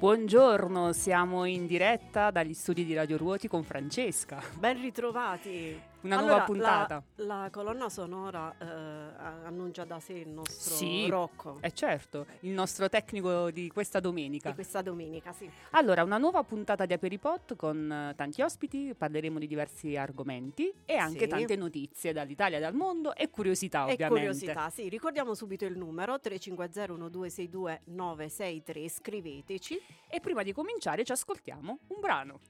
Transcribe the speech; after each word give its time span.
Buongiorno, 0.00 0.94
siamo 0.94 1.44
in 1.44 1.66
diretta 1.66 2.30
dagli 2.30 2.54
studi 2.54 2.86
di 2.86 2.94
Radio 2.94 3.18
Ruoti 3.18 3.48
con 3.48 3.62
Francesca. 3.62 4.42
Ben 4.54 4.80
ritrovati. 4.80 5.78
Una 6.00 6.16
allora, 6.16 6.30
nuova 6.30 6.44
puntata. 6.46 7.02
La, 7.16 7.42
la 7.42 7.50
colonna 7.50 7.90
sonora 7.90 8.50
eh, 8.58 8.64
annuncia 9.70 9.84
da 9.84 10.00
sé 10.00 10.14
il 10.14 10.28
nostro 10.28 10.74
sì, 10.74 11.08
Rocco. 11.08 11.58
È 11.60 11.70
certo, 11.70 12.26
il 12.40 12.50
nostro 12.50 12.88
tecnico 12.88 13.50
di 13.52 13.70
questa 13.70 14.00
domenica. 14.00 14.48
Di 14.48 14.54
questa 14.56 14.82
domenica, 14.82 15.32
sì. 15.32 15.48
Allora, 15.70 16.02
una 16.02 16.18
nuova 16.18 16.42
puntata 16.42 16.84
di 16.86 16.92
Aperipot 16.92 17.54
con 17.56 18.08
uh, 18.10 18.14
tanti 18.16 18.42
ospiti, 18.42 18.92
parleremo 18.96 19.38
di 19.38 19.46
diversi 19.46 19.96
argomenti 19.96 20.72
e 20.84 20.96
anche 20.96 21.20
Sì. 21.20 21.28
tante 21.28 21.54
notizie 21.56 22.12
dall'Italia, 22.12 22.58
dal 22.58 22.74
mondo 22.74 23.14
e 23.14 23.30
curiosità 23.30 23.86
E 23.86 23.92
ovviamente. 23.92 24.08
curiosità, 24.08 24.68
sì, 24.70 24.88
ricordiamo 24.88 25.34
subito 25.34 25.64
il 25.64 25.76
numero 25.78 26.16
350-1262-963, 26.16 28.88
scriveteci. 28.88 29.80
E 30.08 30.18
prima 30.20 30.42
di 30.42 30.52
cominciare 30.52 31.04
ci 31.04 31.12
ascoltiamo 31.12 31.78
un 31.88 32.00
brano. 32.00 32.40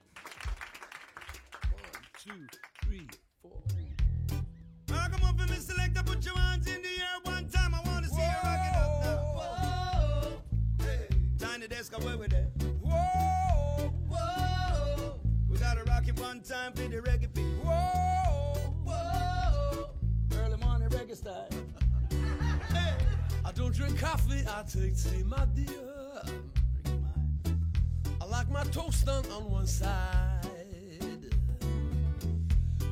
two, 2.23 2.45
three, 2.83 3.05
four. 3.41 3.51
Now 4.89 5.09
come 5.09 5.23
on, 5.23 5.33
Philly 5.35 5.59
Selector, 5.59 6.03
put 6.03 6.23
your 6.23 6.37
hands 6.37 6.67
in 6.67 6.80
Tiny 11.81 11.89
desk, 11.89 12.03
away 12.03 12.15
with 12.15 12.33
it. 12.33 12.47
Whoa, 12.83 13.91
whoa. 14.07 15.19
We 15.49 15.57
gotta 15.57 15.83
rock 15.85 16.07
it 16.07 16.19
one 16.19 16.41
time 16.41 16.73
for 16.73 16.83
the 16.83 16.97
reggae 16.97 17.33
beat. 17.33 17.43
Whoa, 17.63 18.53
whoa. 18.83 19.89
Early 20.37 20.57
morning 20.57 20.89
reggae 20.89 21.15
style. 21.15 21.47
hey. 22.71 22.93
I 23.43 23.51
don't 23.53 23.73
drink 23.73 23.97
coffee, 23.97 24.43
I 24.47 24.63
take 24.63 24.95
tea, 24.95 25.23
my 25.23 25.45
dear. 25.55 26.21
I 28.21 28.25
like 28.25 28.49
my 28.51 28.63
toast 28.65 29.07
done 29.07 29.25
on 29.31 29.49
one 29.49 29.65
side. 29.65 30.45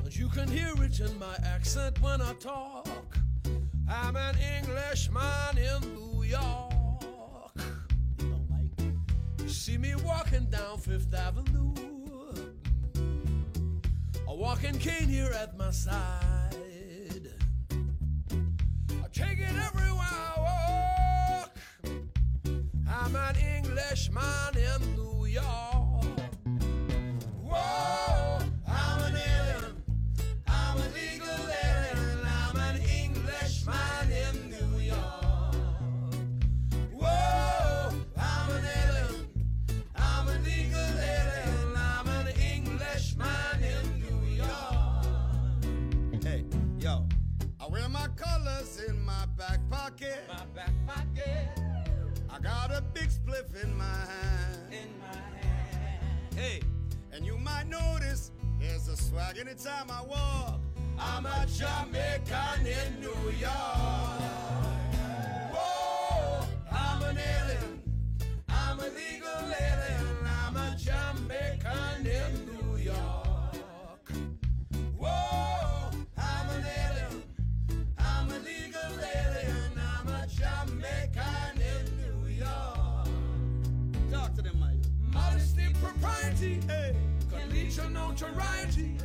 And 0.04 0.16
you 0.16 0.30
can 0.30 0.48
hear 0.48 0.73
it 0.84 1.00
in 1.00 1.20
my 1.20 1.36
accent 1.44 2.02
when 2.02 2.22
I 2.22 2.34
talk. 2.34 2.88
I'm 3.88 4.16
an 4.16 4.36
Englishman 4.58 5.58
in 5.58 5.94
New 5.94 6.23
York. 6.23 6.69
See 9.50 9.80
me 9.80 9.95
walking 10.05 10.45
down 10.45 10.78
Fifth 10.78 11.11
Avenue. 11.11 11.73
A 14.28 14.36
walking 14.36 14.78
cane 14.78 15.08
here 15.08 15.31
at 15.31 15.58
my 15.58 15.72
side. 15.72 17.33
I 17.72 19.08
take 19.11 19.39
it 19.39 19.55
everywhere 19.67 20.05
I 20.05 21.42
walk. 21.42 21.58
I'm 22.87 23.15
an 23.15 23.36
Englishman 23.37 24.55
in 24.55 24.95
New 24.95 25.26
York. 25.26 25.68
Spliff 53.39 53.64
in 53.64 53.77
my 53.77 53.83
hand. 53.83 54.60
in 54.72 55.00
my 55.00 55.16
hand. 55.39 56.36
Hey, 56.36 56.61
and 57.11 57.26
you 57.26 57.38
might 57.38 57.67
notice 57.67 58.32
there's 58.60 58.88
a 58.88 58.98
swag 58.98 59.38
anytime 59.38 59.89
I 59.89 60.04
walk. 60.04 60.60
I'm 61.00 61.26
a 61.26 61.45
Jamaican 61.48 62.66
in 62.66 62.99
New 62.99 63.32
York. 63.39 63.52
Whoa, 65.54 66.45
I'm 66.72 67.02
an 67.04 67.17
alien. 67.17 67.82
I'm 68.49 68.80
a 68.80 68.83
legal 68.83 69.54
alien. 69.61 69.98
Collegial 87.80 87.92
notoriety. 87.92 88.98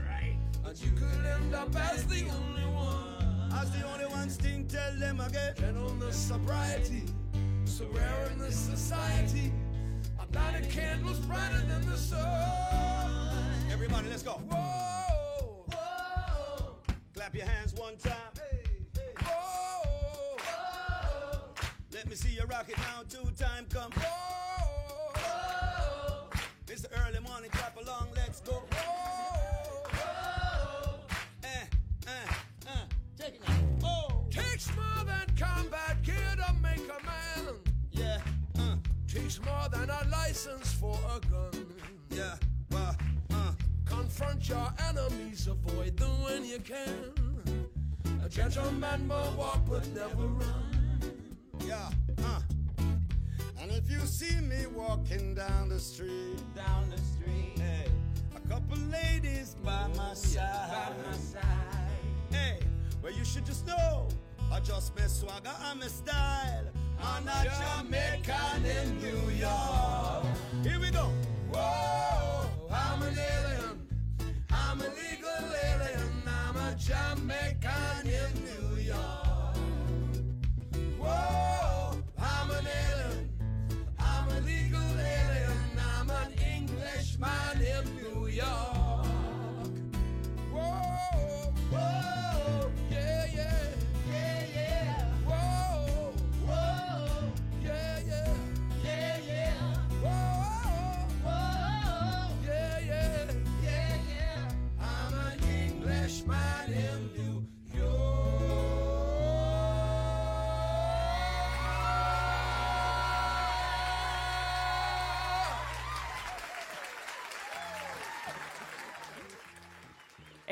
And 0.64 0.80
you 0.82 0.90
could 0.92 1.24
end 1.26 1.54
up 1.54 1.74
as 1.76 2.04
the 2.06 2.22
only 2.30 2.64
one. 2.74 3.52
As 3.52 3.70
the 3.70 3.86
only 3.86 4.06
one 4.06 4.30
sting, 4.30 4.66
tell 4.66 4.94
them 4.98 5.20
again. 5.20 5.54
Gentleness, 5.56 6.16
sobriety, 6.16 7.04
so 7.64 7.86
rare 7.92 8.28
in 8.32 8.38
this 8.38 8.56
society. 8.56 9.52
A 10.18 10.36
lighted 10.36 10.70
candles 10.70 11.18
brighter 11.20 11.60
than 11.66 11.88
the 11.88 11.96
sun. 11.96 13.10
Everybody, 13.70 14.08
let's 14.08 14.22
go. 14.22 14.32
Whoa, 14.32 15.66
Whoa. 15.72 16.76
Clap 17.14 17.34
your 17.34 17.46
hands 17.46 17.74
one 17.74 17.96
time. 17.96 18.12
whoa, 19.22 20.36
Let 21.92 22.08
me 22.08 22.14
see 22.14 22.30
you 22.30 22.42
rock 22.48 22.68
it 22.68 22.78
now. 22.78 23.02
Two 23.08 23.30
time 23.36 23.66
come. 23.70 23.92
whoa, 23.92 24.43
Takes 39.14 39.40
more 39.44 39.68
than 39.70 39.88
a 39.88 40.08
license 40.10 40.72
for 40.74 40.98
a 41.16 41.20
gun. 41.30 41.66
yeah. 42.10 42.34
Well, 42.70 42.96
uh. 43.32 43.52
Confront 43.86 44.48
your 44.48 44.72
enemies, 44.88 45.46
avoid 45.46 45.96
them 45.96 46.22
when 46.22 46.44
you 46.44 46.58
can. 46.58 47.12
A 48.24 48.28
gentleman 48.28 49.06
will 49.08 49.34
walk 49.38 49.60
but 49.68 49.86
never 49.94 50.26
run. 50.26 51.12
Yeah, 51.64 51.90
uh. 52.24 52.40
And 53.60 53.70
if 53.70 53.88
you 53.90 54.00
see 54.00 54.40
me 54.40 54.66
walking 54.74 55.34
down 55.34 55.68
the 55.68 55.78
street, 55.78 56.38
Down 56.56 56.90
the 56.90 56.98
street, 56.98 57.56
hey, 57.58 57.86
a 58.34 58.40
couple 58.48 58.78
ladies 58.90 59.54
by 59.62 59.86
my 59.96 60.12
side, 60.14 60.70
by 60.70 61.10
my 61.10 61.16
side. 61.16 61.42
hey, 62.30 62.58
well 63.02 63.12
you 63.12 63.24
should 63.24 63.46
just 63.46 63.66
know, 63.66 64.08
I 64.50 64.60
just 64.60 64.96
my 64.98 65.06
swagger 65.06 65.54
and 65.70 65.80
my 65.80 65.86
style. 65.86 66.64
I'm 67.06 67.28
a 67.28 67.44
Jamaican 67.60 68.64
in 68.64 68.98
New 68.98 69.30
York. 69.30 70.24
Here 70.62 70.80
we 70.80 70.90
go. 70.90 71.10
Whoa, 71.52 72.46
I'm 72.70 73.02
an 73.02 73.18
alien. 73.18 73.86
I'm 74.50 74.80
a 74.80 74.84
legal 74.84 75.46
alien. 75.68 76.22
I'm 76.26 76.56
a 76.56 76.74
Jamaican 76.76 78.06
in 78.06 78.32
New 78.48 78.82
York. 78.82 79.56
Whoa, 80.98 82.02
I'm 82.18 82.50
an 82.50 82.66
alien. 82.66 83.30
I'm 83.98 84.28
a 84.28 84.40
legal 84.40 84.80
alien. 84.80 85.78
I'm 85.96 86.10
an 86.10 86.32
Englishman 86.32 87.60
in 87.60 87.84
New 88.02 88.26
York. 88.28 88.73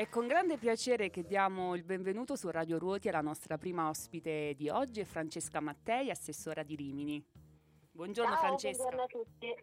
È 0.03 0.09
con 0.09 0.27
grande 0.27 0.57
piacere 0.57 1.09
che 1.09 1.23
diamo 1.23 1.75
il 1.75 1.83
benvenuto 1.85 2.35
su 2.35 2.49
Radio 2.49 2.77
Ruoti 2.77 3.07
alla 3.07 3.21
nostra 3.21 3.57
prima 3.57 3.87
ospite 3.87 4.53
di 4.53 4.67
oggi, 4.67 5.05
Francesca 5.05 5.61
Mattei, 5.61 6.09
assessora 6.09 6.61
di 6.61 6.75
Rimini. 6.75 7.25
Buongiorno 7.89 8.33
Ciao, 8.33 8.41
Francesca. 8.41 8.83
buongiorno 8.83 9.03
a 9.03 9.07
tutti. 9.07 9.55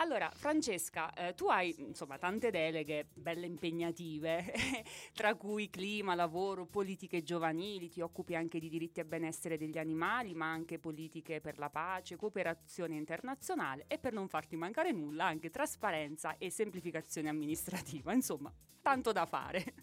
Allora, 0.00 0.30
Francesca, 0.32 1.12
eh, 1.12 1.34
tu 1.34 1.46
hai 1.46 1.74
insomma 1.78 2.18
tante 2.18 2.50
deleghe 2.50 3.08
belle 3.14 3.46
impegnative, 3.46 4.44
tra 5.12 5.34
cui 5.34 5.70
clima, 5.70 6.14
lavoro, 6.14 6.66
politiche 6.66 7.24
giovanili, 7.24 7.88
ti 7.88 8.00
occupi 8.00 8.36
anche 8.36 8.60
di 8.60 8.68
diritti 8.68 9.00
e 9.00 9.04
benessere 9.04 9.58
degli 9.58 9.76
animali, 9.76 10.34
ma 10.34 10.46
anche 10.46 10.78
politiche 10.78 11.40
per 11.40 11.58
la 11.58 11.68
pace, 11.68 12.14
cooperazione 12.14 12.94
internazionale 12.94 13.86
e 13.88 13.98
per 13.98 14.12
non 14.12 14.28
farti 14.28 14.54
mancare 14.54 14.92
nulla 14.92 15.24
anche 15.24 15.50
trasparenza 15.50 16.38
e 16.38 16.48
semplificazione 16.48 17.28
amministrativa, 17.28 18.12
insomma, 18.12 18.52
tanto 18.80 19.10
da 19.10 19.26
fare. 19.26 19.74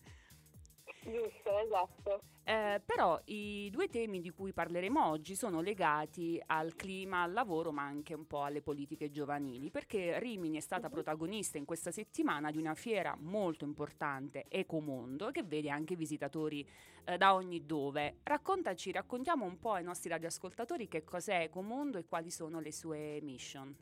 Giusto, 1.05 1.59
esatto. 1.59 2.21
Eh, 2.43 2.81
però 2.83 3.19
i 3.25 3.69
due 3.71 3.89
temi 3.89 4.21
di 4.21 4.31
cui 4.31 4.53
parleremo 4.53 5.07
oggi 5.07 5.35
sono 5.35 5.61
legati 5.61 6.41
al 6.47 6.75
clima, 6.75 7.21
al 7.21 7.31
lavoro, 7.31 7.71
ma 7.71 7.83
anche 7.83 8.13
un 8.13 8.25
po' 8.25 8.43
alle 8.43 8.61
politiche 8.61 9.11
giovanili, 9.11 9.71
perché 9.71 10.19
Rimini 10.19 10.57
è 10.57 10.61
stata 10.61 10.89
protagonista 10.89 11.57
in 11.57 11.65
questa 11.65 11.91
settimana 11.91 12.51
di 12.51 12.57
una 12.57 12.75
fiera 12.75 13.15
molto 13.19 13.65
importante, 13.65 14.45
Ecomondo, 14.47 15.31
che 15.31 15.43
vede 15.43 15.69
anche 15.69 15.95
visitatori 15.95 16.67
eh, 17.05 17.17
da 17.17 17.33
ogni 17.33 17.65
dove. 17.65 18.17
Raccontaci, 18.23 18.91
raccontiamo 18.91 19.45
un 19.45 19.59
po' 19.59 19.73
ai 19.73 19.83
nostri 19.83 20.09
radioascoltatori 20.09 20.87
che 20.87 21.03
cos'è 21.03 21.41
Ecomondo 21.41 21.97
e 21.97 22.05
quali 22.05 22.31
sono 22.31 22.59
le 22.59 22.71
sue 22.71 23.19
mission. 23.21 23.75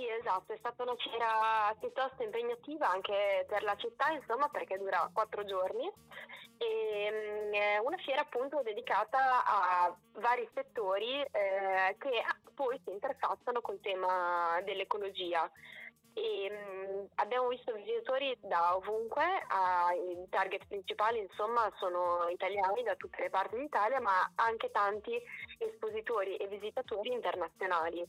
Sì, 0.00 0.08
esatto, 0.08 0.54
è 0.54 0.56
stata 0.56 0.82
una 0.82 0.94
fiera 0.96 1.76
piuttosto 1.78 2.22
impegnativa 2.22 2.88
anche 2.88 3.44
per 3.46 3.62
la 3.62 3.76
città, 3.76 4.08
insomma, 4.12 4.48
perché 4.48 4.78
dura 4.78 5.10
quattro 5.12 5.44
giorni. 5.44 5.86
E, 6.56 7.10
mm, 7.12 7.52
è 7.52 7.76
una 7.78 7.98
fiera 7.98 8.22
appunto 8.22 8.62
dedicata 8.62 9.44
a 9.44 9.94
vari 10.20 10.48
settori 10.54 11.20
eh, 11.20 11.96
che 11.98 12.22
poi 12.54 12.80
si 12.82 12.90
interfacciano 12.92 13.60
col 13.60 13.78
tema 13.82 14.58
dell'ecologia. 14.64 15.50
E, 16.14 16.50
mh, 16.50 17.08
abbiamo 17.16 17.48
visto 17.48 17.72
visitatori 17.74 18.34
da 18.40 18.76
ovunque, 18.76 19.22
ah, 19.48 19.92
i 19.92 20.26
target 20.30 20.66
principali 20.66 21.18
insomma 21.18 21.70
sono 21.76 22.26
italiani 22.28 22.82
da 22.84 22.94
tutte 22.96 23.20
le 23.22 23.28
parti 23.30 23.58
d'Italia, 23.58 24.00
ma 24.00 24.32
anche 24.36 24.70
tanti 24.70 25.12
espositori 25.58 26.36
e 26.36 26.46
visitatori 26.48 27.12
internazionali. 27.12 28.02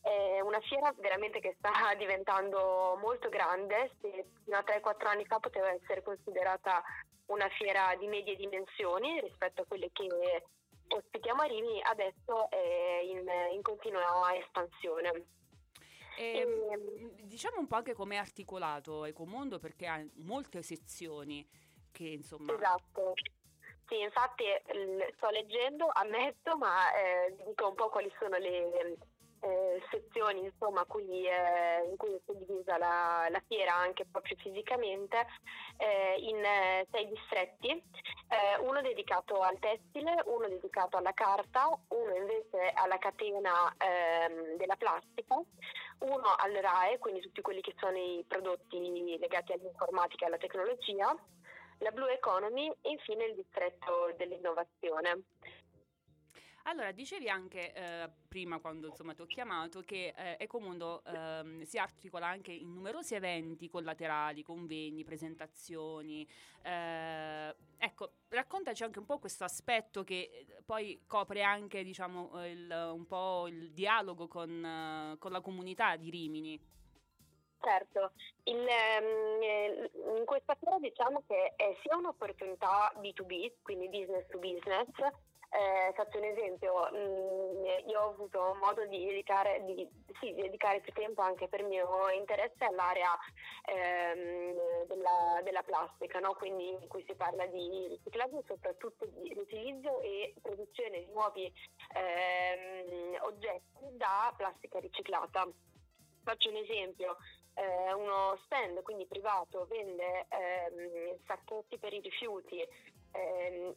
È 0.00 0.40
una 0.40 0.60
fiera 0.60 0.92
veramente 0.98 1.40
che 1.40 1.54
sta 1.58 1.70
diventando 1.96 2.96
molto 3.00 3.28
grande, 3.28 3.92
se 4.00 4.26
fino 4.44 4.56
a 4.56 4.64
3-4 4.64 5.06
anni 5.06 5.26
fa 5.26 5.38
poteva 5.38 5.70
essere 5.70 6.02
considerata 6.02 6.82
una 7.26 7.48
fiera 7.50 7.94
di 7.96 8.06
medie 8.06 8.36
dimensioni 8.36 9.20
rispetto 9.20 9.62
a 9.62 9.64
quelle 9.66 9.90
che 9.92 10.08
ospitiamo 10.88 11.42
a 11.42 11.46
Rimini, 11.46 11.80
adesso 11.82 12.50
è 12.50 13.00
in, 13.04 13.28
in 13.52 13.62
continua 13.62 14.34
espansione. 14.36 15.26
E, 16.16 16.38
ehm, 16.38 17.10
diciamo 17.22 17.58
un 17.58 17.66
po' 17.66 17.76
anche 17.76 17.94
come 17.94 18.16
è 18.16 18.18
articolato 18.18 19.04
Ecomondo 19.04 19.58
perché 19.58 19.86
ha 19.86 20.04
molte 20.16 20.62
sezioni 20.62 21.48
che 21.92 22.08
insomma... 22.08 22.52
Esatto. 22.52 23.14
Sì, 23.86 24.00
infatti 24.00 24.44
sto 25.16 25.30
leggendo, 25.30 25.88
ammetto, 25.92 26.56
ma 26.56 26.94
eh, 26.94 27.36
dico 27.44 27.68
un 27.68 27.74
po' 27.74 27.88
quali 27.88 28.12
sono 28.18 28.36
le 28.36 28.96
eh, 29.40 29.82
sezioni 29.90 30.44
insomma, 30.44 30.84
cui, 30.84 31.26
eh, 31.26 31.88
in 31.88 31.96
cui 31.96 32.14
è 32.14 32.20
suddivisa 32.24 32.76
la, 32.78 33.26
la, 33.30 33.42
fiera 33.46 33.74
anche 33.74 34.04
proprio 34.04 34.36
fisicamente 34.36 35.26
eh, 35.76 36.16
in 36.18 36.36
eh, 36.44 36.86
sei 36.90 37.08
distretti, 37.08 37.70
eh, 37.70 38.58
uno 38.60 38.80
dedicato 38.82 39.40
al 39.40 39.58
tessile, 39.58 40.22
uno 40.26 40.48
dedicato 40.48 40.96
alla 40.96 41.12
carta, 41.12 41.68
uno 41.88 42.14
invece 42.14 42.70
alla 42.74 42.98
catena 42.98 43.74
ehm, 43.78 44.56
della 44.56 44.76
plastica, 44.76 45.34
uno 46.00 46.34
al 46.36 46.52
RAE, 46.52 46.98
quindi 46.98 47.20
tutti 47.20 47.40
quelli 47.40 47.60
che 47.60 47.74
sono 47.78 47.96
i 47.96 48.24
prodotti 48.26 49.18
legati 49.18 49.52
all'informatica 49.52 50.24
e 50.24 50.28
alla 50.28 50.38
tecnologia, 50.38 51.14
la 51.78 51.90
Blue 51.90 52.12
Economy 52.12 52.70
e 52.82 52.90
infine 52.90 53.24
il 53.24 53.34
distretto 53.34 54.12
dell'innovazione. 54.16 55.24
Allora, 56.64 56.92
dicevi 56.92 57.28
anche 57.28 57.72
eh, 57.72 58.10
prima 58.28 58.58
quando 58.58 58.88
insomma, 58.88 59.14
ti 59.14 59.22
ho 59.22 59.26
chiamato 59.26 59.80
che 59.80 60.12
eh, 60.16 60.36
Ecomondo 60.38 61.02
eh, 61.04 61.64
si 61.64 61.78
articola 61.78 62.26
anche 62.26 62.52
in 62.52 62.72
numerosi 62.72 63.14
eventi 63.14 63.68
collaterali, 63.68 64.42
convegni, 64.42 65.04
presentazioni. 65.04 66.28
Eh, 66.62 67.54
ecco, 67.78 68.12
raccontaci 68.28 68.82
anche 68.82 68.98
un 68.98 69.06
po' 69.06 69.18
questo 69.18 69.44
aspetto 69.44 70.04
che 70.04 70.30
eh, 70.32 70.62
poi 70.64 71.02
copre 71.06 71.42
anche 71.42 71.82
diciamo, 71.82 72.44
il, 72.46 72.90
un 72.92 73.06
po' 73.06 73.46
il 73.48 73.72
dialogo 73.72 74.28
con, 74.28 75.16
con 75.18 75.32
la 75.32 75.40
comunità 75.40 75.96
di 75.96 76.10
Rimini. 76.10 76.78
Certo, 77.62 78.12
il, 78.44 78.56
um, 78.56 80.16
in 80.16 80.24
questa 80.24 80.54
fiera 80.54 80.78
diciamo 80.78 81.22
che 81.26 81.52
è 81.56 81.76
sia 81.82 81.94
un'opportunità 81.94 82.90
B2B, 82.96 83.52
quindi 83.60 83.88
business 83.90 84.26
to 84.28 84.38
business, 84.38 84.88
eh, 85.50 85.92
faccio 85.94 86.18
un 86.18 86.24
esempio, 86.24 86.88
mh, 86.92 86.96
mm, 86.96 87.88
io 87.88 88.00
ho 88.00 88.10
avuto 88.10 88.56
modo 88.60 88.86
di 88.86 89.04
dedicare, 89.04 89.64
di, 89.64 89.88
sì, 90.20 90.32
di 90.32 90.42
dedicare, 90.42 90.80
più 90.80 90.92
tempo 90.92 91.22
anche 91.22 91.48
per 91.48 91.64
mio 91.64 92.08
interesse 92.10 92.64
all'area 92.64 93.18
ehm, 93.64 94.86
della, 94.86 95.40
della, 95.42 95.62
plastica, 95.62 96.20
no? 96.20 96.34
quindi 96.34 96.68
in 96.68 96.86
cui 96.86 97.04
si 97.06 97.14
parla 97.14 97.46
di 97.46 97.88
riciclaggio, 97.88 98.44
soprattutto 98.46 99.06
di 99.06 99.34
riutilizzo 99.34 100.00
e 100.02 100.34
produzione 100.40 101.00
di 101.04 101.10
nuovi 101.12 101.52
ehm, 101.94 103.18
oggetti 103.22 103.96
da 103.96 104.32
plastica 104.36 104.78
riciclata. 104.78 105.48
Faccio 106.22 106.50
un 106.50 106.56
esempio, 106.56 107.16
eh, 107.54 107.92
uno 107.92 108.38
stand, 108.44 108.82
quindi 108.82 109.06
privato, 109.06 109.66
vende 109.68 110.26
ehm, 110.28 111.18
sacchetti 111.26 111.78
per 111.78 111.92
i 111.92 112.00
rifiuti 112.00 112.64
ehm, 113.12 113.74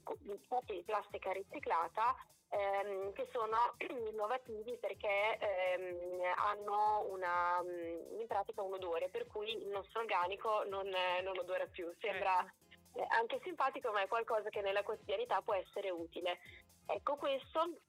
di 0.65 0.83
plastica 0.83 1.31
riciclata 1.31 2.15
ehm, 2.49 3.13
che 3.13 3.27
sono 3.31 3.75
innovativi 4.11 4.77
perché 4.79 5.37
ehm, 5.37 6.21
hanno 6.35 7.05
una, 7.09 7.61
mm, 7.63 8.19
in 8.19 8.27
pratica 8.27 8.61
un 8.61 8.73
odore 8.73 9.09
per 9.09 9.27
cui 9.27 9.51
il 9.51 9.69
nostro 9.69 9.99
organico 10.01 10.63
non, 10.65 10.89
non 11.23 11.37
odora 11.37 11.65
più. 11.67 11.91
Sembra 11.99 12.37
certo. 12.37 12.99
eh, 12.99 13.07
anche 13.17 13.39
simpatico 13.43 13.91
ma 13.91 14.01
è 14.01 14.07
qualcosa 14.07 14.49
che 14.49 14.61
nella 14.61 14.83
quotidianità 14.83 15.41
può 15.41 15.53
essere 15.53 15.89
utile. 15.89 16.39
Ecco 16.85 17.15
questo 17.15 17.79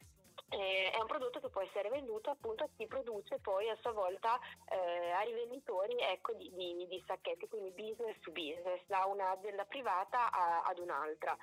eh, 0.54 0.90
è 0.90 1.00
un 1.00 1.06
prodotto 1.06 1.40
che 1.40 1.48
può 1.48 1.62
essere 1.62 1.88
venduto 1.88 2.30
appunto 2.30 2.64
a 2.64 2.68
chi 2.76 2.86
produce 2.86 3.38
poi 3.40 3.68
a 3.68 3.76
sua 3.80 3.92
volta 3.92 4.38
eh, 4.68 5.10
a 5.10 5.20
rivenditori 5.22 5.96
ecco, 6.00 6.32
di, 6.34 6.50
di, 6.54 6.86
di, 6.88 7.02
sacchetti, 7.06 7.48
quindi 7.48 7.70
business 7.70 8.16
to 8.20 8.30
business, 8.30 8.80
da 8.86 9.04
un'azienda 9.06 9.64
privata 9.64 10.30
a, 10.30 10.62
ad 10.62 10.78
un'altra. 10.78 11.36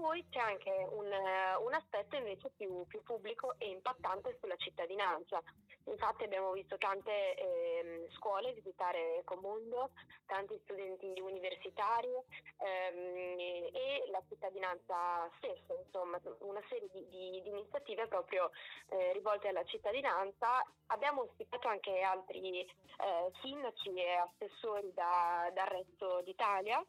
Poi 0.00 0.24
c'è 0.30 0.38
anche 0.38 0.86
un, 0.90 1.06
un 1.06 1.74
aspetto 1.74 2.16
invece 2.16 2.50
più, 2.56 2.86
più, 2.86 3.02
pubblico 3.02 3.54
e 3.58 3.68
impattante 3.68 4.36
sulla 4.40 4.56
cittadinanza. 4.56 5.42
Infatti 5.84 6.22
abbiamo 6.22 6.52
visto 6.52 6.78
tante 6.78 7.34
eh, 7.34 8.08
scuole 8.12 8.52
visitare 8.52 9.18
Ecomondo, 9.18 9.90
tanti 10.26 10.58
studenti 10.62 11.20
universitari 11.20 12.08
ehm, 12.08 13.38
e 13.72 14.04
la 14.10 14.22
cittadinanza 14.28 15.28
stessa, 15.38 15.74
insomma 15.74 16.20
una 16.40 16.62
serie 16.68 16.88
di, 16.92 17.04
di, 17.08 17.42
di 17.42 17.48
iniziative 17.48 18.06
proprio 18.06 18.50
eh, 18.90 19.12
rivolte 19.12 19.48
alla 19.48 19.64
cittadinanza. 19.64 20.62
Abbiamo 20.86 21.22
ospitato 21.22 21.68
anche 21.68 22.00
altri 22.00 22.60
eh, 22.60 23.32
sindaci 23.42 23.94
e 23.94 24.14
assessori 24.14 24.92
da, 24.94 25.50
dal 25.52 25.66
resto 25.66 26.22
d'Italia, 26.22 26.82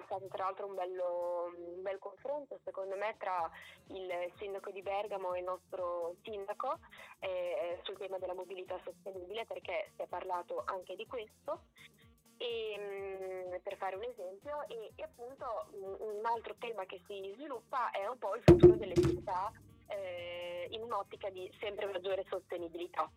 è 0.00 0.04
stato 0.04 0.26
tra 0.28 0.44
l'altro 0.44 0.66
un, 0.66 0.74
bello, 0.74 1.52
un 1.54 1.82
bel 1.82 1.98
confronto 1.98 2.58
secondo 2.64 2.96
me 2.96 3.16
tra 3.18 3.50
il 3.88 4.32
sindaco 4.38 4.70
di 4.70 4.82
Bergamo 4.82 5.34
e 5.34 5.38
il 5.38 5.44
nostro 5.44 6.16
sindaco 6.22 6.78
eh, 7.20 7.78
sul 7.82 7.98
tema 7.98 8.18
della 8.18 8.34
mobilità 8.34 8.78
sostenibile 8.84 9.46
perché 9.46 9.92
si 9.96 10.02
è 10.02 10.06
parlato 10.06 10.62
anche 10.66 10.96
di 10.96 11.06
questo. 11.06 11.64
E, 12.36 12.78
mh, 12.78 13.54
mm, 13.54 13.60
per 13.62 13.76
fare 13.76 13.96
un 13.96 14.02
esempio, 14.02 14.66
e, 14.66 14.92
e 14.96 15.02
appunto 15.02 15.66
un, 15.72 15.94
un, 15.98 16.24
altro 16.24 16.54
tema 16.58 16.86
che 16.86 17.02
si 17.06 17.32
sviluppa 17.34 17.90
è 17.90 18.06
un 18.06 18.16
po' 18.16 18.34
il 18.34 18.42
futuro 18.42 18.76
delle 18.76 18.94
città 18.94 19.52
eh, 19.88 20.66
in 20.70 20.82
un'ottica 20.82 21.28
di 21.28 21.52
sempre 21.60 21.84
maggiore 21.84 22.24
sostenibilità. 22.30 23.10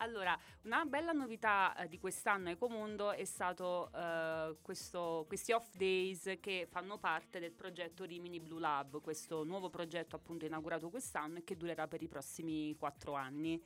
Allora, 0.00 0.38
una 0.62 0.84
bella 0.84 1.10
novità 1.10 1.74
eh, 1.74 1.88
di 1.88 1.98
quest'anno 1.98 2.50
Ecomondo 2.50 3.10
è 3.10 3.24
stato 3.24 3.90
eh, 3.92 4.54
questo, 4.62 5.24
questi 5.26 5.50
off 5.50 5.74
days 5.74 6.38
che 6.40 6.68
fanno 6.70 6.98
parte 6.98 7.40
del 7.40 7.50
progetto 7.50 8.04
Rimini 8.04 8.38
Blue 8.38 8.60
Lab, 8.60 9.00
questo 9.00 9.42
nuovo 9.42 9.70
progetto 9.70 10.14
appunto 10.14 10.44
inaugurato 10.44 10.88
quest'anno 10.88 11.38
e 11.38 11.44
che 11.44 11.56
durerà 11.56 11.88
per 11.88 12.00
i 12.00 12.06
prossimi 12.06 12.76
quattro 12.78 13.14
anni. 13.14 13.60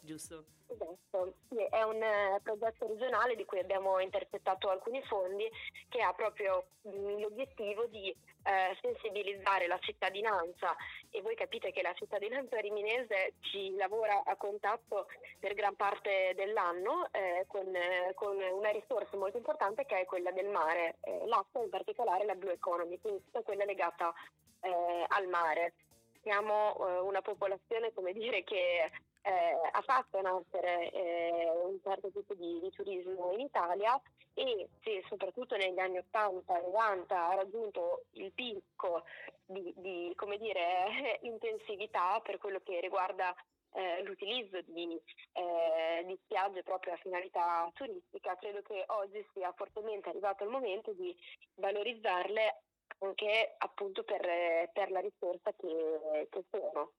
giusto? 0.00 0.44
Esatto, 0.68 1.34
è 1.48 1.82
un 1.82 2.00
eh, 2.00 2.40
progetto 2.44 2.86
regionale 2.86 3.34
di 3.34 3.44
cui 3.44 3.58
abbiamo 3.58 3.98
intercettato 3.98 4.70
alcuni 4.70 5.02
fondi 5.02 5.50
che 5.88 6.00
ha 6.00 6.12
proprio 6.12 6.64
mh, 6.82 7.18
l'obiettivo 7.18 7.86
di 7.86 8.14
eh, 8.44 8.76
sensibilizzare 8.80 9.66
la 9.66 9.78
cittadinanza 9.80 10.74
e 11.10 11.20
voi 11.22 11.34
capite 11.34 11.72
che 11.72 11.82
la 11.82 11.92
cittadinanza 11.94 12.58
riminese 12.58 13.34
ci 13.40 13.74
lavora 13.76 14.22
a 14.24 14.36
contatto 14.36 15.06
per 15.38 15.54
gran 15.54 15.76
parte 15.76 16.32
dell'anno 16.34 17.08
eh, 17.12 17.44
con, 17.46 17.74
eh, 17.74 18.12
con 18.14 18.36
una 18.36 18.70
risorsa 18.70 19.16
molto 19.16 19.36
importante 19.36 19.84
che 19.84 20.00
è 20.00 20.04
quella 20.04 20.30
del 20.30 20.48
mare, 20.48 20.96
eh, 21.02 21.26
l'acqua 21.26 21.62
in 21.62 21.70
particolare 21.70 22.24
la 22.24 22.34
blue 22.34 22.52
economy, 22.52 22.98
quindi 23.00 23.22
tutta 23.24 23.42
quella 23.42 23.64
legata 23.64 24.12
eh, 24.60 25.04
al 25.08 25.28
mare. 25.28 25.74
Siamo 26.22 26.76
eh, 26.76 27.00
una 27.00 27.20
popolazione, 27.20 27.92
come 27.92 28.12
dire, 28.12 28.44
che 28.44 28.90
eh, 29.22 29.58
ha 29.70 29.80
fatto 29.82 30.20
nascere 30.20 30.90
eh, 30.90 31.50
un 31.64 31.78
certo 31.82 32.10
tipo 32.10 32.34
di, 32.34 32.60
di, 32.60 32.70
turismo 32.70 33.32
in 33.32 33.40
Italia 33.40 34.00
e 34.34 34.68
se 34.82 35.04
soprattutto 35.08 35.56
negli 35.56 35.78
anni 35.78 35.98
80 35.98 36.58
e 36.58 36.62
90 36.62 37.28
ha 37.28 37.34
raggiunto 37.34 38.04
il 38.12 38.32
picco 38.32 39.04
di, 39.46 39.72
di 39.76 40.14
dire, 40.38 41.18
intensività 41.22 42.20
per 42.20 42.38
quello 42.38 42.60
che 42.64 42.80
riguarda 42.80 43.34
eh, 43.74 44.02
l'utilizzo 44.02 44.60
di, 44.66 45.00
eh, 45.32 46.04
di, 46.04 46.18
spiagge 46.24 46.62
proprio 46.62 46.94
a 46.94 46.98
finalità 46.98 47.70
turistica, 47.74 48.36
credo 48.36 48.60
che 48.62 48.84
oggi 48.88 49.24
sia 49.32 49.52
fortemente 49.52 50.08
arrivato 50.08 50.44
il 50.44 50.50
momento 50.50 50.92
di 50.92 51.16
valorizzarle 51.54 52.62
anche 52.98 53.54
appunto 53.58 54.04
per, 54.04 54.70
per 54.72 54.90
la 54.90 55.00
risorsa 55.00 55.52
che, 55.56 56.28
che 56.30 56.44
sono. 56.50 56.92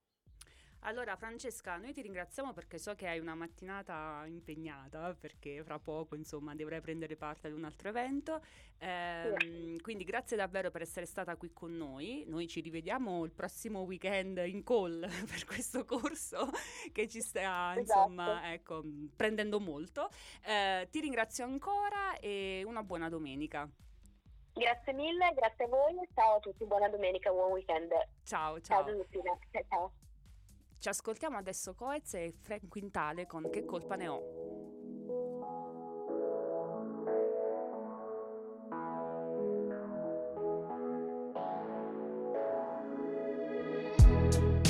Allora 0.85 1.15
Francesca, 1.15 1.77
noi 1.77 1.93
ti 1.93 2.01
ringraziamo 2.01 2.51
perché 2.51 2.77
so 2.77 2.93
che 2.93 3.07
hai 3.07 3.19
una 3.19 3.35
mattinata 3.35 4.23
impegnata 4.25 5.15
perché 5.17 5.63
fra 5.63 5.79
poco 5.79 6.15
insomma 6.15 6.53
dovrai 6.55 6.81
prendere 6.81 7.15
parte 7.15 7.47
ad 7.47 7.53
un 7.53 7.63
altro 7.63 7.87
evento. 7.87 8.41
Eh, 8.79 9.33
sì. 9.37 9.79
Quindi 9.81 10.03
grazie 10.03 10.35
davvero 10.35 10.71
per 10.71 10.81
essere 10.81 11.05
stata 11.05 11.37
qui 11.37 11.53
con 11.53 11.75
noi. 11.77 12.25
Noi 12.27 12.47
ci 12.47 12.59
rivediamo 12.59 13.23
il 13.23 13.31
prossimo 13.31 13.81
weekend 13.81 14.43
in 14.45 14.63
call 14.63 14.99
per 15.25 15.45
questo 15.45 15.85
corso 15.85 16.49
che 16.91 17.07
ci 17.07 17.21
sta 17.21 17.75
insomma 17.77 18.51
esatto. 18.53 18.81
ecco, 18.81 18.83
prendendo 19.15 19.61
molto. 19.61 20.09
Eh, 20.45 20.89
ti 20.91 20.99
ringrazio 20.99 21.45
ancora 21.45 22.17
e 22.19 22.61
una 22.65 22.83
buona 22.83 23.07
domenica. 23.07 23.69
Grazie 24.53 24.93
mille, 24.93 25.31
grazie 25.33 25.65
a 25.65 25.67
voi, 25.67 25.95
ciao 26.13 26.35
a 26.35 26.39
tutti, 26.39 26.65
buona 26.65 26.89
domenica, 26.89 27.31
buon 27.31 27.51
weekend. 27.51 27.89
Ciao, 28.23 28.59
ciao. 28.59 28.85
Ciao, 28.85 29.37
ciao. 29.69 29.93
Ci 30.83 30.89
ascoltiamo 30.89 31.37
adesso 31.37 31.73
Coez 31.75 32.15
e 32.15 32.33
Frank 32.41 32.67
Quintale 32.67 33.25
con 33.25 33.49
Che 33.49 33.63
colpa 33.63 33.95
ne 33.95 34.07
ho. 34.09 34.21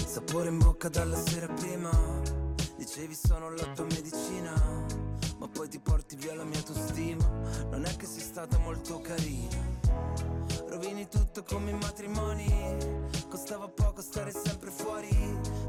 Sapore 0.05 0.49
in 0.49 0.59
bocca 0.59 0.87
dalla 0.89 1.15
sera 1.15 1.51
prima. 1.51 1.89
Dicevi 2.77 3.15
sono 3.15 3.49
la 3.49 3.65
tua 3.73 3.85
medicina 3.85 4.53
Ma 5.39 5.47
poi 5.47 5.67
ti 5.67 5.79
porti 5.79 6.15
via 6.15 6.35
la 6.35 6.43
mia 6.43 6.59
autostima. 6.59 7.27
Non 7.71 7.85
è 7.85 7.95
che 7.95 8.05
sei 8.05 8.21
stata 8.21 8.59
molto 8.59 9.01
carina. 9.01 9.57
Rovini 10.67 11.07
tutto 11.07 11.41
come 11.41 11.71
i 11.71 11.73
matrimoni. 11.73 13.01
Costava 13.27 13.67
poco 13.67 14.01
stare 14.01 14.29
sempre 14.29 14.69
fuori 14.69 15.52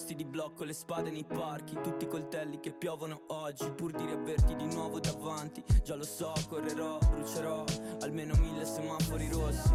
posti 0.00 0.14
di 0.14 0.24
blocco 0.24 0.64
le 0.64 0.72
spade 0.72 1.10
nei 1.10 1.24
parchi 1.24 1.78
Tutti 1.82 2.04
i 2.04 2.08
coltelli 2.08 2.58
che 2.58 2.72
piovono 2.72 3.22
oggi 3.28 3.70
Pur 3.70 3.92
di 3.92 4.06
riaverti 4.06 4.56
di 4.56 4.64
nuovo 4.64 4.98
davanti. 4.98 5.62
Già 5.82 5.94
lo 5.94 6.04
so, 6.04 6.32
correrò, 6.48 6.96
brucerò 6.98 7.64
Almeno 8.00 8.34
mille 8.36 8.64
semafori 8.64 9.28
rossi. 9.28 9.70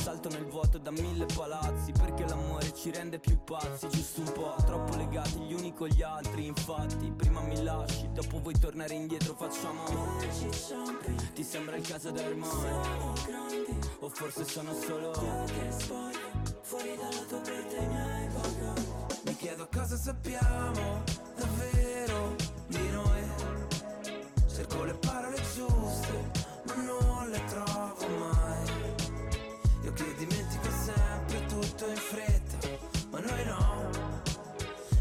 Salto 0.00 0.28
nel 0.28 0.44
vuoto 0.44 0.78
da 0.78 0.92
mille 0.92 1.26
palazzi 1.34 1.90
Perché 1.90 2.24
l'amore 2.26 2.72
ci 2.74 2.92
rende 2.92 3.18
più 3.18 3.42
pazzi 3.42 3.88
Giusto 3.88 4.20
un 4.20 4.32
po', 4.32 4.54
troppo 4.64 4.96
legati 4.96 5.40
gli 5.40 5.52
uni 5.52 5.74
con 5.74 5.88
gli 5.88 6.02
altri 6.02 6.46
Infatti, 6.46 7.10
prima 7.10 7.40
mi 7.40 7.60
lasci 7.62 8.08
Dopo 8.12 8.38
vuoi 8.38 8.56
tornare 8.58 8.94
indietro, 8.94 9.34
facciamo 9.34 9.82
Ti 11.34 11.42
sembra 11.42 11.74
il 11.74 11.86
caso 11.86 12.12
da 12.12 12.22
ormai? 12.22 12.50
O 13.98 14.08
forse 14.08 14.44
sono 14.44 14.72
solo 14.74 15.10
Io 15.10 15.44
che 15.44 15.72
spoglio 15.72 16.54
Fuori 16.62 16.96
dalla 16.96 17.24
tua 17.26 17.38
porta 17.38 17.76
i 17.76 17.86
miei 17.86 18.28
bagagli 18.28 18.85
Mi 19.36 19.42
chiedo 19.42 19.68
cosa 19.70 19.96
sappiamo 19.98 21.02
davvero 21.36 22.34
di 22.68 22.88
noi. 22.88 23.22
Cerco 24.46 24.84
le 24.84 24.94
parole 24.94 25.36
giuste 25.54 26.30
ma 26.64 26.74
non 26.82 27.28
le 27.28 27.44
trovo 27.44 28.08
mai. 28.16 28.94
Io 29.82 29.92
che 29.92 30.14
dimentico 30.16 30.70
sempre 30.70 31.44
tutto 31.48 31.86
in 31.86 31.96
fretta 31.96 32.68
ma 33.10 33.20
noi 33.20 33.44
no. 33.44 33.90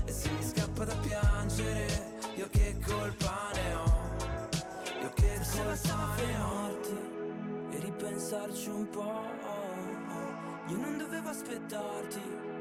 E 0.04 0.12
se 0.12 0.30
mi 0.30 0.44
scappa 0.44 0.84
da 0.84 0.96
piangere 0.96 2.18
io 2.36 2.50
che 2.50 2.76
colpa 2.86 3.52
ne 3.54 3.74
ho? 3.74 3.84
Io 5.02 5.14
che 5.14 5.40
colpa 5.50 6.14
ne 6.18 6.40
ho? 6.42 6.56
fermarti 6.76 6.98
e 7.72 7.80
ripensarci 7.80 8.68
un 8.68 8.90
po'. 8.90 9.24
Io 10.68 10.78
non 10.78 10.98
dovevo 10.98 11.30
aspettarti, 11.30 12.55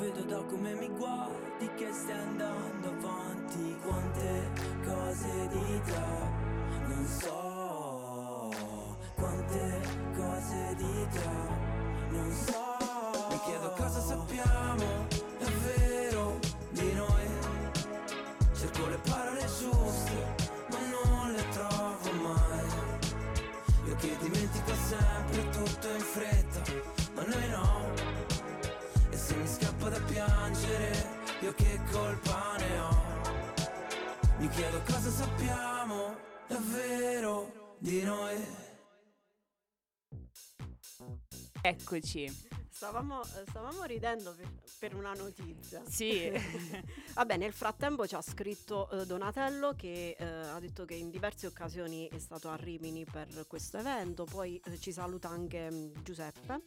vedo 0.00 0.22
da 0.22 0.42
come 0.48 0.72
mi 0.74 0.88
guardi 0.96 1.68
che 1.76 1.92
stai 1.92 2.18
andando 2.18 2.88
avanti. 2.88 3.76
Quante 3.84 4.50
cose 4.82 5.48
di 5.48 5.80
te 5.84 6.48
non 6.88 7.06
so, 7.06 8.50
quante 9.14 9.80
cose 10.16 10.74
di 10.76 11.06
te 11.10 11.28
non 12.10 12.32
so. 12.32 13.28
Mi 13.30 13.40
chiedo 13.44 13.72
cosa 13.76 14.00
sappiamo 14.00 15.06
davvero 15.38 16.38
di 16.70 16.92
noi 16.94 17.28
Cerco 18.54 18.86
le 18.88 18.98
parole 19.08 19.40
giuste 19.40 20.34
ma 20.70 20.78
non 20.78 21.32
le 21.32 21.48
trovo 21.50 22.12
mai 22.22 22.66
Io 23.86 23.94
che 23.96 24.16
dimentico 24.20 24.72
sempre 24.74 25.48
tutto 25.50 25.89
chiedo 34.60 34.82
cosa 34.82 35.08
sappiamo 35.08 36.18
davvero 36.46 37.76
di 37.78 38.02
noi 38.02 38.36
Eccoci. 41.62 42.48
Stavamo, 42.70 43.22
eh, 43.22 43.44
stavamo 43.48 43.84
ridendo 43.84 44.34
per, 44.34 44.48
per 44.78 44.94
una 44.94 45.12
notizia. 45.12 45.82
Sì. 45.86 46.30
Vabbè, 47.14 47.36
nel 47.36 47.52
frattempo 47.52 48.06
ci 48.06 48.14
ha 48.14 48.22
scritto 48.22 48.90
eh, 48.90 49.06
Donatello 49.06 49.74
che 49.76 50.16
eh, 50.18 50.24
ha 50.24 50.58
detto 50.58 50.84
che 50.84 50.94
in 50.94 51.10
diverse 51.10 51.46
occasioni 51.46 52.08
è 52.08 52.18
stato 52.18 52.48
a 52.50 52.56
Rimini 52.56 53.04
per 53.04 53.46
questo 53.46 53.78
evento, 53.78 54.24
poi 54.24 54.60
eh, 54.64 54.78
ci 54.78 54.92
saluta 54.92 55.28
anche 55.28 55.70
mm, 55.70 55.92
Giuseppe. 56.02 56.62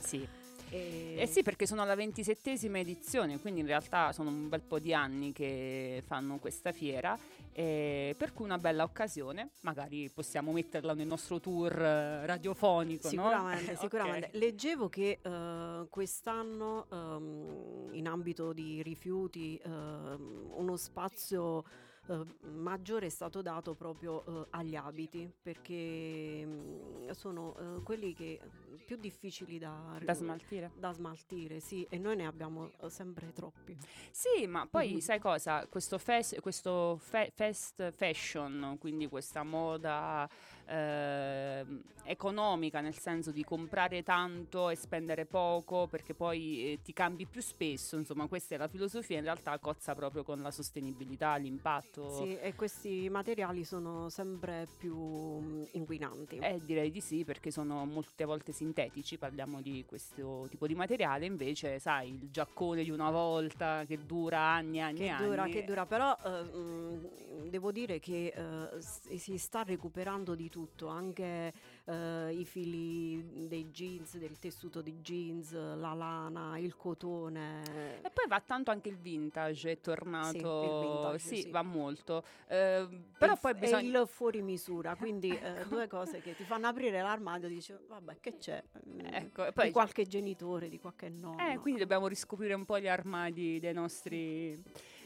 sì. 0.00 0.41
E... 0.72 1.16
Eh 1.18 1.26
sì, 1.26 1.42
perché 1.42 1.66
sono 1.66 1.82
alla 1.82 1.94
ventisettesima 1.94 2.78
edizione, 2.78 3.38
quindi 3.38 3.60
in 3.60 3.66
realtà 3.66 4.10
sono 4.12 4.30
un 4.30 4.48
bel 4.48 4.62
po' 4.62 4.78
di 4.78 4.94
anni 4.94 5.32
che 5.32 6.02
fanno 6.06 6.38
questa 6.38 6.72
fiera, 6.72 7.16
eh, 7.52 8.14
per 8.16 8.32
cui 8.32 8.46
una 8.46 8.56
bella 8.56 8.82
occasione, 8.82 9.50
magari 9.60 10.08
possiamo 10.08 10.50
metterla 10.52 10.94
nel 10.94 11.06
nostro 11.06 11.40
tour 11.40 11.78
eh, 11.78 12.24
radiofonico, 12.24 13.08
Sicuramente, 13.08 13.72
no? 13.72 13.78
sicuramente. 13.78 14.10
Ok. 14.32 14.38
Leggevo 14.38 14.88
che 14.88 15.18
eh, 15.20 15.86
quest'anno 15.90 16.86
ehm, 16.90 17.88
in 17.92 18.06
ambito 18.06 18.52
di 18.52 18.82
rifiuti 18.82 19.60
ehm, 19.62 20.50
uno 20.54 20.76
spazio 20.76 21.64
eh, 22.08 22.24
maggiore 22.48 23.06
è 23.06 23.10
stato 23.10 23.42
dato 23.42 23.74
proprio 23.74 24.24
eh, 24.24 24.46
agli 24.50 24.74
abiti 24.74 25.30
perché 25.42 26.44
mh, 26.44 27.10
sono 27.12 27.56
eh, 27.56 27.82
quelli 27.82 28.12
che 28.14 28.40
più 28.84 28.96
difficili 28.96 29.58
da, 29.58 29.98
Da 30.02 30.12
smaltire. 30.14 30.70
da 30.74 30.92
smaltire, 30.92 31.60
sì, 31.60 31.86
e 31.88 31.98
noi 31.98 32.16
ne 32.16 32.26
abbiamo 32.26 32.70
eh, 32.80 32.90
sempre 32.90 33.32
troppi. 33.32 33.76
Sì, 34.10 34.46
ma 34.46 34.66
poi 34.66 34.94
Mhm. 34.94 34.98
sai 35.00 35.18
cosa? 35.20 35.66
Questo, 35.68 35.98
fes- 35.98 36.36
questo 36.40 36.96
fe- 36.98 37.30
fast 37.34 37.90
fashion, 37.92 38.76
quindi 38.80 39.06
questa 39.08 39.42
moda 39.44 40.28
ehm, 40.66 41.82
economica, 42.04 42.80
nel 42.80 42.96
senso 42.98 43.30
di 43.30 43.44
comprare 43.44 44.02
tanto 44.02 44.68
e 44.70 44.74
spendere 44.74 45.24
poco 45.24 45.86
perché 45.86 46.14
poi 46.14 46.72
eh, 46.72 46.78
ti 46.82 46.92
cambi 46.92 47.26
più 47.26 47.40
spesso, 47.40 47.96
insomma 47.96 48.26
questa 48.26 48.54
è 48.54 48.58
la 48.58 48.68
filosofia, 48.68 49.18
in 49.18 49.24
realtà 49.24 49.58
cozza 49.58 49.94
proprio 49.94 50.24
con 50.24 50.40
la 50.42 50.50
sostenibilità, 50.50 51.36
l'impatto. 51.36 52.10
Sì, 52.24 52.36
e 52.38 52.54
questi 52.54 53.08
materiali 53.10 53.64
sono 53.64 54.08
sempre 54.08 54.66
più 54.78 54.96
mh, 54.96 55.68
inquinanti. 55.72 56.38
Eh, 56.38 56.60
direi 56.64 56.90
di 56.90 57.00
sì, 57.00 57.24
perché 57.24 57.50
sono 57.50 57.84
molte 57.84 58.24
volte 58.24 58.52
sintetici, 58.52 59.16
parliamo 59.18 59.60
di 59.60 59.84
questo 59.86 60.46
tipo 60.50 60.66
di 60.66 60.74
materiale, 60.74 61.26
invece 61.26 61.78
sai, 61.78 62.10
il 62.10 62.30
giaccone 62.30 62.82
di 62.82 62.90
una 62.90 63.10
volta 63.10 63.84
che 63.86 64.04
dura 64.04 64.40
anni 64.40 64.78
e 64.78 64.80
anni 64.80 64.98
Che 64.98 65.08
anni. 65.08 65.26
dura, 65.26 65.46
che 65.46 65.64
dura, 65.64 65.86
però 65.86 66.16
eh, 66.24 66.42
mh, 66.42 67.48
devo 67.48 67.70
dire 67.72 67.98
che 68.00 68.32
eh, 68.34 69.18
si 69.18 69.38
sta 69.38 69.62
recuperando 69.62 70.34
di 70.34 70.48
tutto, 70.52 70.88
anche 70.88 71.50
eh, 71.84 72.30
i 72.30 72.44
fili 72.44 73.48
dei 73.48 73.70
jeans, 73.70 74.18
del 74.18 74.38
tessuto 74.38 74.82
di 74.82 74.98
jeans, 75.00 75.52
la 75.54 75.94
lana, 75.94 76.58
il 76.58 76.76
cotone. 76.76 78.00
E 78.02 78.10
poi 78.10 78.26
va 78.28 78.40
tanto 78.40 78.70
anche 78.70 78.90
il 78.90 78.98
vintage, 78.98 79.70
è 79.70 79.80
tornato, 79.80 80.36
il 80.36 80.80
vintage, 80.86 81.18
sì. 81.18 81.50
va 81.50 81.62
molto. 81.62 82.22
Eh, 82.46 82.86
però 83.16 83.32
il, 83.32 83.38
poi 83.40 83.54
bisogna... 83.54 84.00
il 84.00 84.06
fuori 84.06 84.42
misura, 84.42 84.94
quindi 84.94 85.30
eh, 85.30 85.64
due 85.66 85.88
cose 85.88 86.20
che 86.20 86.36
ti 86.36 86.44
fanno 86.44 86.66
aprire 86.66 87.00
l'armadio 87.00 87.48
e 87.48 87.50
dici 87.50 87.74
vabbè 87.88 88.18
che 88.20 88.36
c'è? 88.36 88.62
Mm, 88.86 89.00
Ecco, 89.00 89.50
poi- 89.52 89.66
di 89.66 89.72
qualche 89.72 90.06
genitore, 90.06 90.68
di 90.68 90.78
qualche 90.78 91.08
nonno. 91.08 91.38
Eh, 91.48 91.58
quindi 91.58 91.80
dobbiamo 91.80 92.06
riscoprire 92.06 92.52
un 92.52 92.66
po' 92.66 92.78
gli 92.78 92.88
armadi 92.88 93.58
dei 93.58 93.72
nostri... 93.72 94.62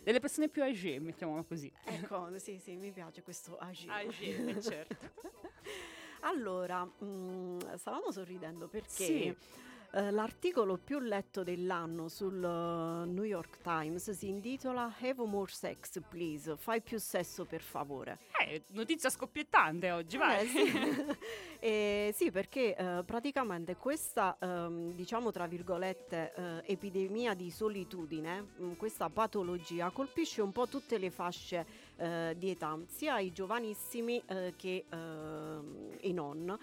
delle 0.06 0.20
persone 0.20 0.48
più 0.48 0.62
âgée, 0.62 1.00
mettiamolo 1.00 1.42
così. 1.42 1.68
Ecco, 1.84 2.38
sì, 2.38 2.60
sì, 2.60 2.76
mi 2.76 2.92
piace 2.92 3.22
questo 3.22 3.56
agire. 3.58 3.92
Âgée, 4.06 4.62
certo. 4.62 5.10
Allora, 6.20 6.84
mh, 6.84 7.74
stavamo 7.76 8.12
sorridendo 8.12 8.68
perché 8.68 8.88
Sì. 8.88 9.36
Eh, 9.96 10.10
l'articolo 10.10 10.76
più 10.76 10.98
letto 10.98 11.42
dell'anno 11.42 12.08
sul 12.08 12.34
eh, 12.34 13.06
New 13.06 13.22
York 13.22 13.62
Times 13.62 14.10
si 14.10 14.28
intitola 14.28 14.94
Have 15.00 15.24
more 15.24 15.50
sex, 15.50 16.00
please. 16.06 16.54
Fai 16.56 16.82
più 16.82 16.98
sesso, 16.98 17.46
per 17.46 17.62
favore. 17.62 18.18
Eh, 18.38 18.62
notizia 18.72 19.08
scoppiettante 19.08 19.90
oggi, 19.90 20.18
vai. 20.18 20.44
Eh, 20.44 20.48
sì. 20.48 21.16
Eh, 21.58 22.12
sì, 22.14 22.30
perché 22.30 22.76
eh, 22.76 23.02
praticamente 23.04 23.76
questa, 23.76 24.36
ehm, 24.38 24.92
diciamo 24.92 25.32
tra 25.32 25.46
virgolette, 25.46 26.62
epidemia 26.66 27.34
di 27.34 27.50
solitudine, 27.50 28.42
mh, 28.56 28.72
questa 28.76 29.08
patologia 29.08 29.88
colpisce 29.90 30.42
un 30.42 30.52
po' 30.52 30.68
tutte 30.68 30.98
le 30.98 31.10
fasce 31.10 31.84
di 31.96 32.50
età, 32.50 32.78
sia 32.86 33.18
i 33.20 33.32
giovanissimi 33.32 34.22
che 34.54 34.84
ehm, 34.88 35.96
i 36.02 36.12
non. 36.12 36.58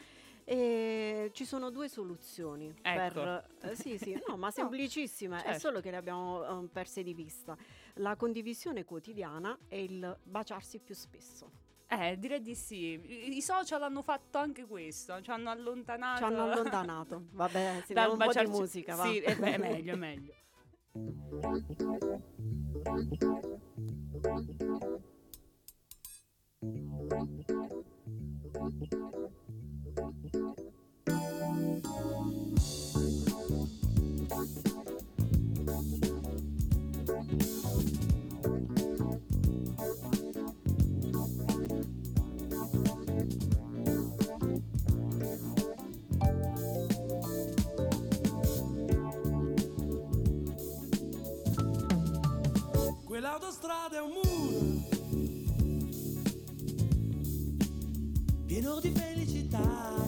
E 0.46 1.30
ci 1.34 1.46
sono 1.46 1.70
due 1.70 1.88
soluzioni 1.88 2.74
Ecco. 2.82 3.22
per 3.22 3.46
eh, 3.62 3.76
sì, 3.76 3.98
sì, 3.98 4.14
no, 4.28 4.36
ma 4.36 4.52
semplicissime, 4.52 5.38
è 5.40 5.44
certo. 5.44 5.60
solo 5.60 5.80
che 5.80 5.90
le 5.92 5.98
abbiamo 5.98 6.64
eh, 6.64 6.68
perse 6.68 7.02
di 7.04 7.14
vista. 7.14 7.56
La 7.96 8.16
condivisione 8.16 8.84
quotidiana 8.84 9.58
e 9.68 9.84
il 9.84 10.18
baciarsi 10.24 10.80
più 10.80 10.96
spesso. 10.96 11.72
Eh, 11.88 12.18
direi 12.18 12.42
di 12.42 12.56
sì. 12.56 13.00
I 13.36 13.42
social 13.42 13.84
hanno 13.84 14.02
fatto 14.02 14.40
anche 14.40 14.66
questo, 14.66 15.22
ci 15.22 15.30
hanno 15.30 15.50
allontanato. 15.52 16.18
Ci 16.18 16.24
hanno 16.24 16.44
allontanato. 16.44 17.26
Vabbè, 17.34 17.74
dal 17.74 17.84
sentiamo 17.84 18.12
un 18.14 18.18
po' 18.18 18.24
di 18.24 18.28
baciarci- 18.28 18.52
musica, 18.52 18.96
va. 18.96 19.04
Sì, 19.04 19.20
eh 19.20 19.36
beh, 19.36 19.54
è 19.54 19.58
meglio, 19.58 19.94
è 19.94 19.96
meglio. 19.96 20.34
Quell'autostrada 53.06 53.98
è 53.98 54.02
un 54.02 54.10
muro 54.10 54.34
pieno 58.46 58.80
di 58.80 58.90
felicità, 58.90 60.03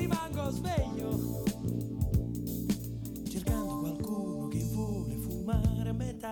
rimango 0.00 0.50
sveglio 0.50 1.44
cercando 3.28 3.80
qualcuno 3.80 4.48
che 4.48 4.64
vuole 4.72 5.14
fumare 5.16 5.88
a 5.90 5.92
metà. 5.92 6.30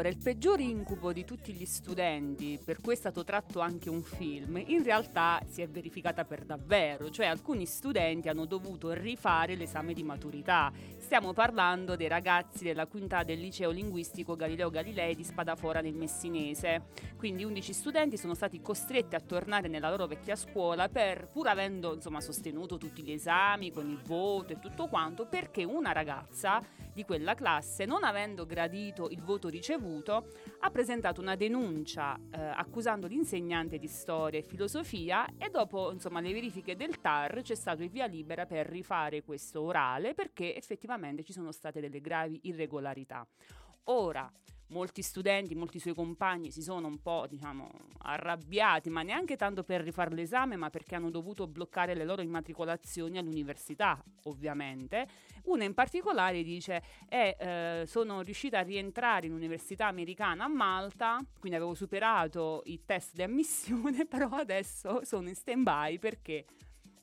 Allora, 0.00 0.16
il 0.16 0.22
peggior 0.24 0.60
incubo 0.60 1.12
di 1.12 1.26
tutti 1.26 1.52
gli 1.52 1.66
studenti, 1.66 2.58
per 2.64 2.80
cui 2.80 2.94
è 2.94 2.96
stato 2.96 3.22
tratto 3.22 3.60
anche 3.60 3.90
un 3.90 4.02
film, 4.02 4.56
in 4.64 4.82
realtà 4.82 5.42
si 5.46 5.60
è 5.60 5.68
verificata 5.68 6.24
per 6.24 6.46
davvero, 6.46 7.10
cioè 7.10 7.26
alcuni 7.26 7.66
studenti 7.66 8.30
hanno 8.30 8.46
dovuto 8.46 8.94
rifare 8.94 9.56
l'esame 9.56 9.92
di 9.92 10.02
maturità. 10.02 10.72
Stiamo 10.96 11.34
parlando 11.34 11.96
dei 11.96 12.08
ragazzi 12.08 12.64
della 12.64 12.86
quinta 12.86 13.24
del 13.24 13.40
liceo 13.40 13.68
linguistico 13.68 14.36
Galileo 14.36 14.70
Galilei 14.70 15.14
di 15.14 15.22
Spadafora 15.22 15.82
nel 15.82 15.92
Messinese. 15.92 16.84
Quindi 17.18 17.44
11 17.44 17.72
studenti 17.74 18.16
sono 18.16 18.32
stati 18.32 18.62
costretti 18.62 19.16
a 19.16 19.20
tornare 19.20 19.68
nella 19.68 19.90
loro 19.90 20.06
vecchia 20.06 20.34
scuola 20.34 20.88
per, 20.88 21.28
pur 21.30 21.48
avendo 21.48 21.92
insomma, 21.92 22.22
sostenuto 22.22 22.78
tutti 22.78 23.02
gli 23.02 23.12
esami 23.12 23.70
con 23.70 23.86
il 23.86 24.00
voto 24.02 24.54
e 24.54 24.60
tutto 24.60 24.86
quanto, 24.86 25.26
perché 25.26 25.62
una 25.62 25.92
ragazza 25.92 26.62
di 26.92 27.04
quella 27.04 27.34
classe, 27.34 27.84
non 27.84 28.04
avendo 28.04 28.46
gradito 28.46 29.08
il 29.10 29.22
voto 29.22 29.48
ricevuto, 29.48 30.26
ha 30.60 30.70
presentato 30.70 31.20
una 31.20 31.36
denuncia 31.36 32.16
eh, 32.16 32.40
accusando 32.40 33.06
l'insegnante 33.06 33.78
di 33.78 33.86
storia 33.86 34.38
e 34.38 34.42
filosofia 34.42 35.26
e 35.38 35.50
dopo 35.50 35.92
insomma, 35.92 36.20
le 36.20 36.32
verifiche 36.32 36.76
del 36.76 37.00
TAR 37.00 37.42
c'è 37.42 37.54
stato 37.54 37.82
il 37.82 37.90
via 37.90 38.06
libera 38.06 38.46
per 38.46 38.66
rifare 38.66 39.22
questo 39.22 39.62
orale 39.62 40.14
perché 40.14 40.56
effettivamente 40.56 41.22
ci 41.22 41.32
sono 41.32 41.52
state 41.52 41.80
delle 41.80 42.00
gravi 42.00 42.40
irregolarità. 42.44 43.26
Ora, 43.84 44.30
molti 44.70 45.02
studenti, 45.02 45.54
molti 45.54 45.78
suoi 45.78 45.94
compagni 45.94 46.50
si 46.50 46.62
sono 46.62 46.86
un 46.86 47.00
po' 47.00 47.26
diciamo, 47.28 47.70
arrabbiati, 47.98 48.90
ma 48.90 49.02
neanche 49.02 49.36
tanto 49.36 49.62
per 49.62 49.82
rifare 49.82 50.14
l'esame, 50.14 50.56
ma 50.56 50.70
perché 50.70 50.94
hanno 50.94 51.10
dovuto 51.10 51.46
bloccare 51.46 51.94
le 51.94 52.04
loro 52.04 52.22
immatricolazioni 52.22 53.18
all'università, 53.18 54.02
ovviamente. 54.24 55.06
Una 55.44 55.64
in 55.64 55.74
particolare 55.74 56.42
dice, 56.42 56.82
eh, 57.08 57.36
eh, 57.38 57.84
sono 57.86 58.22
riuscita 58.22 58.58
a 58.58 58.62
rientrare 58.62 59.26
in 59.26 59.32
università 59.32 59.86
americana 59.86 60.44
a 60.44 60.48
Malta, 60.48 61.18
quindi 61.38 61.56
avevo 61.56 61.74
superato 61.74 62.62
i 62.66 62.84
test 62.84 63.14
di 63.14 63.22
ammissione, 63.22 64.06
però 64.08 64.28
adesso 64.30 65.04
sono 65.04 65.28
in 65.28 65.34
stand-by 65.34 65.98
perché 65.98 66.44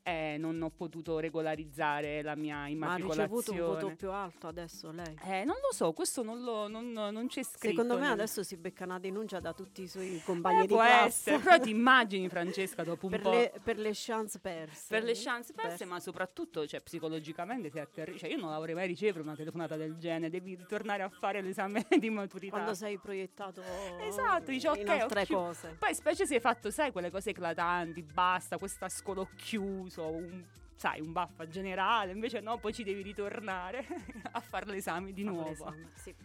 eh, 0.07 0.37
non 0.39 0.61
ho 0.61 0.69
potuto 0.69 1.19
regolarizzare 1.19 2.21
la 2.21 2.35
mia 2.35 2.55
Ma 2.55 2.63
ha 2.63 2.67
immatricolazione. 2.69 3.27
ricevuto 3.27 3.51
un 3.51 3.73
voto 3.81 3.95
più 3.95 4.11
alto 4.11 4.47
adesso 4.47 4.91
lei? 4.91 5.17
Eh, 5.25 5.43
non 5.43 5.55
lo 5.61 5.73
so, 5.73 5.91
questo 5.91 6.23
non, 6.23 6.41
lo, 6.43 6.67
non, 6.67 6.91
non 6.91 7.27
c'è 7.27 7.43
scritto. 7.43 7.67
Secondo 7.67 7.97
me 7.97 8.07
adesso 8.09 8.41
si 8.43 8.55
becca 8.55 8.85
una 8.85 8.99
denuncia 8.99 9.39
da 9.39 9.53
tutti 9.53 9.81
i 9.81 9.87
suoi 9.87 10.15
Eh, 10.17 10.21
compagni 10.23 10.61
di 10.61 10.67
può 10.67 10.77
classe. 10.77 11.05
essere, 11.33 11.39
però 11.39 11.59
ti 11.59 11.69
immagini 11.71 12.29
Francesca 12.29 12.83
dopo 12.83 13.05
un 13.07 13.11
per, 13.11 13.21
po'... 13.21 13.31
le, 13.31 13.51
per 13.61 13.77
le 13.77 13.91
chance 13.93 14.39
perse. 14.39 14.85
per 14.87 15.03
le 15.03 15.13
chance 15.13 15.51
perse, 15.53 15.69
Perse. 15.69 15.85
ma 15.85 15.99
soprattutto 15.99 16.65
cioè, 16.65 16.79
psicologicamente 16.81 17.69
sei 17.69 17.81
atterri- 17.81 18.17
cioè, 18.17 18.29
io 18.29 18.37
non 18.37 18.49
l'avrei 18.51 18.75
mai 18.75 18.87
ricevuto 18.87 19.21
una 19.23 19.35
telefonata 19.35 19.75
del 19.75 19.97
genere, 19.97 20.29
devi 20.29 20.55
ritornare 20.55 21.03
a 21.03 21.09
fare 21.09 21.41
l'esame 21.41 21.85
di 21.99 22.09
maturità. 22.09 22.55
Quando 22.55 22.73
sei 22.73 22.97
proiettato 22.97 23.61
Esatto, 24.01 24.51
dici, 24.51 24.67
in 24.79 24.89
altre 24.89 25.21
ho 25.21 25.25
chiu- 25.25 25.35
cose. 25.35 25.75
Poi 25.77 25.93
specie 25.93 26.25
se 26.25 26.35
hai 26.35 26.39
fatto, 26.39 26.71
sai, 26.71 26.91
quelle 26.91 27.09
cose 27.11 27.31
eclatanti, 27.31 28.01
basta, 28.03 28.57
questa 28.57 28.87
scolo 28.89 29.27
chiuso, 29.35 29.96
un, 30.05 30.43
sai, 30.75 31.01
un 31.01 31.11
baffa 31.11 31.47
generale, 31.47 32.11
invece 32.11 32.39
no, 32.39 32.57
poi 32.57 32.73
ci 32.73 32.83
devi 32.83 33.01
ritornare 33.01 33.85
a 34.31 34.39
fare 34.39 34.65
l'esame 34.67 35.13
di 35.13 35.23
nuovo. 35.23 35.49
l'esame, 35.49 35.87
sì. 35.95 36.15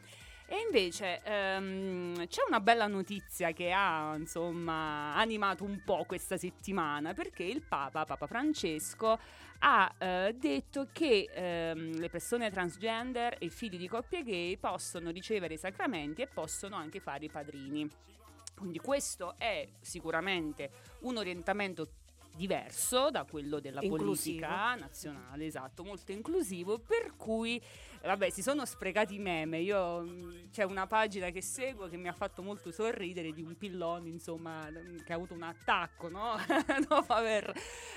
E 0.46 0.58
invece 0.66 1.22
ehm, 1.24 2.26
c'è 2.26 2.42
una 2.46 2.60
bella 2.60 2.86
notizia 2.86 3.52
che 3.52 3.72
ha 3.72 4.14
insomma 4.16 5.14
animato 5.14 5.64
un 5.64 5.80
po' 5.82 6.04
questa 6.04 6.36
settimana 6.36 7.14
perché 7.14 7.42
il 7.42 7.62
Papa, 7.62 8.04
Papa 8.04 8.26
Francesco, 8.26 9.18
ha 9.60 9.94
eh, 9.96 10.36
detto 10.38 10.88
che 10.92 11.30
ehm, 11.32 11.98
le 11.98 12.10
persone 12.10 12.50
transgender 12.50 13.36
e 13.38 13.46
i 13.46 13.50
figli 13.50 13.78
di 13.78 13.88
coppie 13.88 14.22
gay 14.22 14.58
possono 14.58 15.10
ricevere 15.10 15.54
i 15.54 15.58
sacramenti 15.58 16.20
e 16.20 16.26
possono 16.26 16.76
anche 16.76 17.00
fare 17.00 17.24
i 17.24 17.30
padrini. 17.30 17.88
Quindi 18.54 18.78
questo 18.78 19.36
è 19.38 19.66
sicuramente 19.80 20.70
un 21.00 21.16
orientamento 21.16 21.88
diverso 22.34 23.10
da 23.10 23.24
quello 23.24 23.60
della 23.60 23.82
Inclusivo. 23.82 24.04
politica 24.40 24.74
nazionale, 24.74 25.46
esatto, 25.46 25.84
molto 25.84 26.12
inclusivo, 26.12 26.78
per 26.78 27.14
cui 27.16 27.60
vabbè, 28.02 28.30
si 28.30 28.42
sono 28.42 28.64
sprecati 28.64 29.14
i 29.14 29.18
meme. 29.18 29.58
Io 29.60 30.00
mh, 30.00 30.50
c'è 30.50 30.64
una 30.64 30.86
pagina 30.86 31.30
che 31.30 31.42
seguo 31.42 31.88
che 31.88 31.96
mi 31.96 32.08
ha 32.08 32.12
fatto 32.12 32.42
molto 32.42 32.70
sorridere 32.70 33.32
di 33.32 33.42
un 33.42 33.56
pillone, 33.56 34.08
insomma, 34.08 34.68
che 35.04 35.12
ha 35.12 35.16
avuto 35.16 35.34
un 35.34 35.42
attacco, 35.42 36.08
no? 36.08 36.36
Dopo 36.88 37.12
aver 37.12 37.52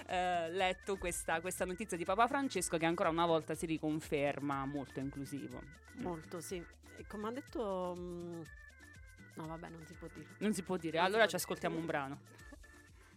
eh, 0.08 0.52
letto 0.52 0.98
questa, 0.98 1.40
questa 1.42 1.66
notizia 1.66 1.98
di 1.98 2.04
Papa 2.06 2.28
Francesco 2.28 2.78
che 2.78 2.86
ancora 2.86 3.10
una 3.10 3.26
volta 3.26 3.56
si 3.56 3.66
riconferma 3.66 4.66
molto 4.66 5.00
inclusivo. 5.00 5.62
Molto, 5.96 6.42
sì. 6.42 6.64
E 6.98 7.06
come 7.08 7.28
ha 7.28 7.32
detto... 7.32 7.64
No, 9.38 9.48
vabbè, 9.48 9.68
non 9.70 9.86
si 9.86 9.94
può 9.94 10.08
dire. 10.14 10.28
Non 10.38 10.54
si 10.54 10.62
può 10.64 10.78
dire. 10.78 10.98
Non 10.98 11.06
Allora 11.08 11.22
ci 11.24 11.28
dire. 11.28 11.42
ascoltiamo 11.42 11.78
un 11.78 11.86
brano. 11.86 12.20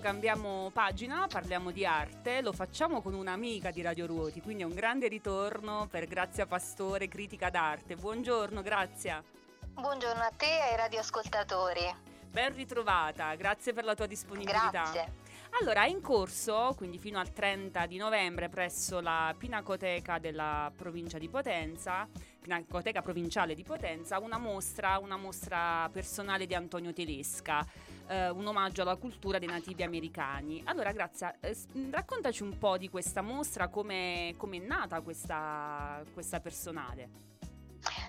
cambiamo 0.00 0.70
pagina, 0.72 1.26
parliamo 1.28 1.70
di 1.70 1.84
arte, 1.84 2.40
lo 2.40 2.52
facciamo 2.52 3.02
con 3.02 3.12
un'amica 3.12 3.70
di 3.70 3.82
Radio 3.82 4.06
Ruoti, 4.06 4.40
quindi 4.40 4.62
è 4.62 4.66
un 4.66 4.74
grande 4.74 5.08
ritorno 5.08 5.86
per 5.90 6.06
Grazia 6.06 6.46
Pastore, 6.46 7.06
critica 7.06 7.50
d'arte. 7.50 7.96
Buongiorno, 7.96 8.62
Grazia. 8.62 9.22
Buongiorno 9.74 10.22
a 10.22 10.32
te 10.34 10.46
e 10.46 10.70
ai 10.70 10.76
radioascoltatori. 10.76 11.94
Ben 12.30 12.54
ritrovata, 12.54 13.34
grazie 13.34 13.72
per 13.74 13.84
la 13.84 13.94
tua 13.94 14.06
disponibilità. 14.06 14.70
Grazie. 14.70 15.12
Allora, 15.60 15.84
è 15.84 15.88
in 15.88 16.00
corso, 16.00 16.74
quindi 16.76 16.98
fino 16.98 17.18
al 17.18 17.32
30 17.32 17.86
di 17.86 17.98
novembre, 17.98 18.48
presso 18.48 19.00
la 19.00 19.34
Pinacoteca 19.36 20.18
della 20.18 20.72
provincia 20.74 21.18
di 21.18 21.28
Potenza, 21.28 22.08
Pinacoteca 22.40 23.02
provinciale 23.02 23.54
di 23.54 23.62
Potenza, 23.62 24.18
una 24.18 24.38
mostra, 24.38 24.98
una 24.98 25.16
mostra 25.16 25.88
personale 25.92 26.46
di 26.46 26.54
Antonio 26.54 26.92
Telesca, 26.92 27.64
eh, 28.08 28.30
un 28.30 28.46
omaggio 28.46 28.82
alla 28.82 28.96
cultura 28.96 29.38
dei 29.38 29.48
nativi 29.48 29.82
americani. 29.82 30.62
Allora, 30.64 30.90
Grazia, 30.92 31.36
eh, 31.40 31.54
s- 31.54 31.66
raccontaci 31.90 32.42
un 32.42 32.56
po' 32.58 32.78
di 32.78 32.88
questa 32.88 33.20
mostra, 33.20 33.68
come 33.68 34.34
è 34.36 34.58
nata 34.58 35.00
questa, 35.02 36.02
questa 36.12 36.40
personale. 36.40 37.29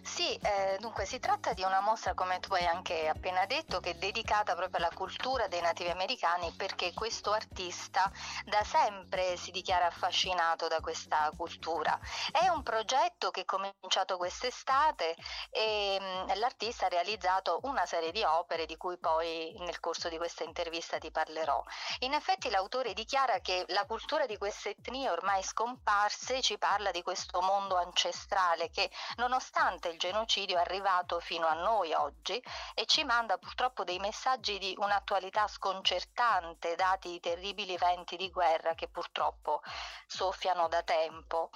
Sì, 0.04 0.36
eh, 0.36 0.78
dunque 0.80 1.06
si 1.06 1.20
tratta 1.20 1.54
di 1.54 1.64
una 1.64 1.80
mostra, 1.80 2.14
come 2.14 2.40
tu 2.40 2.54
hai 2.54 2.66
anche 2.66 3.08
appena 3.08 3.46
detto, 3.46 3.80
che 3.80 3.92
è 3.92 3.94
dedicata 3.96 4.54
proprio 4.56 4.78
alla 4.84 4.94
cultura 4.94 5.48
dei 5.48 5.62
nativi 5.62 5.90
americani 5.90 6.52
perché 6.56 6.94
questo 6.94 7.32
artista 7.32 8.12
da 8.44 8.64
sempre 8.66 9.38
si 9.38 9.52
dichiara 9.52 9.86
affascinato 9.86 10.68
da 10.68 10.82
questa 10.82 11.32
cultura. 11.38 11.98
È 12.32 12.48
un 12.50 12.64
progetto 12.64 13.32
che 13.32 13.42
è 13.42 13.46
cominciato 13.46 14.18
quest'estate 14.18 15.16
e 15.50 15.98
mh, 16.00 16.38
l'artista 16.40 16.88
ha 16.88 16.90
realizzato 16.90 17.60
una 17.64 17.86
serie 17.86 18.12
di 18.12 18.24
opere 18.24 18.66
di 18.66 18.76
cui 18.78 18.98
poi 18.98 19.54
nel 19.60 19.80
corso 19.80 20.10
di 20.10 20.18
questa 20.18 20.44
intervista 20.44 20.98
ti 20.98 21.12
parlerò. 21.12 21.64
In 22.00 22.14
effetti 22.14 22.50
l'autore 22.50 22.94
dichiara 22.94 23.40
che 23.40 23.64
la 23.70 23.86
cultura 23.86 24.26
di 24.26 24.38
queste 24.38 24.72
etnie 24.72 25.10
ormai 25.10 25.42
scomparse 25.44 26.42
ci 26.42 26.58
parla 26.58 26.92
di 26.92 27.02
questo 27.04 27.40
mondo 27.42 27.78
ancestrale 27.78 28.70
che 28.70 28.90
nonostante 29.18 29.60
il 29.62 30.00
genocidio 30.00 30.58
è 30.58 30.62
arrivato 30.62 31.20
fino 31.20 31.46
a 31.46 31.54
noi 31.54 31.94
oggi 31.94 32.42
e 32.74 32.86
ci 32.88 33.04
manda 33.04 33.38
purtroppo 33.38 33.84
dei 33.84 34.00
messaggi 34.00 34.58
di 34.58 34.74
un'attualità 34.76 35.48
sconcertante 35.48 36.74
dati 36.74 37.14
i 37.14 37.20
terribili 37.20 37.78
venti 37.78 38.18
di 38.18 38.32
guerra 38.32 38.74
che 38.74 38.88
purtroppo 38.88 39.62
soffiano 40.08 40.68
da 40.68 40.82
tempo. 40.82 41.52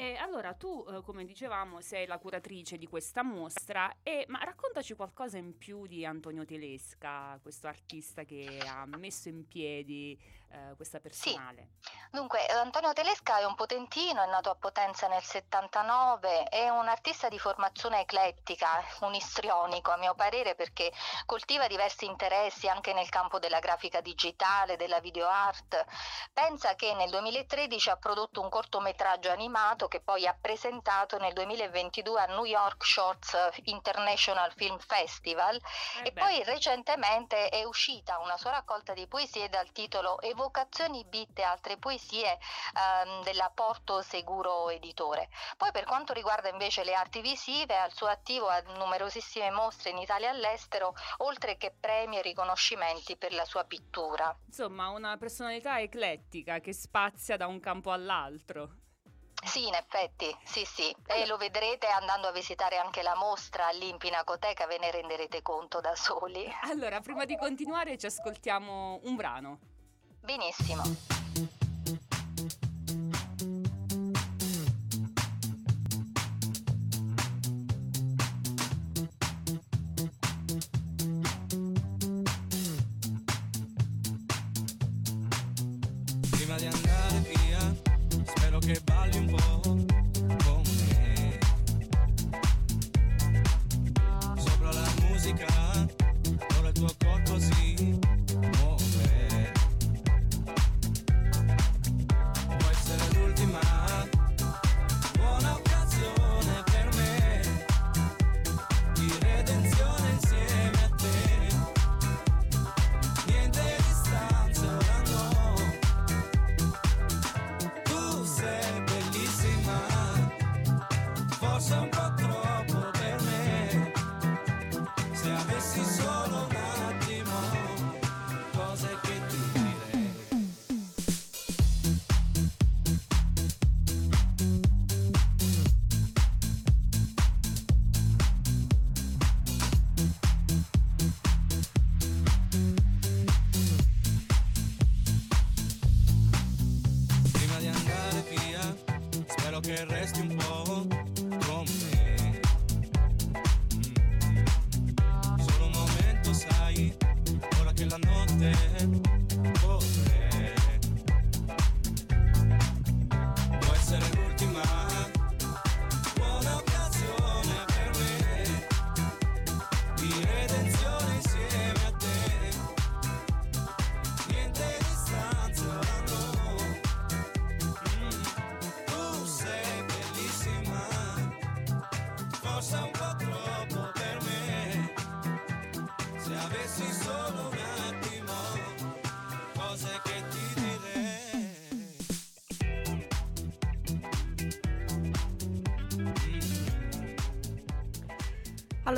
E 0.00 0.16
allora 0.16 0.54
tu, 0.54 0.84
eh, 0.88 1.00
come 1.02 1.24
dicevamo, 1.24 1.80
sei 1.80 2.06
la 2.06 2.18
curatrice 2.18 2.76
di 2.76 2.86
questa 2.86 3.22
mostra, 3.22 3.96
e, 4.02 4.24
ma 4.28 4.38
raccontaci 4.40 4.94
qualcosa 4.94 5.38
in 5.38 5.58
più 5.58 5.86
di 5.86 6.04
Antonio 6.04 6.44
Telesca, 6.44 7.38
questo 7.40 7.68
artista 7.68 8.24
che 8.24 8.60
ha 8.64 8.84
messo 8.86 9.28
in 9.28 9.46
piedi 9.46 10.16
eh, 10.50 10.74
questa 10.76 10.98
personale. 11.00 11.68
Dunque, 12.10 12.46
eh, 12.48 12.52
Antonio 12.52 12.92
Telesca 12.92 13.38
è 13.38 13.44
un 13.44 13.54
potentino, 13.54 14.22
è 14.22 14.26
nato 14.26 14.50
a 14.50 14.54
Potenza 14.54 15.08
nel 15.08 15.22
79, 15.22 16.44
è 16.44 16.68
un 16.70 16.88
artista 16.88 17.28
di 17.28 17.38
formazione 17.38 18.00
eclettica, 18.00 18.82
un 19.00 19.14
istrionico 19.14 19.90
a 19.90 19.98
mio 19.98 20.14
parere 20.14 20.54
perché 20.54 20.90
coltiva 21.26 21.66
diversi 21.66 22.06
interessi 22.06 22.68
anche 22.68 22.94
nel 22.94 23.08
campo 23.10 23.38
della 23.38 23.58
grafica 23.58 24.00
digitale, 24.00 24.76
della 24.76 25.00
video 25.00 25.28
art. 25.28 25.84
Pensa 26.32 26.74
che 26.74 26.94
nel 26.94 27.10
2013 27.10 27.90
ha 27.90 27.96
prodotto 27.96 28.40
un 28.40 28.48
cortometraggio 28.48 29.30
animato 29.30 29.88
che 29.88 30.00
poi 30.00 30.26
ha 30.26 30.36
presentato 30.40 31.18
nel 31.18 31.34
2022 31.34 32.20
a 32.20 32.26
New 32.26 32.44
York 32.44 32.84
Shorts 32.84 33.36
International 33.64 34.52
Film 34.54 34.78
Festival 34.78 35.56
Eh 36.02 36.08
e 36.08 36.12
beh, 36.12 36.20
poi 36.20 36.42
recentemente 36.44 37.48
è 37.48 37.64
uscita 37.64 38.18
una 38.18 38.36
sua 38.38 38.52
raccolta 38.52 38.94
di 38.94 39.06
poesie 39.06 39.48
dal 39.48 39.70
titolo 39.72 40.20
Evocazioni 40.38 41.04
Bit 41.04 41.40
e 41.40 41.42
altre 41.42 41.78
poesie 41.78 42.38
ehm, 42.76 43.24
della 43.24 43.50
Porto 43.52 44.02
Seguro 44.02 44.70
Editore. 44.70 45.28
Poi 45.56 45.72
per 45.72 45.82
quanto 45.82 46.12
riguarda 46.12 46.48
invece 46.48 46.84
le 46.84 46.94
arti 46.94 47.20
visive, 47.20 47.76
al 47.76 47.92
suo 47.92 48.06
attivo 48.06 48.46
ha 48.46 48.62
numerosissime 48.76 49.50
mostre 49.50 49.90
in 49.90 49.98
Italia 49.98 50.28
e 50.28 50.30
all'estero, 50.30 50.94
oltre 51.18 51.56
che 51.56 51.74
premi 51.78 52.18
e 52.18 52.22
riconoscimenti 52.22 53.16
per 53.16 53.32
la 53.32 53.44
sua 53.44 53.64
pittura. 53.64 54.32
insomma, 54.46 54.90
una 54.90 55.16
personalità 55.16 55.80
eclettica 55.80 56.60
che 56.60 56.72
spazia 56.72 57.36
da 57.36 57.48
un 57.48 57.58
campo 57.58 57.90
all'altro. 57.90 58.76
Sì, 59.44 59.66
in 59.66 59.74
effetti, 59.74 60.32
sì, 60.44 60.64
sì, 60.64 60.94
e 61.06 61.26
lo 61.26 61.36
vedrete 61.36 61.88
andando 61.88 62.28
a 62.28 62.32
visitare 62.32 62.76
anche 62.76 63.02
la 63.02 63.16
mostra 63.16 63.70
lì 63.70 63.88
in 63.88 63.96
Pinacoteca, 63.96 64.66
ve 64.66 64.78
ne 64.78 64.92
renderete 64.92 65.42
conto 65.42 65.80
da 65.80 65.96
soli. 65.96 66.48
Allora, 66.62 67.00
prima 67.00 67.24
di 67.24 67.36
continuare 67.36 67.98
ci 67.98 68.06
ascoltiamo 68.06 69.00
un 69.02 69.16
brano. 69.16 69.58
Benissimo. 70.24 70.82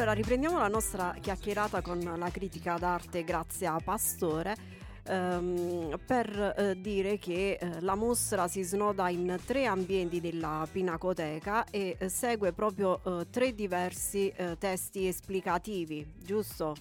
Allora, 0.01 0.15
riprendiamo 0.15 0.57
la 0.57 0.69
nostra 0.69 1.15
chiacchierata 1.21 1.83
con 1.83 2.01
la 2.01 2.31
critica 2.31 2.79
d'arte 2.79 3.23
Grazia 3.23 3.77
Pastore 3.85 4.57
ehm, 5.05 6.01
per 6.07 6.55
eh, 6.57 6.81
dire 6.81 7.19
che 7.19 7.59
eh, 7.61 7.81
la 7.83 7.95
mostra 7.97 8.49
si 8.49 8.63
snoda 8.63 9.11
in 9.11 9.39
tre 9.45 9.67
ambienti 9.67 10.19
della 10.19 10.67
Pinacoteca 10.73 11.67
e 11.69 11.97
eh, 11.99 12.09
segue 12.09 12.55
proprio 12.55 12.99
eh, 13.05 13.29
tre 13.29 13.55
diversi 13.55 14.33
eh, 14.35 14.57
testi 14.57 15.07
esplicativi, 15.07 16.11
giusto? 16.17 16.75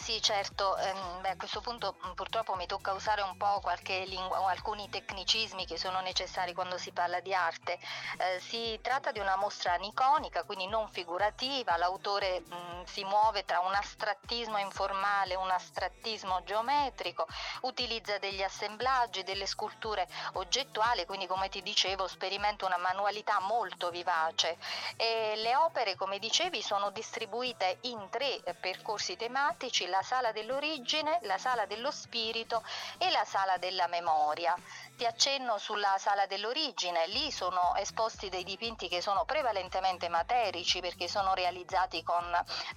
Sì, 0.00 0.22
certo, 0.22 0.76
ehm, 0.78 1.20
beh, 1.22 1.30
a 1.30 1.36
questo 1.36 1.60
punto 1.60 1.96
purtroppo 2.14 2.54
mi 2.54 2.66
tocca 2.66 2.92
usare 2.92 3.20
un 3.20 3.36
po' 3.36 3.58
qualche 3.60 4.04
lingua 4.04 4.48
alcuni 4.48 4.88
tecnicismi 4.88 5.66
che 5.66 5.76
sono 5.76 6.00
necessari 6.00 6.54
quando 6.54 6.78
si 6.78 6.92
parla 6.92 7.18
di 7.20 7.34
arte. 7.34 7.78
Eh, 8.18 8.38
si 8.40 8.78
tratta 8.80 9.10
di 9.10 9.18
una 9.18 9.36
mostra 9.36 9.72
aniconica, 9.72 10.44
quindi 10.44 10.66
non 10.68 10.88
figurativa, 10.88 11.76
l'autore 11.76 12.40
mh, 12.40 12.84
si 12.84 13.02
muove 13.04 13.44
tra 13.44 13.58
un 13.60 13.74
astrattismo 13.74 14.56
informale 14.58 15.32
e 15.34 15.36
un 15.36 15.50
astrattismo 15.50 16.42
geometrico, 16.44 17.26
utilizza 17.62 18.18
degli 18.18 18.42
assemblaggi, 18.42 19.24
delle 19.24 19.46
sculture 19.46 20.06
oggettuali, 20.34 21.04
quindi 21.06 21.26
come 21.26 21.48
ti 21.48 21.60
dicevo 21.60 22.06
sperimenta 22.06 22.64
una 22.66 22.78
manualità 22.78 23.40
molto 23.40 23.90
vivace. 23.90 24.56
E 24.96 25.34
le 25.36 25.56
opere, 25.56 25.96
come 25.96 26.18
dicevi, 26.18 26.62
sono 26.62 26.90
distribuite 26.90 27.78
in 27.82 28.08
tre 28.10 28.40
eh, 28.42 28.54
percorsi 28.54 29.16
tematici, 29.16 29.86
la 29.88 30.02
sala 30.02 30.32
dell'origine, 30.32 31.18
la 31.22 31.38
sala 31.38 31.66
dello 31.66 31.90
spirito 31.90 32.62
e 32.98 33.10
la 33.10 33.24
sala 33.24 33.56
della 33.56 33.86
memoria. 33.86 34.54
Ti 34.96 35.06
accenno 35.06 35.58
sulla 35.58 35.96
sala 35.98 36.26
dell'origine, 36.26 37.06
lì 37.08 37.30
sono 37.30 37.74
esposti 37.76 38.28
dei 38.28 38.44
dipinti 38.44 38.88
che 38.88 39.00
sono 39.00 39.24
prevalentemente 39.24 40.08
materici 40.08 40.80
perché 40.80 41.08
sono 41.08 41.34
realizzati 41.34 42.02
con 42.02 42.24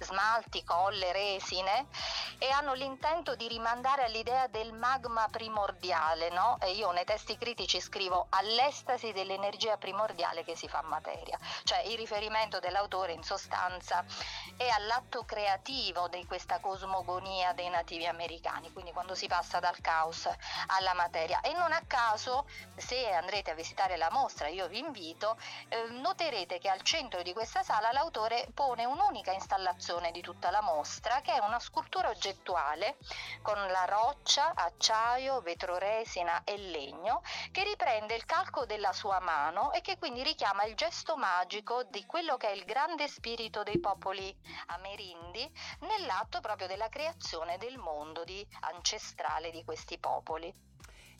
smalti, 0.00 0.64
colle, 0.64 1.12
resine 1.12 1.86
e 2.38 2.48
hanno 2.50 2.74
l'intento 2.74 3.34
di 3.34 3.48
rimandare 3.48 4.04
all'idea 4.04 4.46
del 4.46 4.72
magma 4.72 5.28
primordiale, 5.30 6.30
no? 6.30 6.58
E 6.60 6.72
io 6.72 6.90
nei 6.92 7.04
testi 7.04 7.36
critici 7.36 7.80
scrivo 7.80 8.26
all'estasi 8.30 9.12
dell'energia 9.12 9.76
primordiale 9.76 10.44
che 10.44 10.56
si 10.56 10.68
fa 10.68 10.82
materia, 10.82 11.38
cioè 11.64 11.80
il 11.80 11.96
riferimento 11.96 12.60
dell'autore 12.60 13.12
in 13.12 13.22
sostanza 13.22 14.04
è 14.56 14.68
all'atto 14.68 15.24
creativo 15.24 16.08
di 16.08 16.24
questa 16.26 16.60
cosmogonia 16.60 17.01
dei 17.54 17.68
nativi 17.68 18.06
americani, 18.06 18.72
quindi 18.72 18.92
quando 18.92 19.14
si 19.14 19.26
passa 19.26 19.58
dal 19.58 19.80
caos 19.80 20.28
alla 20.68 20.94
materia. 20.94 21.40
E 21.40 21.52
non 21.52 21.72
a 21.72 21.82
caso 21.86 22.46
se 22.76 23.10
andrete 23.12 23.50
a 23.50 23.54
visitare 23.54 23.96
la 23.96 24.10
mostra, 24.10 24.48
io 24.48 24.68
vi 24.68 24.78
invito, 24.78 25.36
eh, 25.68 25.88
noterete 25.90 26.58
che 26.58 26.68
al 26.68 26.82
centro 26.82 27.22
di 27.22 27.32
questa 27.32 27.62
sala 27.62 27.92
l'autore 27.92 28.48
pone 28.54 28.84
un'unica 28.84 29.32
installazione 29.32 30.10
di 30.12 30.20
tutta 30.20 30.50
la 30.50 30.62
mostra 30.62 31.20
che 31.20 31.32
è 31.32 31.38
una 31.38 31.58
scultura 31.58 32.08
oggettuale 32.08 32.96
con 33.42 33.56
la 33.56 33.84
roccia, 33.84 34.52
acciaio, 34.54 35.40
vetroresina 35.40 36.42
e 36.44 36.56
legno 36.56 37.22
che 37.50 37.64
riprende 37.64 38.14
il 38.14 38.24
calco 38.24 38.64
della 38.64 38.92
sua 38.92 39.18
mano 39.20 39.72
e 39.72 39.80
che 39.80 39.98
quindi 39.98 40.22
richiama 40.22 40.64
il 40.64 40.74
gesto 40.74 41.16
magico 41.16 41.82
di 41.84 42.04
quello 42.06 42.36
che 42.36 42.48
è 42.48 42.52
il 42.52 42.64
grande 42.64 43.08
spirito 43.08 43.62
dei 43.62 43.78
popoli 43.78 44.34
amerindi 44.66 45.50
nell'atto 45.80 46.40
proprio 46.40 46.66
della 46.66 46.88
creazione 46.92 47.56
del 47.56 47.78
mondo 47.78 48.22
di- 48.22 48.46
ancestrale 48.60 49.50
di 49.50 49.64
questi 49.64 49.96
popoli. 49.98 50.54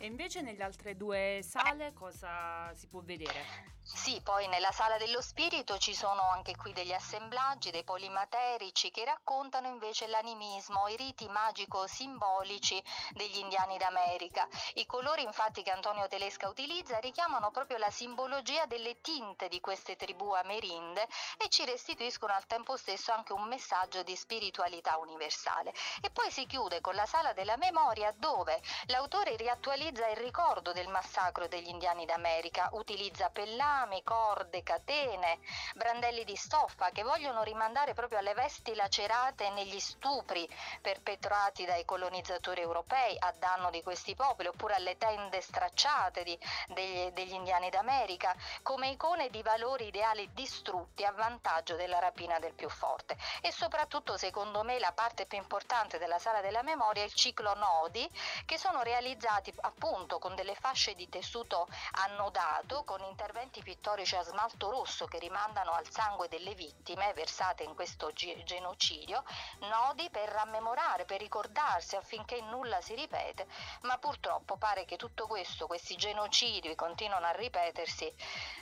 E 0.03 0.07
invece 0.07 0.41
nelle 0.41 0.65
altre 0.65 0.97
due 0.97 1.45
sale 1.49 1.93
cosa 1.93 2.75
si 2.75 2.89
può 2.89 3.03
vedere? 3.03 3.71
Sì, 3.85 4.21
poi 4.21 4.49
nella 4.49 4.73
sala 4.73 4.97
dello 4.97 5.21
spirito 5.21 5.79
ci 5.79 5.95
sono 5.95 6.23
anche 6.23 6.57
qui 6.57 6.73
degli 6.73 6.93
assemblaggi, 6.93 7.71
dei 7.71 7.85
polimaterici 7.85 8.91
che 8.91 9.05
raccontano 9.05 9.69
invece 9.69 10.09
l'animismo, 10.09 10.89
i 10.89 10.97
riti 10.97 11.29
magico-simbolici 11.29 12.83
degli 13.13 13.39
indiani 13.39 13.79
d'America. 13.79 14.49
I 14.75 14.87
colori 14.87 15.23
infatti 15.23 15.63
che 15.63 15.71
Antonio 15.71 16.09
Telesca 16.09 16.49
utilizza 16.49 16.99
richiamano 16.99 17.53
proprio 17.53 17.77
la 17.79 17.91
simbologia 17.91 18.67
delle 18.67 19.01
tinte 19.01 19.47
di 19.49 19.61
queste 19.61 19.95
tribù 19.95 20.33
amerinde 20.33 21.07
e 21.39 21.49
ci 21.49 21.65
restituiscono 21.65 22.33
al 22.33 22.47
tempo 22.47 22.77
stesso 22.77 23.13
anche 23.13 23.33
un 23.33 23.47
messaggio 23.47 24.03
di 24.03 24.17
spiritualità 24.17 24.97
universale. 24.97 25.73
E 26.01 26.11
poi 26.11 26.31
si 26.33 26.47
chiude 26.47 26.81
con 26.81 26.97
la 26.97 27.07
sala 27.07 27.33
della 27.33 27.57
memoria 27.57 28.13
dove 28.17 28.61
l'autore 28.87 29.37
riattualizza 29.37 29.91
il 30.01 30.17
ricordo 30.17 30.73
del 30.73 30.89
massacro 30.89 31.47
degli 31.49 31.69
indiani 31.69 32.07
d'America, 32.07 32.71
utilizza 32.73 33.29
pellami, 33.29 34.03
corde, 34.03 34.63
catene, 34.63 35.39
brandelli 35.75 36.25
di 36.25 36.35
stoffa 36.35 36.89
che 36.91 37.03
vogliono 37.03 37.43
rimandare 37.43 37.93
proprio 37.93 38.19
alle 38.19 38.33
vesti 38.33 38.75
lacerate 38.75 39.51
negli 39.51 39.79
stupri 39.79 40.49
perpetrati 40.81 41.67
dai 41.67 41.85
colonizzatori 41.85 42.63
europei 42.63 43.17
a 43.19 43.35
danno 43.39 43.69
di 43.69 43.83
questi 43.83 44.15
popoli, 44.15 44.49
oppure 44.49 44.77
alle 44.77 44.97
tende 44.97 45.43
stracciate 45.43 46.23
di- 46.23 46.39
degli, 46.69 47.11
degli 47.11 47.35
indiani 47.35 47.69
d'America, 47.69 48.35
come 48.63 48.89
icone 48.89 49.29
di 49.29 49.43
valori 49.43 49.89
ideali 49.89 50.31
distrutti 50.33 51.05
a 51.05 51.13
vantaggio 51.13 51.77
della 51.77 51.99
rapina 51.99 52.39
del 52.39 52.55
più 52.55 52.71
forte. 52.71 53.19
E 53.43 53.53
soprattutto, 53.53 54.17
secondo 54.17 54.63
me, 54.63 54.79
la 54.79 54.93
parte 54.93 55.27
più 55.27 55.37
importante 55.37 55.99
della 55.99 56.19
sala 56.19 56.41
della 56.41 56.63
memoria 56.63 57.03
è 57.03 57.07
il 57.07 57.13
ciclo 57.13 57.55
nodi, 57.55 58.09
che 58.47 58.57
sono 58.57 58.81
realizzati 58.81 59.53
appunto 59.61 59.81
con 60.21 60.37
delle 60.37 60.55
fasce 60.55 60.95
di 60.95 61.09
tessuto 61.09 61.67
annodato, 62.07 62.85
con 62.85 63.03
interventi 63.03 63.63
pittorici 63.65 64.15
a 64.15 64.23
smalto 64.23 64.71
rosso 64.71 65.07
che 65.07 65.19
rimandano 65.19 65.73
al 65.73 65.91
sangue 65.91 66.29
delle 66.29 66.55
vittime 66.55 67.13
versate 67.15 67.65
in 67.65 67.75
questo 67.75 68.13
ge- 68.13 68.45
genocidio, 68.45 69.25
nodi 69.59 70.09
per 70.09 70.29
rammemorare, 70.29 71.05
per 71.05 71.19
ricordarsi 71.19 71.97
affinché 71.97 72.41
nulla 72.43 72.81
si 72.81 72.95
ripete, 72.95 73.49
ma 73.83 73.99
purtroppo 73.99 74.57
pare 74.57 74.85
che 74.85 74.97
tutto 74.97 75.27
questo, 75.27 75.67
questi 75.67 75.97
genocidi 75.97 76.77
continuano 76.77 77.27
a 77.27 77.33
ripetersi, 77.33 78.15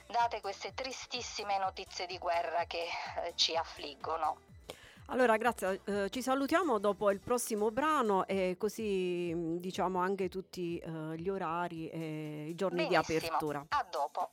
date 0.07 0.41
queste 0.41 0.73
tristissime 0.73 1.59
notizie 1.59 2.07
di 2.07 2.17
guerra 2.17 2.65
che 2.65 2.89
eh, 3.25 3.37
ci 3.37 3.55
affliggono. 3.55 4.50
Allora, 5.13 5.37
grazie, 5.37 5.81
eh, 5.87 6.09
ci 6.09 6.23
salutiamo 6.23 6.79
dopo 6.79 7.11
il 7.11 7.19
prossimo 7.19 7.73
brano 7.73 8.29
e 8.29 8.55
così 8.57 9.35
mh, 9.35 9.57
diciamo 9.59 9.99
anche 9.99 10.29
tutti 10.29 10.79
eh, 10.79 11.17
gli 11.17 11.29
orari 11.29 11.89
e 11.89 12.47
i 12.51 12.55
giorni 12.55 12.87
di 12.87 12.95
Benissimo, 12.95 13.19
apertura. 13.19 13.67
a 13.71 13.87
dopo. 13.91 14.31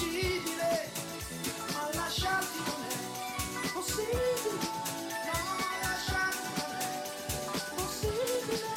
L'incorreggibile, 0.00 0.90
ma 1.72 1.90
lasciarti 1.94 2.58
non 2.64 2.84
è 3.62 3.72
possibile. 3.72 4.18
No, 5.26 5.38
lasciarti 5.82 6.48
non 6.56 6.74
è 7.52 7.74
possibile. 7.74 8.68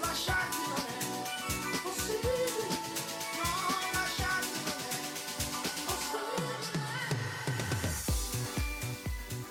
Lasciarti 0.00 0.56
non 0.68 0.78
è 1.72 1.80
possibile. 1.82 2.38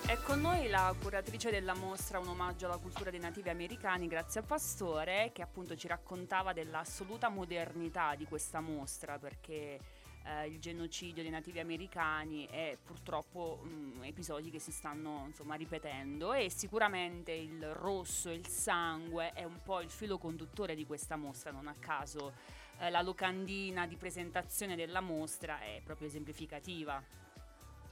È 0.06 0.16
con 0.22 0.40
noi 0.40 0.68
la 0.68 0.92
curatrice 1.00 1.50
della 1.50 1.74
mostra 1.74 2.18
Un 2.18 2.28
omaggio 2.28 2.66
alla 2.66 2.78
cultura 2.78 3.10
dei 3.10 3.20
nativi 3.20 3.48
americani, 3.48 4.08
Grazia 4.08 4.42
Pastore, 4.42 5.30
che 5.32 5.42
appunto 5.42 5.76
ci 5.76 5.86
raccontava 5.86 6.52
dell'assoluta 6.52 7.28
modernità 7.28 8.14
di 8.16 8.26
questa 8.26 8.60
mostra 8.60 9.18
perché 9.18 9.78
eh, 10.24 10.46
il 10.46 10.58
genocidio 10.58 11.22
dei 11.22 11.30
nativi 11.30 11.60
americani 11.60 12.46
è 12.46 12.76
purtroppo 12.82 13.60
mh, 13.62 14.04
episodi 14.04 14.50
che 14.50 14.58
si 14.58 14.72
stanno 14.72 15.24
insomma 15.26 15.54
ripetendo 15.54 16.32
e 16.32 16.50
sicuramente 16.50 17.32
il 17.32 17.72
rosso, 17.72 18.30
il 18.30 18.46
sangue 18.46 19.32
è 19.32 19.44
un 19.44 19.60
po' 19.62 19.80
il 19.80 19.90
filo 19.90 20.18
conduttore 20.18 20.74
di 20.74 20.86
questa 20.86 21.16
mostra, 21.16 21.50
non 21.50 21.66
a 21.66 21.74
caso 21.78 22.32
eh, 22.78 22.90
la 22.90 23.02
locandina 23.02 23.86
di 23.86 23.96
presentazione 23.96 24.76
della 24.76 25.00
mostra 25.00 25.60
è 25.60 25.80
proprio 25.84 26.08
esemplificativa. 26.08 27.02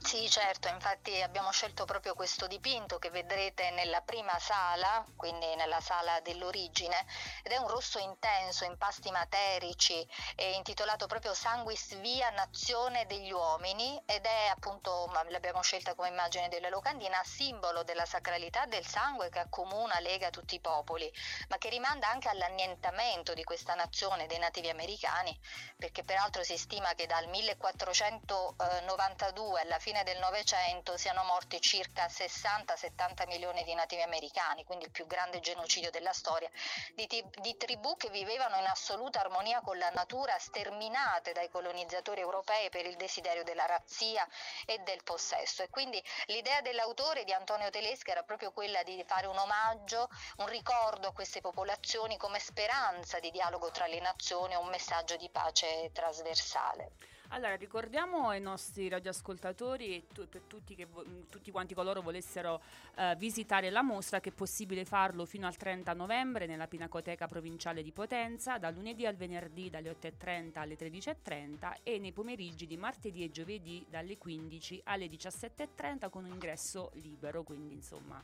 Sì, 0.01 0.29
certo, 0.29 0.69
infatti 0.69 1.21
abbiamo 1.21 1.51
scelto 1.51 1.83
proprio 1.85 2.15
questo 2.15 2.47
dipinto 2.47 2.97
che 2.99 3.09
vedrete 3.11 3.69
nella 3.71 3.99
prima 4.01 4.39
sala, 4.39 5.05
quindi 5.15 5.53
nella 5.55 5.81
sala 5.81 6.19
dell'origine, 6.21 7.05
ed 7.43 7.51
è 7.51 7.57
un 7.57 7.67
rosso 7.67 7.99
intenso, 7.99 8.63
in 8.63 8.77
pasti 8.77 9.11
materici, 9.11 10.07
intitolato 10.55 11.05
proprio 11.05 11.33
Sanguis 11.33 11.95
Via 11.99 12.29
Nazione 12.29 13.05
degli 13.07 13.29
Uomini 13.31 14.01
ed 14.05 14.25
è 14.25 14.47
appunto, 14.47 15.11
l'abbiamo 15.27 15.61
scelta 15.61 15.93
come 15.95 16.07
immagine 16.07 16.47
della 16.47 16.69
locandina, 16.69 17.21
simbolo 17.23 17.83
della 17.83 18.05
sacralità 18.05 18.65
del 18.65 18.85
sangue 18.87 19.27
che 19.29 19.39
accomuna, 19.39 19.99
lega 19.99 20.29
tutti 20.29 20.55
i 20.55 20.61
popoli, 20.61 21.11
ma 21.49 21.57
che 21.57 21.67
rimanda 21.69 22.07
anche 22.07 22.29
all'annientamento 22.29 23.33
di 23.33 23.43
questa 23.43 23.75
nazione 23.75 24.27
dei 24.27 24.39
nativi 24.39 24.69
americani, 24.69 25.37
perché 25.77 26.03
peraltro 26.05 26.41
si 26.43 26.57
stima 26.57 26.93
che 26.95 27.05
dal 27.05 27.27
1492 27.27 29.61
alla 29.61 29.77
fine 29.77 29.87
del 29.89 30.19
Novecento 30.19 30.97
siano 30.97 31.23
morti 31.23 31.59
circa 31.59 32.05
60-70 32.05 33.25
milioni 33.25 33.63
di 33.63 33.73
nativi 33.73 34.03
americani, 34.03 34.63
quindi 34.63 34.85
il 34.85 34.91
più 34.91 35.07
grande 35.07 35.39
genocidio 35.39 35.89
della 35.89 36.13
storia, 36.13 36.47
di, 36.93 37.07
ti- 37.07 37.25
di 37.41 37.57
tribù 37.57 37.97
che 37.97 38.11
vivevano 38.11 38.57
in 38.57 38.67
assoluta 38.67 39.19
armonia 39.19 39.61
con 39.61 39.79
la 39.79 39.89
natura, 39.89 40.37
sterminate 40.37 41.31
dai 41.31 41.49
colonizzatori 41.49 42.21
europei 42.21 42.69
per 42.69 42.85
il 42.85 42.97
desiderio 42.97 43.43
della 43.43 43.65
razzia 43.65 44.27
e 44.67 44.77
del 44.77 45.01
possesso. 45.03 45.63
E 45.63 45.69
quindi 45.69 46.01
l'idea 46.27 46.61
dell'autore 46.61 47.23
di 47.23 47.33
Antonio 47.33 47.71
Teleschi 47.71 48.11
era 48.11 48.21
proprio 48.21 48.51
quella 48.51 48.83
di 48.83 49.03
fare 49.07 49.25
un 49.25 49.39
omaggio, 49.39 50.07
un 50.37 50.45
ricordo 50.45 51.07
a 51.07 51.13
queste 51.13 51.41
popolazioni 51.41 52.15
come 52.15 52.37
speranza 52.37 53.19
di 53.19 53.31
dialogo 53.31 53.71
tra 53.71 53.87
le 53.87 53.99
nazioni, 54.01 54.53
un 54.53 54.67
messaggio 54.67 55.15
di 55.17 55.29
pace 55.29 55.89
trasversale. 55.91 56.91
Allora, 57.31 57.55
ricordiamo 57.55 58.29
ai 58.29 58.41
nostri 58.41 58.89
radioascoltatori 58.89 59.95
e 59.95 60.07
tu- 60.11 60.27
per 60.27 60.41
tutti, 60.47 60.73
che 60.73 60.87
tutti 61.29 61.51
quanti 61.51 61.75
coloro 61.75 62.01
volessero 62.01 62.59
eh, 62.95 63.15
visitare 63.19 63.69
la 63.69 63.83
mostra 63.83 64.19
che 64.19 64.29
è 64.29 64.31
possibile 64.31 64.83
farlo 64.83 65.25
fino 65.25 65.45
al 65.45 65.55
30 65.55 65.93
novembre 65.93 66.47
nella 66.47 66.67
Pinacoteca 66.67 67.27
Provinciale 67.27 67.83
di 67.83 67.91
Potenza, 67.91 68.57
dal 68.57 68.73
lunedì 68.73 69.05
al 69.05 69.15
venerdì 69.15 69.69
dalle 69.69 69.91
8.30 69.91 70.57
alle 70.57 70.75
13.30 70.75 71.75
e 71.83 71.99
nei 71.99 72.13
pomeriggi 72.13 72.65
di 72.65 72.77
martedì 72.77 73.23
e 73.23 73.29
giovedì 73.29 73.85
dalle 73.87 74.17
15 74.17 74.81
alle 74.85 75.05
17.30 75.05 76.09
con 76.09 76.25
un 76.25 76.31
ingresso 76.31 76.89
libero, 76.95 77.43
quindi 77.43 77.75
insomma 77.75 78.23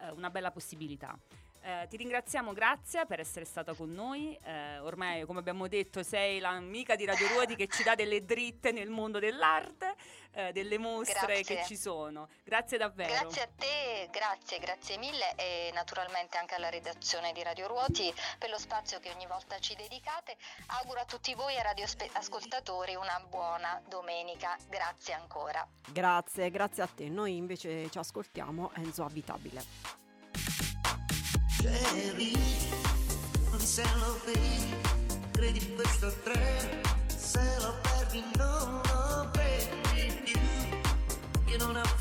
eh, 0.00 0.10
una 0.10 0.28
bella 0.28 0.50
possibilità. 0.50 1.16
Eh, 1.62 1.86
ti 1.88 1.96
ringraziamo, 1.98 2.52
Grazia, 2.52 3.04
per 3.04 3.20
essere 3.20 3.44
stata 3.44 3.74
con 3.74 3.92
noi. 3.92 4.38
Eh, 4.42 4.78
ormai, 4.78 5.24
come 5.26 5.40
abbiamo 5.40 5.68
detto, 5.68 6.02
sei 6.02 6.38
l'amica 6.38 6.96
di 6.96 7.04
Radio 7.04 7.28
Ruoti 7.28 7.54
che 7.54 7.66
ci 7.66 7.82
dà 7.82 7.94
delle 7.94 8.24
dritte 8.24 8.72
nel 8.72 8.88
mondo 8.88 9.18
dell'arte, 9.18 9.94
eh, 10.32 10.52
delle 10.52 10.78
mostre 10.78 11.34
Grazie. 11.34 11.56
che 11.56 11.64
ci 11.66 11.76
sono. 11.76 12.28
Grazie 12.44 12.78
davvero. 12.78 13.12
Grazie 13.12 13.42
a 13.42 13.48
te, 13.54 14.08
grazie, 14.10 14.58
grazie 14.58 14.96
mille 14.96 15.34
e 15.36 15.70
naturalmente 15.74 16.38
anche 16.38 16.54
alla 16.54 16.70
redazione 16.70 17.32
di 17.32 17.42
Radio 17.42 17.66
Ruoti 17.66 18.12
per 18.38 18.48
lo 18.48 18.58
spazio 18.58 18.98
che 18.98 19.10
ogni 19.10 19.26
volta 19.26 19.58
ci 19.58 19.74
dedicate. 19.74 20.36
Auguro 20.78 21.00
a 21.00 21.04
tutti 21.04 21.34
voi 21.34 21.54
e 21.56 21.62
radioascoltatori 21.62 22.94
una 22.94 23.22
buona 23.28 23.80
domenica. 23.86 24.56
Grazie 24.68 25.12
ancora. 25.12 25.66
Grazie, 25.88 26.50
grazie 26.50 26.82
a 26.82 26.88
te. 26.88 27.08
Noi 27.08 27.36
invece 27.36 27.90
ci 27.90 27.98
ascoltiamo 27.98 28.72
Enzo 28.76 29.04
Abitabile. 29.04 30.09
Non 31.62 33.60
se 33.60 33.82
lo 33.98 34.18
vedi, 34.24 34.74
credi 35.30 35.74
questo 35.74 36.10
treno, 36.22 36.80
se 37.06 37.56
lo 37.60 37.74
perdi 37.82 38.24
non 38.36 38.80
lo 38.82 39.28
prendi 39.30 40.20
più, 40.24 40.40
che 41.44 41.56
non 41.58 41.76
ha 41.76 41.94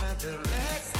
umani 0.00 0.12
extraterrestri, 0.12 0.99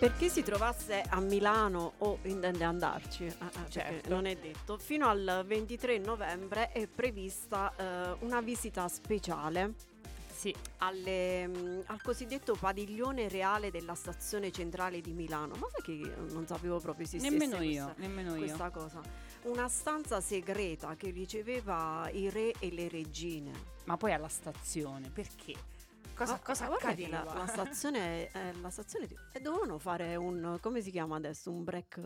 Per 0.00 0.16
chi 0.16 0.30
si 0.30 0.42
trovasse 0.42 1.02
a 1.10 1.20
Milano 1.20 1.92
o 1.98 2.20
intende 2.22 2.64
andarci, 2.64 3.24
eh, 3.26 3.28
eh, 3.28 3.34
perché 3.52 3.70
Certo. 3.70 4.08
non 4.08 4.24
è 4.24 4.34
detto, 4.34 4.78
fino 4.78 5.06
al 5.06 5.44
23 5.46 5.98
novembre 5.98 6.72
è 6.72 6.86
prevista 6.86 7.70
eh, 7.76 8.16
una 8.24 8.40
visita 8.40 8.88
speciale 8.88 9.74
Sì, 10.32 10.54
alle, 10.78 11.46
mm, 11.46 11.80
al 11.86 12.00
cosiddetto 12.00 12.56
padiglione 12.58 13.28
reale 13.28 13.70
della 13.70 13.94
stazione 13.94 14.50
centrale 14.50 15.02
di 15.02 15.12
Milano. 15.12 15.54
Ma 15.56 15.66
sai 15.70 15.82
che 15.82 15.92
io 15.92 16.14
non 16.30 16.46
sapevo 16.46 16.80
proprio 16.80 17.04
esistesse 17.04 17.30
nemmeno 17.36 17.56
questa, 17.58 17.72
io, 17.84 17.94
nemmeno 17.98 18.30
io. 18.30 18.38
questa 18.38 18.70
cosa? 18.70 19.00
Una 19.42 19.68
stanza 19.68 20.22
segreta 20.22 20.96
che 20.96 21.10
riceveva 21.10 22.08
i 22.10 22.30
re 22.30 22.54
e 22.58 22.72
le 22.72 22.88
regine. 22.88 23.52
Ma 23.84 23.98
poi 23.98 24.14
alla 24.14 24.28
stazione, 24.28 25.10
perché? 25.10 25.52
Cosa, 26.20 26.34
Ah, 26.34 26.38
cosa 26.40 26.64
accadeva? 26.70 27.24
La, 27.24 27.32
la 27.32 27.46
stazione, 27.46 28.30
eh, 28.32 28.52
la 28.60 28.68
stazione 28.68 29.06
di- 29.06 29.16
e 29.32 29.40
dovevano 29.40 29.78
fare 29.78 30.16
un 30.16 30.58
come 30.60 30.82
si 30.82 30.90
chiama 30.90 31.16
adesso? 31.16 31.50
Un 31.50 31.64
break 31.64 31.96
eh, 31.96 32.02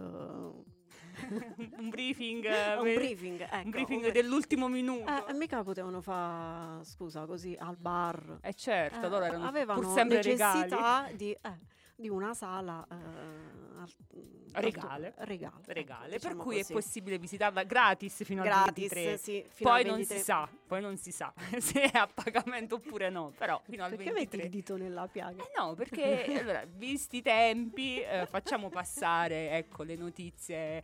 un 1.78 1.88
briefing, 1.88 2.44
un 2.78 2.94
briefing, 2.94 3.40
ecco, 3.40 3.56
un 3.64 3.70
briefing 3.70 4.04
un- 4.04 4.12
dell'ultimo 4.12 4.68
minuto. 4.68 5.26
Eh, 5.26 5.32
mica 5.34 5.64
potevano 5.64 6.00
fare, 6.00 6.84
scusa, 6.84 7.26
così 7.26 7.56
al 7.58 7.76
bar. 7.76 8.38
Eh 8.40 8.54
certo, 8.54 9.04
Eh, 9.06 9.08
loro 9.08 9.24
erano 9.24 9.46
avevano 9.48 9.80
pur 9.80 9.92
sempre 9.92 10.22
regali. 10.22 10.60
necessità 10.60 11.08
di, 11.12 11.32
eh, 11.32 11.58
di 11.96 12.08
una 12.08 12.34
sala 12.34 12.86
eh, 12.88 13.73
al- 13.84 14.62
Regale. 14.62 15.14
regale, 15.18 15.56
ecco, 15.60 15.72
Regale, 15.72 16.10
diciamo 16.16 16.34
per 16.36 16.44
cui 16.44 16.56
così. 16.58 16.70
è 16.70 16.74
possibile 16.74 17.18
visitarla 17.18 17.62
gratis 17.64 18.22
fino 18.24 18.42
al 18.42 18.46
gratis, 18.48 18.92
23. 18.92 19.16
sì, 19.18 19.44
Poi 19.62 19.80
al 19.80 19.86
non 19.86 19.96
23. 19.96 20.16
si 20.18 20.22
sa, 20.24 20.48
poi 20.66 20.80
non 20.80 20.96
si 20.96 21.10
sa 21.12 21.32
se 21.58 21.82
è 21.82 21.96
a 21.98 22.06
pagamento 22.12 22.76
oppure 22.76 23.10
no, 23.10 23.32
però 23.36 23.60
fino 23.64 23.82
al 23.84 23.90
Perché 23.90 24.04
metti 24.12 24.36
23. 24.36 24.42
il 24.44 24.50
dito 24.50 24.76
nella 24.76 25.08
piaga? 25.08 25.42
Eh 25.42 25.50
no, 25.58 25.74
perché 25.74 26.24
allora, 26.38 26.64
visti 26.66 27.16
i 27.16 27.22
tempi, 27.22 28.00
eh, 28.00 28.26
facciamo 28.26 28.68
passare 28.68 29.50
ecco, 29.50 29.82
le 29.82 29.96
notizie 29.96 30.82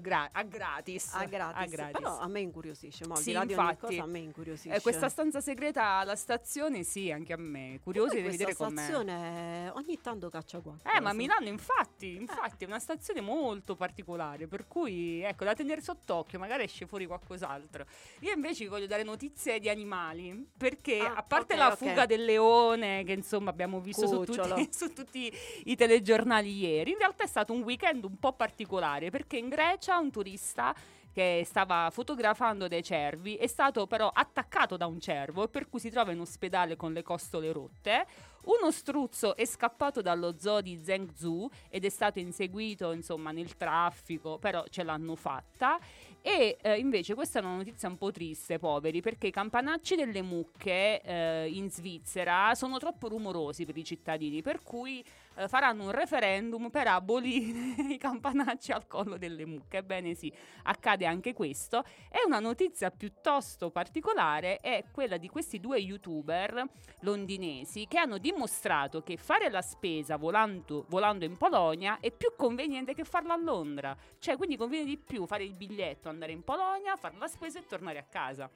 gra- 0.00 0.28
a 0.32 0.42
gratis. 0.42 1.12
A 1.14 1.24
gratis. 1.24 1.62
a 1.62 1.66
gratis. 1.66 1.98
Però 1.98 2.18
a 2.18 2.26
me 2.28 2.40
incuriosisce, 2.40 3.06
ma 3.06 3.14
al 3.14 3.20
Sì, 3.22 3.32
infatti. 3.32 3.76
cosa 3.76 4.02
a 4.02 4.06
me 4.06 4.18
incuriosisce. 4.18 4.76
Eh, 4.76 4.80
questa 4.80 5.08
stanza 5.08 5.40
segreta 5.40 5.84
alla 5.98 6.16
stazione, 6.16 6.82
sì, 6.82 7.10
anche 7.10 7.32
a 7.32 7.36
me. 7.38 7.78
Curiosi 7.82 8.16
di 8.16 8.22
vedere 8.22 8.54
questa 8.54 8.64
com'è. 8.64 8.78
stazione 8.82 9.70
ogni 9.74 10.00
tanto 10.00 10.28
caccia 10.28 10.60
qualcosa. 10.60 10.96
Eh, 10.96 11.00
ma 11.00 11.12
Milano 11.12 11.48
infatti, 11.48 12.14
infatti 12.16 12.64
è 12.64 12.66
una 12.66 12.78
stazione 12.78 13.20
molto 13.20 13.74
particolare, 13.76 14.46
per 14.46 14.66
cui 14.66 15.22
ecco, 15.22 15.44
da 15.44 15.54
tenere 15.54 15.80
sott'occhio, 15.80 16.38
magari 16.38 16.64
esce 16.64 16.86
fuori 16.86 17.06
qualcos'altro. 17.06 17.86
Io 18.20 18.32
invece 18.32 18.66
voglio 18.68 18.86
dare 18.86 19.02
notizie 19.02 19.58
di 19.58 19.68
animali, 19.68 20.48
perché 20.56 20.98
Ah, 21.00 21.14
a 21.14 21.22
parte 21.22 21.54
ok, 21.54 21.58
la 21.58 21.74
fuga 21.76 22.06
del 22.06 22.24
leone, 22.24 23.04
che 23.04 23.12
insomma 23.12 23.50
abbiamo 23.50 23.80
visto 23.80 24.06
su 24.06 24.24
tutti, 24.24 24.68
su 24.72 24.92
tutti 24.92 25.32
i 25.64 25.76
telegiornali 25.76 26.52
ieri, 26.58 26.90
in 26.92 26.98
realtà 26.98 27.24
è 27.24 27.26
stato 27.26 27.52
un 27.52 27.62
weekend 27.62 28.04
un 28.04 28.18
po' 28.18 28.32
particolare, 28.32 29.10
perché 29.10 29.36
in 29.36 29.48
Grecia 29.48 29.68
un 29.98 30.10
turista 30.10 30.74
che 31.12 31.42
stava 31.44 31.88
fotografando 31.90 32.68
dei 32.68 32.82
cervi 32.82 33.34
è 33.34 33.46
stato 33.46 33.86
però 33.86 34.08
attaccato 34.12 34.76
da 34.76 34.86
un 34.86 35.00
cervo 35.00 35.48
per 35.48 35.68
cui 35.68 35.80
si 35.80 35.90
trova 35.90 36.12
in 36.12 36.20
ospedale 36.20 36.76
con 36.76 36.92
le 36.92 37.02
costole 37.02 37.52
rotte. 37.52 38.06
Uno 38.44 38.70
struzzo 38.70 39.36
è 39.36 39.44
scappato 39.44 40.00
dallo 40.00 40.38
zoo 40.38 40.62
di 40.62 40.80
Zhengzhou 40.82 41.50
ed 41.68 41.84
è 41.84 41.90
stato 41.90 42.18
inseguito 42.20 42.92
insomma 42.92 43.32
nel 43.32 43.56
traffico, 43.56 44.38
però 44.38 44.64
ce 44.70 44.82
l'hanno 44.82 45.14
fatta. 45.14 45.78
E 46.22 46.56
eh, 46.60 46.78
invece 46.78 47.14
questa 47.14 47.38
è 47.38 47.42
una 47.42 47.56
notizia 47.56 47.88
un 47.88 47.98
po' 47.98 48.10
triste, 48.10 48.58
poveri, 48.58 49.00
perché 49.00 49.26
i 49.26 49.30
campanacci 49.30 49.94
delle 49.94 50.22
mucche 50.22 51.00
eh, 51.02 51.50
in 51.50 51.70
Svizzera 51.70 52.54
sono 52.54 52.78
troppo 52.78 53.08
rumorosi 53.08 53.64
per 53.66 53.76
i 53.76 53.84
cittadini, 53.84 54.40
per 54.40 54.62
cui 54.62 55.04
eh, 55.40 55.48
faranno 55.48 55.84
un 55.84 55.90
referendum 55.90 56.68
per 56.70 56.88
abolire 56.88 57.82
i 57.90 57.96
campanacci 57.96 58.72
al 58.72 58.86
collo 58.86 59.16
delle 59.16 59.46
mucche. 59.46 59.78
Ebbene 59.78 60.14
sì, 60.14 60.32
accade 60.64 61.06
anche 61.06 61.32
questo. 61.32 61.84
E 62.10 62.22
una 62.26 62.40
notizia 62.40 62.90
piuttosto 62.90 63.70
particolare 63.70 64.58
è 64.58 64.84
quella 64.92 65.16
di 65.16 65.28
questi 65.28 65.60
due 65.60 65.78
youtuber 65.78 66.64
londinesi 67.00 67.86
che 67.88 67.98
hanno 67.98 68.18
dimostrato 68.18 69.02
che 69.02 69.16
fare 69.16 69.50
la 69.50 69.62
spesa 69.62 70.16
volando, 70.16 70.84
volando 70.88 71.24
in 71.24 71.36
Polonia 71.36 71.98
è 72.00 72.10
più 72.10 72.34
conveniente 72.36 72.94
che 72.94 73.04
farla 73.04 73.34
a 73.34 73.38
Londra. 73.38 73.96
Cioè, 74.18 74.36
quindi 74.36 74.56
conviene 74.56 74.84
di 74.84 74.98
più 74.98 75.26
fare 75.26 75.44
il 75.44 75.56
biglietto, 75.56 76.08
andare 76.08 76.32
in 76.32 76.42
Polonia, 76.42 76.96
fare 76.96 77.16
la 77.18 77.28
spesa 77.28 77.58
e 77.58 77.66
tornare 77.66 77.98
a 77.98 78.04
casa. 78.04 78.50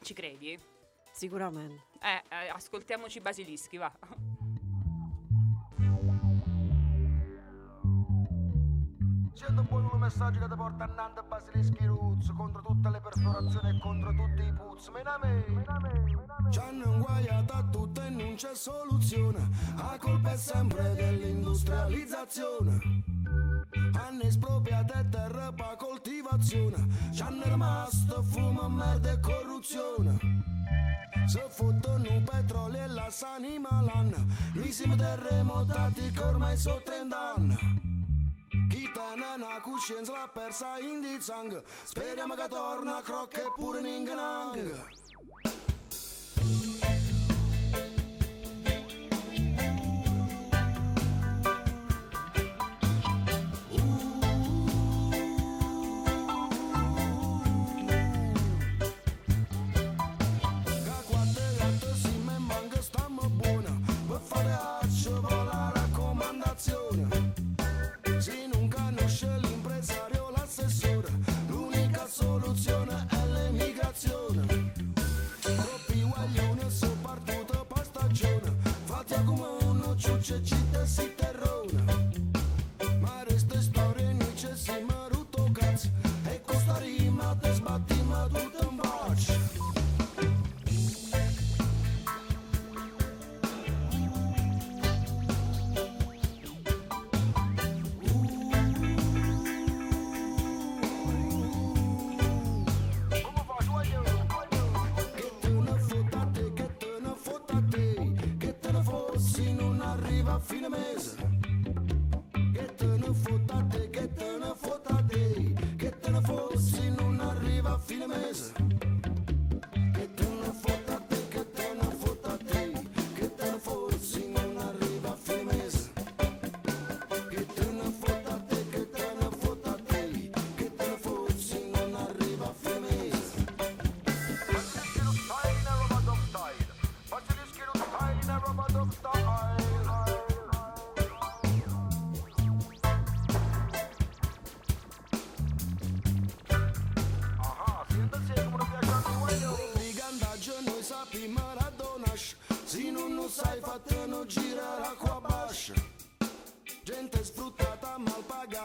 Ci 0.00 0.14
credi? 0.14 0.58
Sicuramente. 1.12 1.86
Eh, 2.00 2.22
eh, 2.28 2.48
ascoltiamoci 2.48 3.20
Basilischi, 3.20 3.76
va. 3.76 3.92
100 9.38 9.62
buoni 9.62 9.88
un 9.92 10.00
messaggio 10.00 10.40
che 10.40 10.48
ti 10.48 10.56
porta 10.56 10.82
a 10.82 10.88
Nando 10.96 11.22
Basilischi 11.28 11.86
Roots 11.86 12.32
contro 12.36 12.60
tutte 12.60 12.90
le 12.90 13.00
perforazioni 13.00 13.68
e 13.68 13.78
contro 13.78 14.10
tutti 14.10 14.42
i 14.42 14.52
puzzi. 14.52 14.90
Mename, 14.90 15.44
Ci 16.50 16.58
hanno 16.58 16.94
inguaiato 16.94 17.52
a 17.52 17.62
tutto 17.70 18.02
e 18.02 18.08
non 18.08 18.34
c'è 18.34 18.56
soluzione. 18.56 19.48
La 19.76 19.96
colpa 20.00 20.32
è 20.32 20.36
sempre 20.36 20.92
dell'industrializzazione. 20.94 22.80
Hanno 23.92 24.22
espropriato 24.22 24.94
terra 25.08 25.52
per 25.52 25.76
coltivazione. 25.78 27.12
Ci 27.12 27.22
hanno 27.22 27.44
rimasto 27.44 28.20
fumo, 28.24 28.68
merda 28.68 29.12
e 29.12 29.20
corruzione. 29.20 30.18
Se 31.26 31.46
fottono 31.48 32.22
petrolio 32.24 32.82
e 32.82 32.88
la 32.88 33.08
sanima 33.08 33.82
l'anno. 33.82 34.26
Noi 34.54 34.72
siamo 34.72 34.96
terremotati 34.96 36.10
che 36.10 36.22
ormai 36.24 36.56
sono 36.56 36.82
30 36.82 37.34
anni. 37.36 37.97
Chi 38.68 38.90
tiene 38.92 39.26
una 39.34 39.60
coscienza 39.60 40.12
l'ha 40.12 40.28
persa 40.30 40.78
in 40.78 41.00
di 41.00 41.16
sangue. 41.20 41.64
Speriamo 41.84 42.34
che 42.34 42.48
torna 42.48 42.98
a 42.98 43.02
crocca 43.02 43.40
e 43.40 43.52
pure 43.54 43.80
in 43.80 43.86
inganang. 43.86 45.07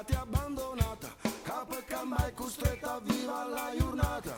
Stati 0.03 0.15
abbandonata, 0.15 1.07
capo 1.43 1.77
e 1.77 2.03
mai 2.03 2.33
costretta 2.33 2.95
a 2.95 2.99
viva 2.99 3.45
la 3.45 3.71
giornata. 3.77 4.37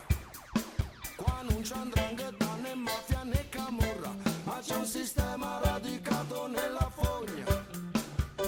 Qua 1.16 1.42
non 1.42 1.62
c'è 1.62 1.76
andrangheta 1.76 2.56
né 2.62 2.76
mafia 2.76 3.24
né 3.24 3.50
camorra, 3.50 4.14
ma 4.44 4.60
c'è 4.62 4.76
un 4.76 4.86
sistema 4.86 5.60
radicato 5.64 6.48
nella 6.48 6.88
fogna. 6.92 7.46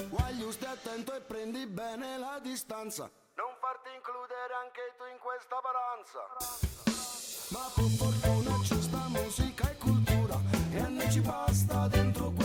Guaglio 0.09 0.51
stai 0.51 0.73
attento 0.73 1.15
e 1.15 1.21
prendi 1.21 1.65
bene 1.65 2.19
la 2.19 2.39
distanza. 2.39 3.09
Non 3.35 3.53
farti 3.59 3.89
includere 3.95 4.53
anche 4.61 4.93
tu 4.97 5.05
in 5.09 5.17
questa 5.19 5.57
paranza. 5.65 6.21
Ma 7.49 7.71
per 7.73 7.89
fortuna 7.97 8.59
c'è 8.61 8.81
sta 8.81 9.07
musica 9.07 9.71
e 9.71 9.77
cultura 9.77 10.37
E 10.73 10.81
noi 10.81 11.09
ci 11.09 11.21
basta 11.21 11.87
dentro 11.87 12.36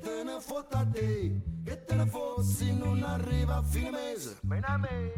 te 0.00 0.24
ne 0.24 0.38
fotta 0.40 0.78
a 0.78 0.86
te 0.86 1.40
Che 1.64 1.84
te 1.84 1.94
ne 1.94 2.06
fossi 2.06 2.72
non 2.72 3.02
arriva 3.02 3.56
a 3.56 3.62
fine 3.62 3.90
mese 3.90 4.36
Bene 4.42 4.66
a 4.66 4.78
me 4.78 5.12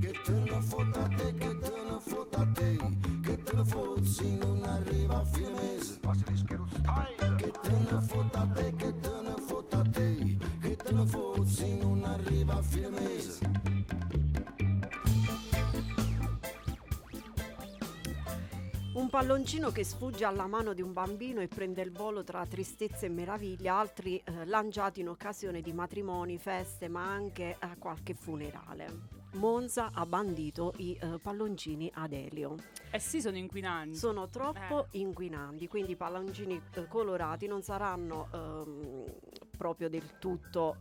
Che 0.00 0.12
palloncino 19.10 19.72
che 19.72 19.84
sfugge 19.84 20.24
alla 20.24 20.46
mano 20.46 20.72
di 20.72 20.82
un 20.82 20.92
bambino 20.92 21.40
e 21.40 21.48
prende 21.48 21.82
il 21.82 21.90
volo 21.90 22.22
tra 22.22 22.46
tristezza 22.46 23.06
e 23.06 23.08
meraviglia, 23.08 23.76
altri 23.76 24.22
eh, 24.24 24.46
lanciati 24.46 25.00
in 25.00 25.08
occasione 25.08 25.60
di 25.60 25.72
matrimoni, 25.72 26.38
feste, 26.38 26.86
ma 26.86 27.10
anche 27.10 27.56
a 27.58 27.74
qualche 27.76 28.14
funerale. 28.14 29.18
Monza 29.32 29.90
ha 29.92 30.06
bandito 30.06 30.74
i 30.76 30.96
eh, 31.00 31.18
palloncini 31.20 31.90
ad 31.92 32.12
elio. 32.12 32.54
Eh 32.90 33.00
sì, 33.00 33.20
sono 33.20 33.36
inquinanti. 33.36 33.96
Sono 33.96 34.28
troppo 34.28 34.86
inquinanti, 34.92 35.66
quindi 35.66 35.92
i 35.92 35.96
palloncini 35.96 36.60
eh, 36.74 36.86
colorati 36.86 37.48
non 37.48 37.62
saranno 37.62 38.28
ehm, 38.32 39.04
proprio 39.56 39.88
del 39.88 40.18
tutto 40.18 40.76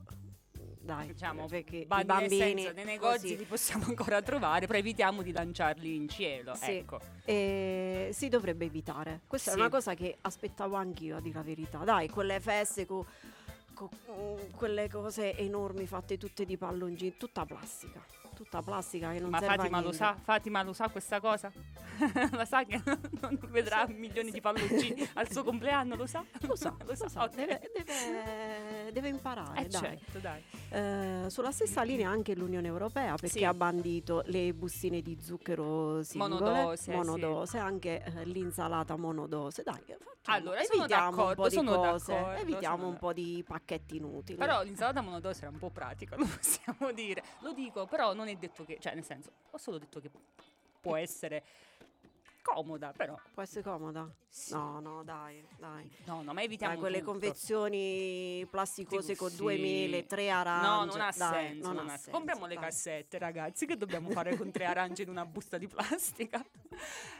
dai, 0.89 1.07
diciamo, 1.07 1.45
perché 1.45 1.77
i 1.77 1.85
bambini 1.85 2.37
senso, 2.37 2.71
nei 2.73 2.85
negozi 2.85 3.19
così. 3.21 3.37
li 3.37 3.43
possiamo 3.43 3.85
ancora 3.85 4.21
trovare, 4.23 4.65
però 4.65 4.79
evitiamo 4.79 5.21
di 5.21 5.31
lanciarli 5.31 5.95
in 5.95 6.07
cielo. 6.09 6.55
Sì. 6.55 6.77
Ecco. 6.77 6.99
E 7.25 8.09
si 8.11 8.27
dovrebbe 8.27 8.65
evitare. 8.65 9.21
Questa 9.27 9.51
Sì. 9.51 9.57
è 9.57 9.59
una 9.59 9.69
cosa 9.69 9.93
che 9.93 10.17
aspettavo 10.21 10.75
anch'io, 10.75 11.17
a 11.17 11.21
dire 11.21 11.35
la 11.35 11.43
verità. 11.43 11.77
Dai, 11.79 12.09
quelle 12.09 12.39
feste 12.39 12.85
con 12.85 13.05
quelle 14.57 14.89
cose 14.89 15.37
enormi 15.37 15.85
fatte 15.85 16.17
tutte 16.17 16.43
di 16.43 16.57
palloncini, 16.57 17.15
tutta 17.15 17.45
plastica. 17.45 18.03
Tutta 18.39 18.61
plastica 18.61 19.11
che 19.11 19.19
non 19.19 19.31
Ma 19.31 19.39
serve 19.39 19.53
a 19.53 19.57
Fatima 19.57 19.77
lo 19.79 19.89
niente. 19.89 19.97
sa? 19.97 20.15
Fatima 20.15 20.63
lo 20.63 20.71
sa 20.71 20.87
questa 20.87 21.19
cosa? 21.19 21.51
la 22.31 22.45
sa 22.45 22.63
che 22.63 22.81
non 23.19 23.37
vedrà 23.49 23.85
milioni 23.89 24.31
di 24.31 24.39
palloncini 24.39 25.05
al 25.15 25.29
suo 25.29 25.43
compleanno? 25.43 25.95
Lo 25.97 26.05
sa? 26.05 26.23
Lo 26.47 26.55
sa, 26.55 26.73
lo 26.85 26.95
sa. 26.95 27.03
lo 27.03 27.09
sa, 27.09 27.23
ok. 27.25 27.35
deve, 27.35 27.59
deve- 27.75 28.91
deve 28.93 29.07
imparare. 29.09 29.59
Eh, 29.65 29.67
dai. 29.67 29.81
certo, 29.81 30.19
dai. 30.19 30.41
Eh, 30.69 31.29
sulla 31.29 31.51
stessa 31.51 31.81
linea 31.81 32.09
anche 32.09 32.33
l'Unione 32.33 32.67
Europea 32.67 33.15
perché 33.15 33.39
Sì. 33.39 33.43
ha 33.43 33.53
bandito 33.53 34.21
le 34.27 34.53
bustine 34.53 35.01
di 35.01 35.17
zucchero 35.21 36.01
singole, 36.03 36.33
Monodose, 36.39 36.81
sì. 36.83 36.89
monodose, 36.91 37.57
anche 37.57 38.01
eh, 38.01 38.23
l'insalata 38.23 38.95
monodose. 38.95 39.63
Dai, 39.63 39.81
facciamo- 39.81 40.07
Allora, 40.27 40.61
sono 40.63 40.83
evitiamo 40.83 41.09
un 41.09 41.15
d'accordo, 41.15 41.41
po' 41.41 41.49
di 41.49 41.55
sono 41.55 41.75
cose, 41.75 42.13
d'accordo, 42.13 42.39
evitiamo 42.39 42.77
sono 42.77 42.87
un 42.89 42.97
po' 42.97 43.11
di 43.13 43.43
pacchetti 43.45 43.97
inutili. 43.97 44.37
Però 44.37 44.61
l'insalata 44.63 45.01
monodose 45.01 45.41
era 45.41 45.49
un 45.49 45.57
po' 45.57 45.69
pratica, 45.71 46.15
lo 46.17 46.25
possiamo 46.25 46.91
dire. 46.93 47.21
Lo 47.39 47.51
dico, 47.51 47.85
però 47.85 48.13
non 48.13 48.27
è 48.31 48.35
detto 48.35 48.65
che, 48.65 48.77
cioè 48.79 48.93
nel 48.93 49.03
senso, 49.03 49.31
ho 49.51 49.57
solo 49.57 49.77
detto 49.77 49.99
che 49.99 50.09
può 50.81 50.95
essere 50.95 51.43
comoda, 52.41 52.91
però. 52.95 53.15
Può 53.33 53.43
essere 53.43 53.61
comoda? 53.63 54.09
Sì. 54.27 54.53
No, 54.53 54.79
no, 54.79 55.03
dai, 55.03 55.43
dai. 55.57 55.89
No, 56.05 56.21
no, 56.21 56.33
ma 56.33 56.41
evitiamo 56.43 56.73
Dai, 56.73 56.81
quelle 56.81 56.99
tutto. 56.99 57.11
confezioni 57.11 58.45
plasticose 58.49 59.15
con 59.15 59.29
Sì. 59.29 59.37
due 59.37 59.57
mele, 59.57 60.05
tre 60.05 60.29
arance. 60.29 60.67
No, 60.67 60.85
non 60.85 61.01
ha 61.01 61.13
dai, 61.15 61.47
senso. 61.47 61.67
non 61.67 61.75
non 61.77 61.85
ha 61.87 61.97
senso, 61.97 62.11
Compriamo 62.11 62.45
le 62.45 62.53
dai. 62.55 62.63
cassette, 62.63 63.17
ragazzi. 63.17 63.65
Che 63.65 63.75
dobbiamo 63.77 64.09
fare 64.11 64.35
con 64.37 64.51
tre 64.51 64.65
arance 64.65 65.01
in 65.01 65.09
una 65.09 65.25
busta 65.25 65.57
di 65.57 65.67
plastica? 65.67 66.45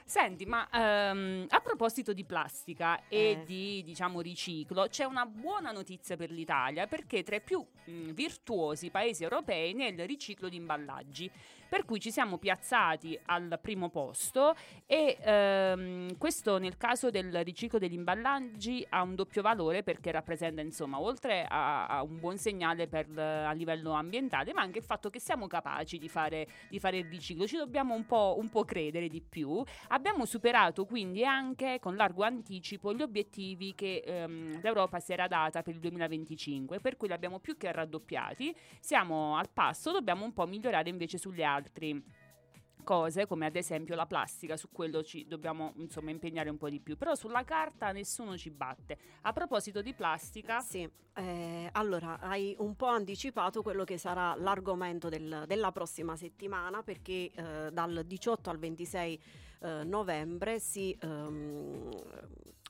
Senti, 0.06 0.46
ma 0.46 0.68
ehm, 0.72 1.46
a 1.50 1.60
proposito 1.62 2.14
di 2.14 2.24
plastica 2.26 3.08
e 3.08 3.18
Eh. 3.32 3.44
di 3.46 3.84
diciamo 3.84 4.22
riciclo, 4.22 4.88
c'è 4.88 5.04
una 5.06 5.26
buona 5.26 5.72
notizia 5.72 6.16
per 6.16 6.30
l'Italia 6.32 6.88
perché 6.88 7.24
tra 7.24 7.36
i 7.36 7.42
più 7.42 7.60
mh, 7.86 8.12
virtuosi 8.12 8.90
paesi 8.92 9.24
europei 9.24 9.74
nel 9.74 9.98
riciclo 10.06 10.48
di 10.50 10.56
imballaggi. 10.58 11.30
Per 11.70 11.86
cui 11.86 12.00
ci 12.00 12.10
siamo 12.12 12.40
piazzati 12.40 13.18
al 13.28 13.60
primo 13.62 13.90
posto 13.90 14.56
e 14.88 15.09
ehm, 15.22 16.18
questo 16.18 16.57
nel 16.57 16.78
caso 16.78 17.10
del 17.10 17.43
riciclo 17.43 17.80
degli 17.80 17.93
imballaggi 17.93 18.86
ha 18.89 19.01
un 19.01 19.16
doppio 19.16 19.41
valore 19.41 19.84
perché 19.84 20.12
rappresenta 20.12 20.62
insomma 20.62 20.99
oltre 20.99 21.45
a, 21.47 21.88
a 21.88 22.03
un 22.03 22.20
buon 22.20 22.38
segnale 22.38 22.88
per, 22.88 23.07
a 23.18 23.51
livello 23.51 23.91
ambientale 23.91 24.53
ma 24.53 24.62
anche 24.62 24.80
il 24.80 24.84
fatto 24.84 25.10
che 25.10 25.20
siamo 25.20 25.47
capaci 25.47 25.97
di 25.97 26.10
fare, 26.10 26.47
di 26.70 26.80
fare 26.80 26.97
il 26.97 27.05
riciclo, 27.05 27.47
ci 27.47 27.57
dobbiamo 27.57 27.93
un 27.93 28.05
po', 28.05 28.36
un 28.38 28.49
po' 28.49 28.64
credere 28.64 29.07
di 29.07 29.22
più. 29.22 29.64
Abbiamo 29.89 30.26
superato 30.26 30.86
quindi 30.86 31.26
anche 31.26 31.80
con 31.80 31.95
largo 31.95 32.24
anticipo 32.24 32.93
gli 32.93 33.01
obiettivi 33.01 33.74
che 33.76 34.03
ehm, 34.05 34.62
l'Europa 34.62 34.99
si 34.99 35.14
era 35.14 35.28
data 35.28 35.62
per 35.62 35.74
il 35.74 35.80
2025 35.80 36.80
per 36.80 36.97
cui 36.97 37.07
li 37.07 37.14
abbiamo 37.14 37.39
più 37.39 37.57
che 37.57 37.72
raddoppiati, 37.72 38.55
siamo 38.80 39.38
al 39.38 39.49
passo, 39.49 39.91
dobbiamo 39.91 40.26
un 40.26 40.34
po' 40.34 40.45
migliorare 40.45 40.89
invece 40.89 41.18
sugli 41.18 41.43
altri 41.43 42.03
cose 42.84 43.26
come 43.28 43.46
ad 43.46 43.56
esempio 43.56 43.96
la 43.96 44.06
plastica, 44.06 44.58
su 44.58 44.70
quello 44.72 45.04
ci 45.04 45.28
dobbiamo 45.28 45.74
insomma 45.78 46.12
impegnare 46.12 46.50
un 46.50 46.58
po' 46.58 46.70
di 46.70 46.80
più, 46.80 46.98
però 46.98 47.16
sulla 47.16 47.44
carta 47.44 47.92
nessuno 47.92 48.38
ci 48.38 48.50
batte. 48.50 48.98
A 49.22 49.34
proposito 49.34 49.82
di 49.82 49.94
plastica, 49.94 50.60
Sì, 50.60 50.90
eh, 51.16 51.70
allora 51.74 52.20
hai 52.20 52.56
un 52.60 52.76
po' 52.76 52.88
anticipato 52.88 53.62
quello 53.62 53.84
che 53.84 53.98
sarà 53.98 54.36
l'argomento 54.36 55.10
del- 55.10 55.44
della 55.48 55.72
prossima 55.72 56.16
settimana 56.16 56.82
perché 56.84 57.32
eh, 57.32 57.70
dal 57.72 58.04
18 58.06 58.50
al 58.50 58.58
26 58.58 59.22
eh, 59.62 59.84
novembre 59.84 60.60
si 60.60 60.98
ehm, 61.02 61.90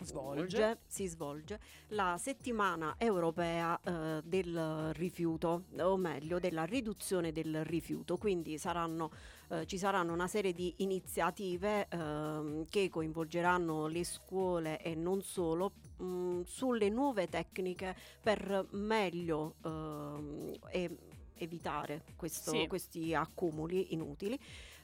Svolge. 0.01 0.80
si 0.88 1.07
svolge 1.07 1.60
la 1.89 2.16
settimana 2.18 2.95
europea 2.97 3.78
eh, 3.84 4.22
del 4.24 4.91
rifiuto, 4.93 5.66
o 5.78 5.97
meglio 5.97 6.39
della 6.39 6.64
riduzione 6.64 7.34
del 7.34 7.66
rifiuto, 7.66 8.16
quindi 8.18 8.57
saranno, 8.57 9.12
eh, 9.50 9.66
ci 9.66 9.78
saranno 9.78 10.14
una 10.14 10.28
serie 10.28 10.54
di 10.54 10.74
iniziative 10.78 11.88
ehm, 11.89 12.66
che 12.70 12.89
coinvolgeranno 12.89 13.88
le 13.88 14.04
scuole 14.04 14.82
e 14.82 14.95
non 14.95 15.22
solo 15.22 15.72
mh, 15.97 16.41
sulle 16.43 16.89
nuove 16.89 17.28
tecniche 17.28 17.95
per 18.22 18.68
meglio 18.72 19.56
ehm, 19.64 20.54
e- 20.72 20.97
evitare 21.41 22.04
questo- 22.18 22.52
Sì. 22.52 22.68
questi 22.68 23.14
accumuli 23.14 23.93
inutili. 23.93 24.38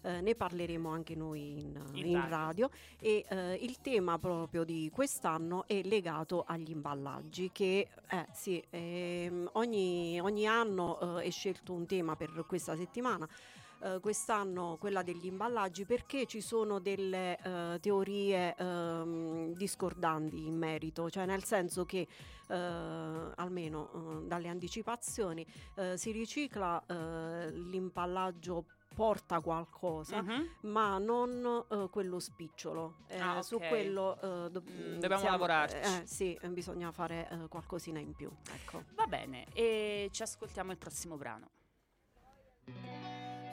Eh, 0.03 0.21
ne 0.21 0.35
parleremo 0.35 0.87
anche 0.87 1.15
noi 1.15 1.57
in, 1.59 1.81
In 1.93 2.05
in 2.05 2.13
radio. 2.13 2.29
radio 2.29 2.69
e 2.99 3.25
eh, 3.27 3.53
il 3.55 3.81
tema 3.81 4.19
proprio 4.19 4.63
di 4.63 4.89
quest'anno 4.93 5.65
è 5.67 5.81
legato 5.83 6.43
agli 6.47 6.69
imballaggi 6.69 7.49
che 7.51 7.87
eh, 8.11 8.25
sì, 8.31 8.63
ehm, 8.69 9.49
ogni, 9.53 10.19
ogni 10.21 10.45
anno 10.45 11.17
eh, 11.17 11.23
è 11.23 11.29
scelto 11.31 11.73
un 11.73 11.87
tema 11.87 12.15
per 12.15 12.45
questa 12.47 12.75
settimana 12.77 13.27
eh, 13.81 13.99
quest'anno 13.99 14.77
quella 14.79 15.01
degli 15.03 15.25
imballaggi 15.25 15.85
perché 15.85 16.25
ci 16.25 16.41
sono 16.41 16.79
delle 16.79 17.37
eh, 17.37 17.79
teorie 17.79 18.55
ehm, 18.55 19.53
discordanti 19.53 20.45
in 20.45 20.57
merito, 20.57 21.09
cioè 21.09 21.25
nel 21.25 21.43
senso 21.43 21.85
che 21.85 22.07
eh, 22.47 22.53
almeno 22.55 23.91
eh, 24.23 24.27
dalle 24.27 24.47
anticipazioni 24.47 25.45
eh, 25.75 25.97
si 25.97 26.11
ricicla 26.11 26.83
l'imballaggio 27.51 28.65
porta 28.95 29.41
qualcosa 29.41 30.21
Mhm. 30.21 30.49
ma 30.61 30.97
non 30.97 31.65
eh, 31.69 31.89
quello 31.91 32.19
spicciolo 32.19 32.95
Eh, 33.07 33.19
Ah, 33.19 33.41
su 33.41 33.55
ok. 33.55 33.67
quello 33.67 34.15
eh, 34.21 34.49
do- 34.51 34.63
Mm, 34.69 34.99
dobbiamo 34.99 35.27
lavorarci. 35.27 35.75
eh, 35.75 36.01
sì 36.05 36.39
bisogna 36.49 36.91
fare 36.91 37.27
eh, 37.29 37.47
qualcosina 37.49 37.99
in 37.99 38.13
più 38.13 38.31
ecco 38.53 38.83
Va 38.95 39.05
bene, 39.05 39.47
e 39.53 40.07
ci 40.11 40.21
ascoltiamo 40.21 40.71
il 40.71 40.77
prossimo 40.77 41.17
brano. 41.17 41.49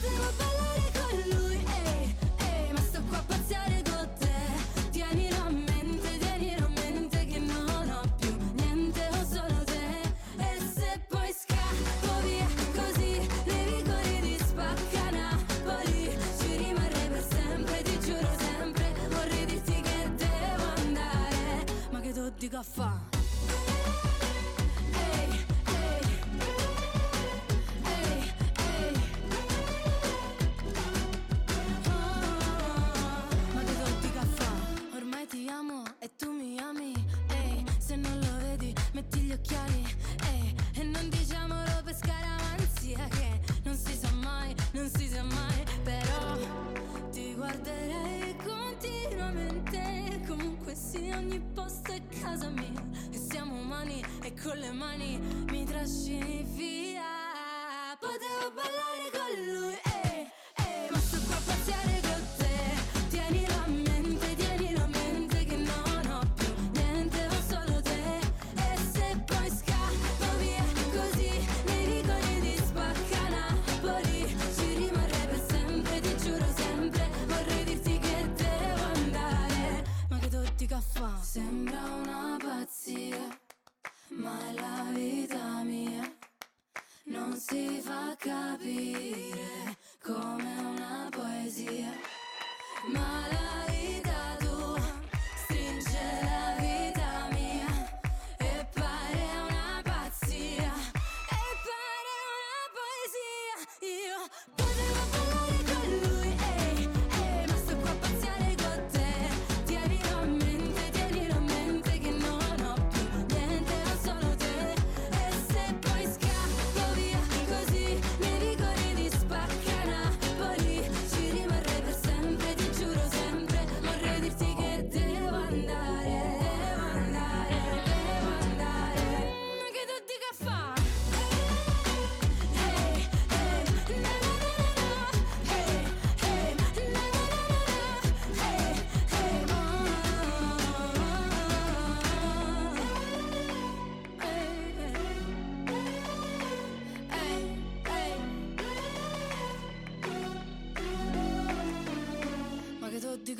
Potevo 0.00 0.32
ballare 0.38 0.90
con 0.96 1.38
lui, 1.38 1.56
ehi, 1.84 2.16
ehi, 2.38 2.72
ma 2.72 2.80
sto 2.80 3.02
qua 3.06 3.18
a 3.18 3.22
pazziare 3.26 3.82
con 3.84 4.08
te. 4.18 4.88
Tienilo 4.90 5.36
a 5.44 5.50
mente, 5.50 6.16
tienilo 6.18 6.64
a 6.64 6.68
mente 6.68 7.26
che 7.26 7.38
non 7.38 7.90
ho 7.90 8.00
più 8.18 8.34
niente, 8.54 9.08
ho 9.12 9.24
solo 9.30 9.62
te. 9.64 10.00
E 10.38 10.58
se 10.74 11.02
poi 11.06 11.34
scappo 11.38 12.20
via 12.22 12.46
così, 12.74 13.28
nei 13.44 13.64
vicoli 13.66 14.20
di 14.22 14.38
spacca 14.42 15.10
Napoli, 15.10 16.16
ci 16.38 16.56
rimarrei 16.56 17.08
per 17.08 17.24
sempre, 17.28 17.82
ti 17.82 18.00
giuro 18.00 18.28
sempre. 18.38 18.94
Vorrei 19.10 19.44
dirti 19.44 19.80
che 19.82 20.10
devo 20.16 20.64
andare, 20.76 21.64
ma 21.90 22.00
che 22.00 22.12
tu 22.14 22.30
dico 22.38 22.56
a 22.56 22.62
fa'? 22.62 23.09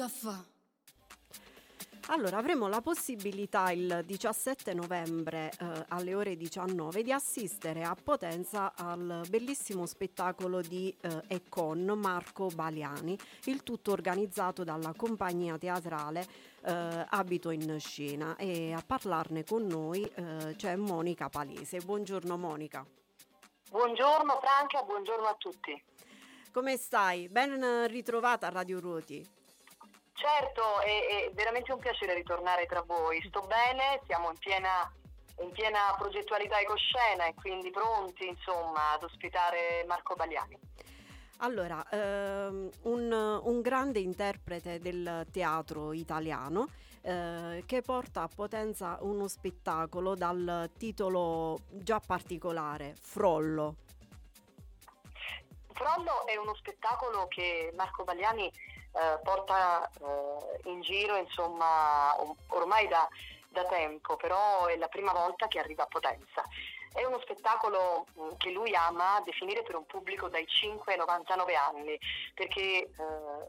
Che 0.00 0.08
fa? 0.08 0.44
Allora, 2.06 2.38
avremo 2.38 2.66
la 2.66 2.80
possibilità 2.80 3.70
il 3.70 4.02
17 4.04 4.72
novembre 4.72 5.52
eh, 5.60 5.84
alle 5.88 6.14
ore 6.14 6.36
19 6.36 7.02
di 7.02 7.12
assistere 7.12 7.84
a 7.84 7.94
Potenza 7.94 8.72
al 8.74 9.22
bellissimo 9.28 9.86
spettacolo 9.86 10.60
di 10.60 10.96
eh, 11.02 11.22
Econ 11.28 11.84
Marco 11.96 12.48
Baliani, 12.48 13.16
il 13.44 13.62
tutto 13.62 13.92
organizzato 13.92 14.64
dalla 14.64 14.92
compagnia 14.96 15.56
teatrale 15.56 16.26
eh, 16.64 17.06
Abito 17.10 17.50
in 17.50 17.78
Scena 17.78 18.34
e 18.36 18.72
a 18.72 18.82
parlarne 18.84 19.44
con 19.44 19.66
noi 19.66 20.02
eh, 20.02 20.54
c'è 20.56 20.74
Monica 20.76 21.28
Palese. 21.28 21.78
Buongiorno 21.78 22.36
Monica. 22.36 22.84
Buongiorno 23.70 24.40
Franca, 24.40 24.82
buongiorno 24.82 25.26
a 25.26 25.34
tutti. 25.38 25.80
Come 26.50 26.76
stai? 26.76 27.28
Ben 27.28 27.86
ritrovata 27.86 28.48
a 28.48 28.50
Radio 28.50 28.80
Ruoti. 28.80 29.38
Certo, 30.20 30.80
è, 30.80 31.28
è 31.28 31.30
veramente 31.32 31.72
un 31.72 31.78
piacere 31.78 32.12
ritornare 32.12 32.66
tra 32.66 32.82
voi. 32.82 33.22
Sto 33.26 33.40
bene, 33.40 34.02
siamo 34.04 34.28
in 34.28 34.36
piena, 34.36 34.92
in 35.40 35.50
piena 35.50 35.94
progettualità 35.96 36.60
ecoscena 36.60 37.24
e 37.24 37.34
quindi 37.34 37.70
pronti 37.70 38.28
insomma 38.28 38.92
ad 38.92 39.02
ospitare 39.02 39.82
Marco 39.86 40.14
Bagliani. 40.16 40.58
Allora, 41.38 41.82
ehm, 41.88 42.68
un, 42.82 43.40
un 43.42 43.60
grande 43.62 44.00
interprete 44.00 44.78
del 44.78 45.26
teatro 45.32 45.94
italiano 45.94 46.66
eh, 47.00 47.62
che 47.64 47.80
porta 47.80 48.20
a 48.20 48.28
Potenza 48.28 48.98
uno 49.00 49.26
spettacolo 49.26 50.14
dal 50.14 50.70
titolo 50.76 51.60
già 51.70 51.98
particolare, 51.98 52.94
Frollo. 53.00 53.76
Frollo 55.72 56.26
è 56.26 56.36
uno 56.36 56.54
spettacolo 56.56 57.26
che 57.28 57.72
Marco 57.74 58.04
Bagliani 58.04 58.52
eh, 58.92 59.18
porta 59.22 59.88
eh, 59.88 60.68
in 60.68 60.80
giro 60.82 61.16
insomma 61.16 62.16
ormai 62.48 62.88
da, 62.88 63.08
da 63.48 63.64
tempo, 63.66 64.16
però 64.16 64.66
è 64.66 64.76
la 64.76 64.88
prima 64.88 65.12
volta 65.12 65.48
che 65.48 65.58
arriva 65.58 65.84
a 65.84 65.86
Potenza. 65.86 66.42
È 66.92 67.04
uno 67.04 67.20
spettacolo 67.20 68.06
mh, 68.14 68.36
che 68.36 68.50
lui 68.50 68.74
ama 68.74 69.22
definire 69.24 69.62
per 69.62 69.76
un 69.76 69.86
pubblico 69.86 70.28
dai 70.28 70.44
5 70.44 70.92
ai 70.92 70.98
99 70.98 71.54
anni, 71.54 71.98
perché 72.34 72.60
eh, 72.60 72.90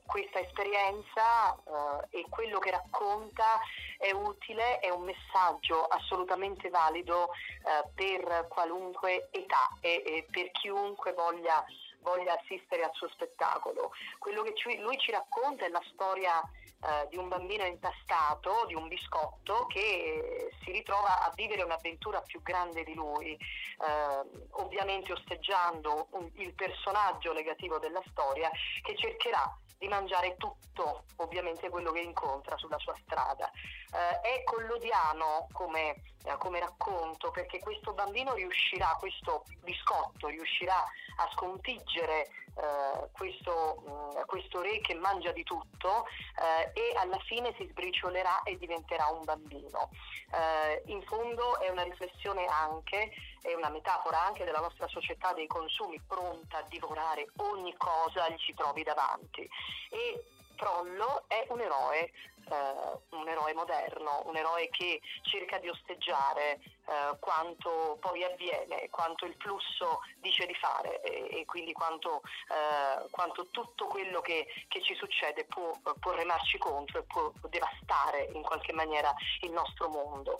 questa 0.05 0.39
esperienza 0.39 1.55
eh, 1.55 2.19
e 2.19 2.25
quello 2.29 2.59
che 2.59 2.69
racconta 2.69 3.59
è 3.97 4.11
utile, 4.11 4.79
è 4.79 4.89
un 4.89 5.03
messaggio 5.03 5.85
assolutamente 5.85 6.69
valido 6.69 7.31
eh, 7.31 7.89
per 7.95 8.45
qualunque 8.47 9.29
età 9.31 9.75
e, 9.79 10.03
e 10.05 10.27
per 10.29 10.51
chiunque 10.51 11.13
voglia 11.13 11.65
voglia 12.01 12.37
assistere 12.39 12.83
al 12.83 12.93
suo 12.93 13.07
spettacolo. 13.09 13.91
Quello 14.19 14.43
che 14.43 14.53
ci- 14.55 14.77
lui 14.79 14.97
ci 14.97 15.11
racconta 15.11 15.65
è 15.65 15.69
la 15.69 15.81
storia 15.93 16.41
eh, 16.83 17.07
di 17.09 17.17
un 17.17 17.27
bambino 17.27 17.63
intastato, 17.63 18.65
di 18.65 18.73
un 18.73 18.87
biscotto 18.87 19.67
che 19.67 20.49
si 20.63 20.71
ritrova 20.71 21.21
a 21.23 21.31
vivere 21.35 21.61
un'avventura 21.61 22.21
più 22.21 22.41
grande 22.41 22.83
di 22.83 22.95
lui, 22.95 23.33
eh, 23.33 24.47
ovviamente 24.53 25.13
osteggiando 25.13 26.07
un- 26.13 26.31
il 26.37 26.55
personaggio 26.55 27.33
negativo 27.33 27.77
della 27.77 28.01
storia 28.09 28.49
che 28.81 28.95
cercherà 28.97 29.43
di 29.81 29.87
mangiare 29.87 30.35
tutto, 30.37 31.05
ovviamente 31.17 31.67
quello 31.69 31.91
che 31.91 32.01
incontra 32.01 32.55
sulla 32.55 32.77
sua 32.77 32.95
strada. 33.01 33.49
Eh, 33.49 34.21
è 34.21 34.43
collodiano 34.43 35.47
come, 35.51 36.03
eh, 36.23 36.37
come 36.37 36.59
racconto 36.59 37.31
perché 37.31 37.57
questo 37.57 37.91
bambino 37.91 38.35
riuscirà, 38.35 38.95
questo 38.99 39.43
biscotto 39.63 40.27
riuscirà 40.27 40.77
a 40.77 41.29
sconfiggere 41.33 42.27
eh, 42.55 43.09
questo, 43.11 43.81
mh, 43.87 44.25
questo 44.27 44.61
re 44.61 44.81
che 44.81 44.93
mangia 44.93 45.31
di 45.31 45.43
tutto 45.43 46.05
eh, 46.05 46.79
e 46.79 46.95
alla 46.95 47.19
fine 47.25 47.51
si 47.57 47.65
sbriciolerà 47.67 48.43
e 48.43 48.57
diventerà 48.59 49.07
un 49.07 49.23
bambino. 49.23 49.89
Eh, 50.31 50.83
in 50.91 51.01
fondo 51.03 51.59
è 51.59 51.69
una 51.69 51.83
riflessione 51.83 52.45
anche, 52.45 53.11
è 53.41 53.53
una 53.53 53.69
metafora 53.69 54.21
anche 54.21 54.45
della 54.45 54.59
nostra 54.59 54.87
società 54.87 55.33
dei 55.33 55.47
consumi 55.47 55.99
pronta 56.07 56.59
a 56.59 56.65
divorare 56.69 57.27
ogni 57.37 57.75
cosa 57.77 58.29
gli 58.29 58.39
si 58.39 58.53
trovi 58.53 58.83
davanti. 58.83 59.47
E 59.89 60.23
Trollo 60.61 61.23
è 61.27 61.47
un 61.49 61.59
eroe, 61.59 62.03
eh, 62.03 63.15
un 63.17 63.27
eroe 63.27 63.53
moderno, 63.55 64.21
un 64.25 64.35
eroe 64.35 64.69
che 64.69 65.01
cerca 65.23 65.57
di 65.57 65.67
osteggiare 65.67 66.59
eh, 66.85 67.17
quanto 67.19 67.97
poi 67.99 68.23
avviene, 68.23 68.87
quanto 68.91 69.25
il 69.25 69.35
flusso 69.39 70.01
dice 70.19 70.45
di 70.45 70.53
fare 70.53 71.01
e, 71.01 71.39
e 71.39 71.45
quindi 71.45 71.71
quanto, 71.73 72.21
eh, 72.49 73.09
quanto 73.09 73.47
tutto 73.47 73.87
quello 73.87 74.21
che, 74.21 74.45
che 74.67 74.83
ci 74.83 74.93
succede 74.93 75.45
può, 75.45 75.75
può 75.99 76.11
remarci 76.11 76.59
contro 76.59 76.99
e 76.99 77.03
può 77.03 77.31
devastare 77.49 78.29
in 78.33 78.43
qualche 78.43 78.73
maniera 78.73 79.11
il 79.41 79.51
nostro 79.51 79.89
mondo. 79.89 80.37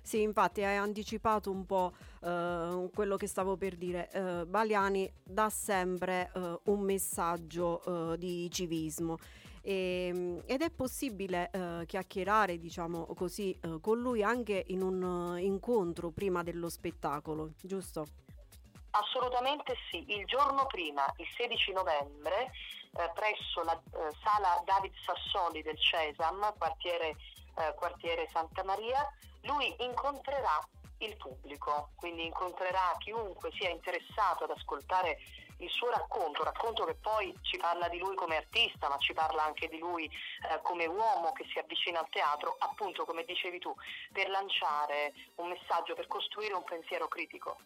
Sì, 0.00 0.22
infatti 0.22 0.64
hai 0.64 0.76
anticipato 0.76 1.50
un 1.50 1.66
po' 1.66 1.92
eh, 2.20 2.88
quello 2.94 3.16
che 3.16 3.26
stavo 3.26 3.56
per 3.56 3.76
dire. 3.76 4.10
Eh, 4.10 4.46
Baliani 4.46 5.10
dà 5.22 5.48
sempre 5.48 6.30
eh, 6.34 6.58
un 6.64 6.80
messaggio 6.80 8.12
eh, 8.12 8.18
di 8.18 8.50
civismo. 8.50 9.16
E, 9.62 10.42
ed 10.46 10.62
è 10.62 10.70
possibile 10.70 11.50
eh, 11.52 11.84
chiacchierare, 11.86 12.58
diciamo 12.58 13.06
così, 13.14 13.58
eh, 13.60 13.80
con 13.80 13.98
lui 14.00 14.22
anche 14.22 14.64
in 14.68 14.82
un 14.82 15.38
incontro 15.38 16.10
prima 16.10 16.42
dello 16.42 16.68
spettacolo, 16.68 17.50
giusto? 17.60 18.06
Assolutamente 18.90 19.74
sì, 19.90 20.04
il 20.08 20.24
giorno 20.24 20.66
prima, 20.66 21.04
il 21.18 21.26
16 21.36 21.72
novembre, 21.72 22.50
presso 23.14 23.62
la 23.62 23.80
sala 24.24 24.60
David 24.64 24.92
Sassoli 25.04 25.62
del 25.62 25.78
Cesam, 25.78 26.54
quartiere, 26.56 27.14
quartiere 27.76 28.26
Santa 28.32 28.64
Maria, 28.64 29.06
lui 29.42 29.72
incontrerà 29.80 30.58
il 30.98 31.16
pubblico, 31.16 31.90
quindi 31.96 32.24
incontrerà 32.24 32.96
chiunque 32.98 33.50
sia 33.58 33.70
interessato 33.70 34.44
ad 34.44 34.50
ascoltare 34.50 35.18
il 35.58 35.70
suo 35.70 35.90
racconto, 35.90 36.44
racconto 36.44 36.84
che 36.84 36.94
poi 36.94 37.36
ci 37.42 37.56
parla 37.56 37.88
di 37.88 37.98
lui 37.98 38.14
come 38.14 38.36
artista, 38.36 38.88
ma 38.88 38.96
ci 38.98 39.12
parla 39.12 39.44
anche 39.44 39.68
di 39.68 39.78
lui 39.78 40.04
eh, 40.04 40.60
come 40.62 40.86
uomo 40.86 41.32
che 41.32 41.44
si 41.52 41.58
avvicina 41.58 42.00
al 42.00 42.08
teatro, 42.10 42.56
appunto 42.58 43.04
come 43.04 43.24
dicevi 43.24 43.58
tu, 43.58 43.74
per 44.12 44.28
lanciare 44.28 45.14
un 45.36 45.48
messaggio, 45.48 45.94
per 45.94 46.06
costruire 46.06 46.54
un 46.54 46.64
pensiero 46.64 47.08
critico. 47.08 47.58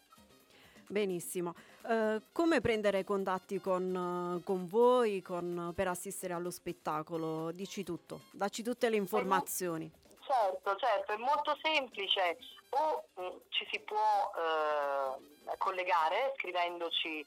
Benissimo. 0.87 1.55
Eh, 1.87 2.21
come 2.31 2.61
prendere 2.61 3.03
contatti 3.03 3.59
con, 3.59 4.39
eh, 4.39 4.43
con 4.43 4.67
voi 4.67 5.21
con- 5.21 5.71
per 5.75 5.87
assistere 5.87 6.33
allo 6.33 6.51
spettacolo? 6.51 7.51
Dici 7.51 7.83
tutto, 7.83 8.21
dacci 8.31 8.63
tutte 8.63 8.89
le 8.89 8.97
informazioni. 8.97 9.91
Certo, 10.25 10.75
certo, 10.75 11.11
è 11.11 11.17
molto 11.17 11.57
semplice. 11.61 12.37
O 12.75 13.03
mh, 13.15 13.37
ci 13.49 13.67
si 13.71 13.79
può 13.81 14.31
eh, 14.35 15.57
collegare 15.57 16.33
scrivendoci 16.37 17.19
eh, 17.19 17.25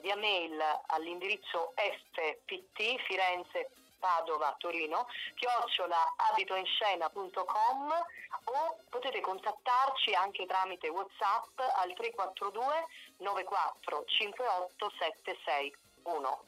via 0.00 0.16
mail 0.16 0.60
all'indirizzo 0.88 1.72
fpt 1.76 2.98
Firenze 3.06 3.70
Padova 3.98 4.54
Torino 4.58 5.06
chiocciola 5.36 6.14
abitoinscena.com 6.16 7.92
o 8.44 8.76
potete 8.90 9.20
contattarci 9.20 10.12
anche 10.14 10.44
tramite 10.46 10.88
Whatsapp 10.88 11.58
al 11.76 11.94
342 11.94 12.64
94 13.18 14.04
58 14.06 14.92
761. 14.98 16.44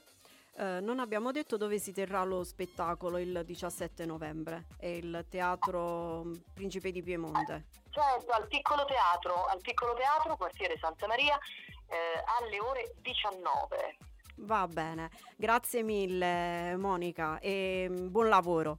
Eh, 0.57 0.81
non 0.81 0.99
abbiamo 1.01 1.33
detto 1.33 1.57
dove 1.57 1.79
si 1.79 1.93
terrà 1.93 2.23
lo 2.25 2.45
spettacolo 2.45 3.19
il 3.19 3.43
17 3.45 4.05
novembre. 4.05 4.67
È 4.77 4.87
il 4.87 5.25
Teatro 5.29 6.25
mm, 6.25 6.35
Principe 6.55 6.91
di 6.91 7.03
Piemonte. 7.03 7.84
Certo, 7.95 8.33
al 8.33 8.49
piccolo 8.49 8.85
teatro, 8.87 9.45
al 9.47 9.61
piccolo 9.61 9.95
teatro, 9.95 10.37
quartiere 10.37 10.77
Santa 10.81 11.07
Maria, 11.07 11.39
eh, 11.87 12.25
alle 12.41 12.59
ore 12.59 12.95
19. 13.01 13.99
Va 14.39 14.67
bene, 14.67 15.11
grazie 15.37 15.85
mille 15.85 16.75
Monica 16.77 17.39
e 17.39 17.87
mm, 17.89 18.11
buon 18.11 18.29
lavoro. 18.29 18.79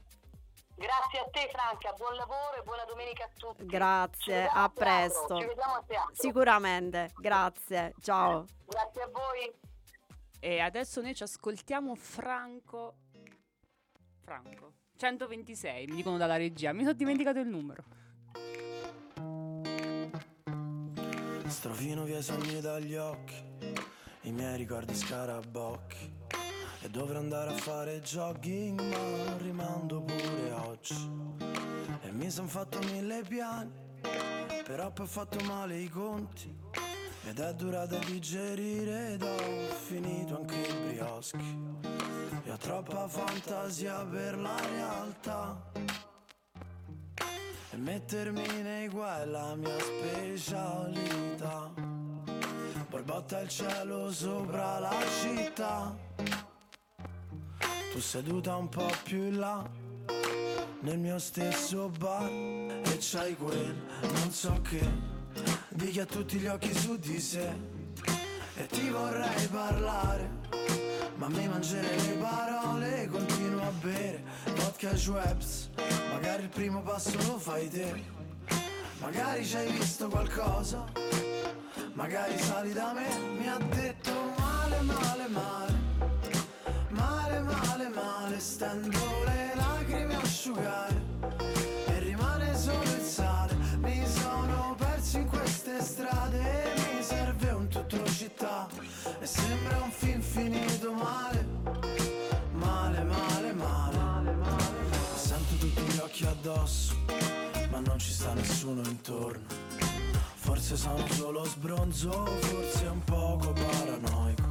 Grazie 0.76 1.20
a 1.20 1.30
te 1.32 1.50
Franca, 1.50 1.94
buon 1.94 2.16
lavoro 2.16 2.56
e 2.60 2.64
buona 2.64 2.84
domenica 2.84 3.24
a 3.24 3.30
tutti. 3.34 3.66
Grazie, 3.66 4.50
a 4.52 4.68
presto. 4.68 5.40
Ci 5.40 5.46
vediamo 5.46 5.76
a 5.76 5.84
teatro. 5.88 6.14
Sicuramente, 6.14 7.12
grazie, 7.16 7.94
ciao. 8.02 8.44
Grazie 8.66 9.02
a 9.02 9.10
voi. 9.14 9.50
E 10.42 10.60
adesso 10.60 11.00
noi 11.00 11.16
ci 11.16 11.24
ascoltiamo 11.24 11.96
Franco. 11.96 12.98
Franco. 14.26 14.74
126, 14.98 15.86
mi 15.86 15.96
dicono 15.96 16.18
dalla 16.18 16.36
regia. 16.36 16.74
Mi 16.74 16.82
sono 16.82 16.94
dimenticato 16.94 17.40
il 17.40 17.48
numero. 17.48 17.84
Strofino 21.48 22.04
via 22.04 22.18
i 22.18 22.24
sogni 22.24 22.60
dagli 22.60 22.96
occhi, 22.96 23.36
i 24.22 24.32
miei 24.32 24.58
ricordi 24.58 24.96
scarabocchi. 24.96 26.14
E 26.82 26.90
dovrò 26.90 27.20
andare 27.20 27.54
a 27.54 27.58
fare 27.58 28.02
jogging, 28.02 28.80
ma 28.82 29.38
rimando 29.38 30.02
pure 30.02 30.52
oggi. 30.52 31.10
E 32.02 32.12
mi 32.12 32.30
son 32.30 32.48
fatto 32.48 32.80
mille 32.80 33.24
piani, 33.28 33.72
però 34.64 34.92
poi 34.92 35.06
ho 35.06 35.08
fatto 35.08 35.44
male 35.46 35.78
i 35.78 35.90
conti. 35.90 36.54
Ed 37.28 37.40
è 37.40 37.54
durata 37.54 37.98
digerire 37.98 39.14
ed 39.14 39.24
ho 39.24 39.74
finito 39.88 40.38
anche 40.38 40.56
i 40.56 40.74
brioschi. 40.88 41.60
E 42.44 42.52
ho 42.52 42.58
troppa 42.58 43.08
fantasia 43.08 44.04
per 44.06 44.38
la 44.38 44.60
realtà. 44.60 46.05
E 47.76 47.78
mettermi 47.78 48.62
nei 48.62 48.88
guai 48.88 49.24
è 49.24 49.26
la 49.26 49.54
mia 49.56 49.78
specialità. 49.78 51.74
Borbotta 52.90 53.42
il 53.42 53.50
cielo 53.50 54.10
sopra 54.14 54.80
la 54.80 54.96
città. 55.22 55.94
Tu 57.92 58.00
seduta 58.00 58.56
un 58.56 58.70
po' 58.70 58.90
più 59.04 59.24
in 59.24 59.40
là, 59.40 59.70
nel 60.84 61.00
mio 61.00 61.20
stesso 61.20 61.90
bar. 61.90 62.30
E 62.32 62.98
c'hai 62.98 63.36
quel 63.36 63.76
non 64.04 64.32
so 64.32 64.62
che, 64.62 64.90
di 65.68 65.90
chi 65.90 66.00
ha 66.00 66.06
tutti 66.06 66.38
gli 66.38 66.48
occhi 66.48 66.74
su 66.74 66.98
di 66.98 67.20
sé. 67.20 67.54
E 68.56 68.68
ti 68.68 68.88
vorrei 68.88 69.48
parlare, 69.48 70.30
ma 71.16 71.28
mi 71.30 71.48
mangerei 71.48 72.08
le 72.08 72.14
parole. 72.16 73.08
Continuo 73.12 73.62
a 73.62 73.72
bere 73.82 74.24
vodka 74.56 74.90
e 74.90 74.98
Schweppes. 74.98 75.70
Magari 76.12 76.44
il 76.44 76.50
primo 76.50 76.82
passo 76.82 77.18
lo 77.28 77.38
fai 77.38 77.70
te. 77.70 78.04
Magari 79.00 79.46
ci 79.46 79.56
hai 79.56 79.72
visto 79.72 80.08
qualcosa. 80.08 80.86
Magari 81.94 82.38
sali 82.38 82.74
da 82.74 82.94
me. 82.94 83.08
Mi 83.38 83.48
ha 83.48 83.58
detto 83.58 84.12
male, 84.38 84.82
male, 84.82 85.28
male. 85.28 85.74
Male, 86.90 87.40
male, 87.40 87.90
male. 87.90 88.40
Stendo 88.40 89.00
le 89.26 89.35
sono 110.86 111.08
solo 111.08 111.44
sbronzo, 111.46 112.26
forse 112.42 112.86
un 112.86 113.04
poco 113.06 113.54
paranoico. 113.54 114.44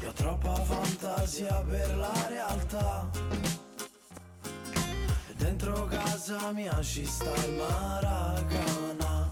Io 0.00 0.08
ho 0.08 0.12
troppa 0.12 0.54
fantasia 0.54 1.62
per 1.68 1.96
la 1.96 2.26
realtà. 2.28 3.10
E 5.28 5.34
dentro 5.36 5.84
casa 5.84 6.52
mia 6.52 6.80
ci 6.80 7.04
sta 7.04 7.34
il 7.44 7.52
maracana. 7.54 9.28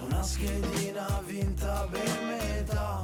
Una 0.00 0.22
schedina 0.22 1.22
vinta 1.24 1.88
per 1.90 2.20
metà. 2.26 3.02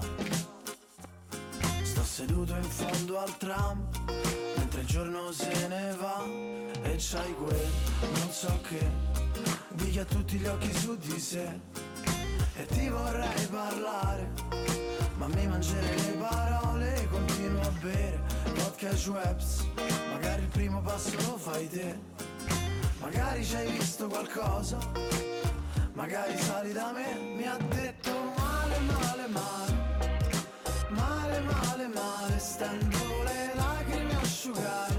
Sto 1.83 2.05
seduto 2.05 2.55
in 2.57 2.63
fondo 2.63 3.19
al 3.19 3.37
tram, 3.39 3.89
mentre 4.57 4.83
il 4.83 4.87
giorno 4.87 5.33
se 5.33 5.67
ne 5.69 5.97
va. 5.99 6.25
E 6.83 6.97
c'hai 6.99 7.35
quel, 7.35 7.71
non 8.01 8.31
so 8.31 8.61
che 8.69 9.10
chi 9.91 9.99
ha 9.99 10.05
tutti 10.05 10.37
gli 10.37 10.47
occhi 10.47 10.73
su 10.73 10.97
di 10.97 11.19
sé. 11.19 11.61
E 12.55 12.67
ti 12.67 12.89
vorrei 12.89 13.47
parlare, 13.51 14.31
ma 15.17 15.27
mi 15.27 15.47
mangerei 15.49 16.03
le 16.03 16.13
parole, 16.13 17.09
continuo 17.11 17.61
a 17.61 17.71
bere 17.81 18.21
vodka 18.55 18.89
e 18.89 18.97
Schweppes. 18.97 19.67
Magari 20.13 20.43
il 20.43 20.49
primo 20.49 20.81
passo 20.81 21.17
lo 21.27 21.37
fai 21.37 21.69
te, 21.69 21.99
magari 23.01 23.45
ci 23.45 23.57
hai 23.57 23.71
visto 23.73 24.07
qualcosa, 24.07 24.79
magari 25.95 26.39
sali 26.39 26.73
da 26.73 26.93
me, 26.93 27.19
mi 27.37 27.47
ha 27.47 27.57
detto 27.57 28.13
male, 28.37 28.79
male, 28.79 29.27
male, 29.29 29.73
male, 30.91 31.41
male, 31.41 31.87
male, 31.89 32.39
stendo 32.39 33.23
le 33.25 33.53
lacrime 33.55 34.17
asciugare 34.21 34.90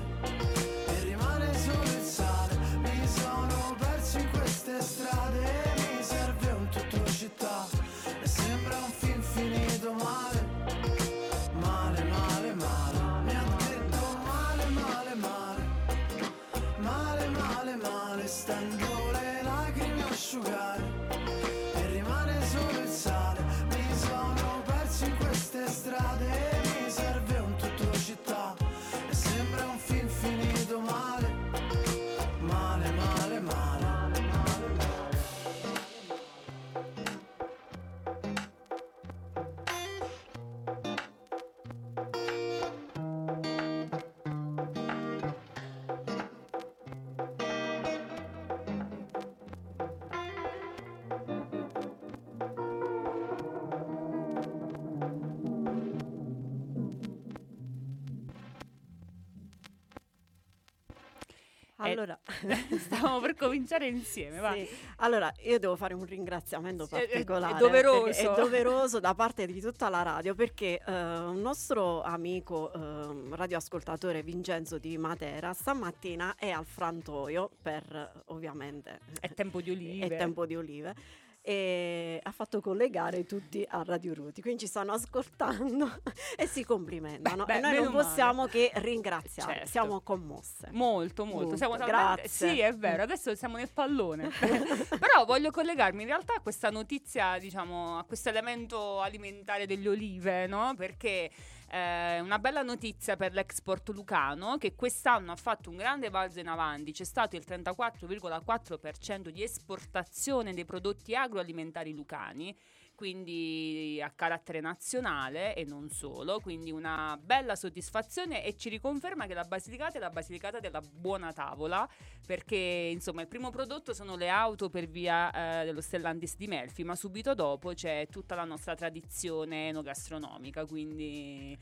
Stavamo 62.79 63.19
per 63.19 63.35
cominciare 63.35 63.87
insieme, 63.87 64.39
va. 64.39 64.53
Sì. 64.53 64.67
Allora, 64.97 65.31
io 65.43 65.59
devo 65.59 65.75
fare 65.75 65.93
un 65.93 66.05
ringraziamento 66.05 66.85
Sì, 66.85 66.95
è- 66.95 66.97
è 67.05 67.07
particolare. 67.09 67.57
doveroso. 67.59 68.19
È 68.19 68.33
doveroso 68.35 68.99
da 68.99 69.13
parte 69.13 69.45
di 69.45 69.59
tutta 69.61 69.89
la 69.89 70.01
radio 70.01 70.33
perché 70.35 70.81
eh, 70.85 70.91
un 70.91 71.41
nostro 71.41 72.01
amico 72.01 72.71
ehm, 72.73 73.35
radioascoltatore 73.35 74.23
Vincenzo 74.23 74.77
di 74.77 74.97
Matera 74.97 75.53
stamattina 75.53 76.35
è 76.35 76.49
al 76.49 76.65
frantoio 76.65 77.49
per 77.61 77.83
eh, 77.93 78.21
ovviamente 78.27 78.99
È 79.19 79.31
tempo 79.33 79.61
di 79.61 79.71
olive. 79.71 80.05
è 80.07 80.17
tempo 80.17 80.45
di 80.45 80.55
olive 80.55 80.95
e 81.43 82.19
ha 82.21 82.31
fatto 82.31 82.61
collegare 82.61 83.25
tutti 83.25 83.65
a 83.67 83.81
Radio 83.83 84.13
Ruti, 84.13 84.41
quindi 84.41 84.61
ci 84.61 84.67
stanno 84.67 84.93
ascoltando 84.93 85.89
e 86.37 86.45
si 86.45 86.63
complimentano 86.63 87.45
Beh, 87.45 87.57
e 87.57 87.59
noi 87.59 87.75
non 87.75 87.91
male. 87.91 88.03
possiamo 88.03 88.45
che 88.45 88.71
ringraziare, 88.75 89.53
Certo. 89.53 89.69
siamo 89.69 90.01
commosse. 90.01 90.69
Molto, 90.71 91.25
molto. 91.25 91.67
Molto, 91.67 91.85
grazie. 91.85 92.27
Sì, 92.27 92.59
è 92.59 92.73
vero, 92.73 93.03
adesso 93.03 93.33
siamo 93.35 93.57
nel 93.57 93.71
pallone. 93.71 94.29
Però 94.39 95.25
voglio 95.25 95.51
collegarmi 95.51 96.01
in 96.03 96.07
realtà 96.07 96.35
a 96.35 96.41
questa 96.41 96.69
notizia, 96.69 97.37
diciamo, 97.39 97.97
a 97.97 98.03
questo 98.03 98.29
elemento 98.29 99.01
alimentare 99.01 99.65
delle 99.65 99.89
olive, 99.89 100.45
no? 100.47 100.73
Perché 100.77 101.29
è 101.71 102.19
una 102.19 102.37
bella 102.37 102.63
notizia 102.63 103.15
per 103.15 103.31
l'export 103.31 103.87
lucano 103.91 104.57
che 104.57 104.75
quest'anno 104.75 105.31
ha 105.31 105.37
fatto 105.37 105.69
un 105.69 105.77
grande 105.77 106.09
balzo 106.09 106.41
in 106.41 106.49
avanti, 106.49 106.91
c'è 106.91 107.05
stato 107.05 107.37
il 107.37 107.45
34,4% 107.47 109.29
di 109.29 109.41
esportazione 109.41 110.53
dei 110.53 110.65
prodotti 110.65 111.15
agroalimentari 111.15 111.93
lucani 111.93 112.53
quindi 113.01 113.99
a 113.99 114.11
carattere 114.11 114.59
nazionale 114.59 115.55
e 115.55 115.65
non 115.65 115.89
solo, 115.89 116.39
quindi 116.39 116.69
una 116.71 117.17
bella 117.19 117.55
soddisfazione 117.55 118.45
e 118.45 118.55
ci 118.55 118.69
riconferma 118.69 119.25
che 119.25 119.33
la 119.33 119.43
Basilicata 119.43 119.97
è 119.97 119.99
la 119.99 120.11
Basilicata 120.11 120.59
della 120.59 120.81
buona 120.81 121.33
tavola, 121.33 121.89
perché 122.23 122.55
insomma 122.91 123.21
il 123.21 123.27
primo 123.27 123.49
prodotto 123.49 123.95
sono 123.95 124.15
le 124.15 124.29
auto 124.29 124.69
per 124.69 124.85
via 124.85 125.31
eh, 125.61 125.65
dello 125.65 125.81
Stellantis 125.81 126.35
di 126.35 126.45
Melfi, 126.45 126.83
ma 126.83 126.95
subito 126.95 127.33
dopo 127.33 127.73
c'è 127.73 128.05
tutta 128.07 128.35
la 128.35 128.43
nostra 128.43 128.75
tradizione 128.75 129.69
enogastronomica, 129.69 130.67
quindi 130.67 131.57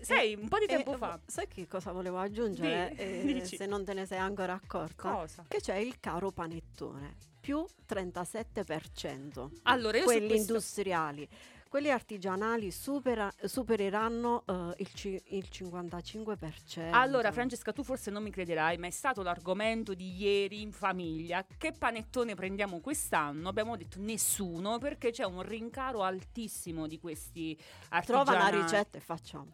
sai, 0.00 0.34
un 0.34 0.48
po' 0.48 0.58
di 0.60 0.66
tempo 0.66 0.94
Eh, 0.94 0.96
fa. 0.96 1.20
Sai 1.26 1.46
che 1.46 1.66
cosa 1.66 1.92
volevo 1.92 2.16
aggiungere? 2.20 2.94
Di- 2.96 3.36
eh, 3.38 3.44
se 3.44 3.66
non 3.66 3.84
te 3.84 3.92
ne 3.92 4.06
sei 4.06 4.18
ancora 4.18 4.54
accorta. 4.54 5.10
Cosa? 5.12 5.44
Che 5.46 5.58
c'è 5.60 5.76
il 5.76 6.00
caro 6.00 6.30
panettone, 6.30 7.16
più 7.44 7.62
37%. 7.86 9.50
Allora, 9.64 10.00
Quelli 10.02 10.28
questo- 10.28 10.52
industriali. 10.52 11.28
Quelli 11.68 11.90
artigianali 11.90 12.70
supera- 12.70 13.30
supereranno 13.42 14.44
eh, 14.46 14.74
il, 14.78 14.92
ci- 14.94 15.20
il 15.30 15.48
55%. 15.50 16.90
Allora, 16.92 17.32
Francesca, 17.32 17.72
tu 17.72 17.82
forse 17.82 18.10
non 18.12 18.22
mi 18.22 18.30
crederai, 18.30 18.78
ma 18.78 18.86
è 18.86 18.90
stato 18.90 19.22
l'argomento 19.22 19.92
di 19.92 20.14
ieri 20.22 20.62
in 20.62 20.70
famiglia. 20.72 21.44
Che 21.58 21.72
panettone 21.72 22.34
prendiamo 22.36 22.78
quest'anno? 22.80 23.48
Abbiamo 23.48 23.76
detto 23.76 23.98
nessuno 24.00 24.78
perché 24.78 25.10
c'è 25.10 25.24
un 25.24 25.42
rincaro 25.42 26.02
altissimo 26.04 26.86
di 26.86 26.98
questi 27.00 27.58
artigianali. 27.88 28.24
Trova 28.24 28.48
una 28.48 28.62
ricetta 28.62 28.96
e 28.96 29.00
facciamo. 29.00 29.48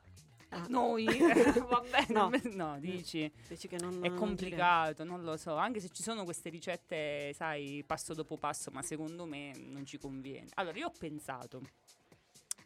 Ah. 0.52 0.66
Noi? 0.68 1.04
Va 1.68 1.80
bene, 1.88 2.06
No. 2.08 2.30
no, 2.54 2.78
dici. 2.80 3.30
Dici 3.48 3.68
che 3.68 3.78
non, 3.78 4.02
È 4.04 4.08
non 4.08 4.18
complicato, 4.18 5.04
non 5.04 5.22
lo 5.22 5.36
so. 5.36 5.54
Anche 5.56 5.80
se 5.80 5.88
ci 5.90 6.02
sono 6.02 6.24
queste 6.24 6.48
ricette, 6.50 7.32
sai, 7.34 7.82
passo 7.86 8.14
dopo 8.14 8.36
passo, 8.36 8.70
ma 8.72 8.82
secondo 8.82 9.24
me 9.26 9.52
non 9.56 9.86
ci 9.86 9.96
conviene. 9.98 10.48
Allora, 10.54 10.76
io 10.78 10.86
ho 10.88 10.92
pensato, 10.98 11.60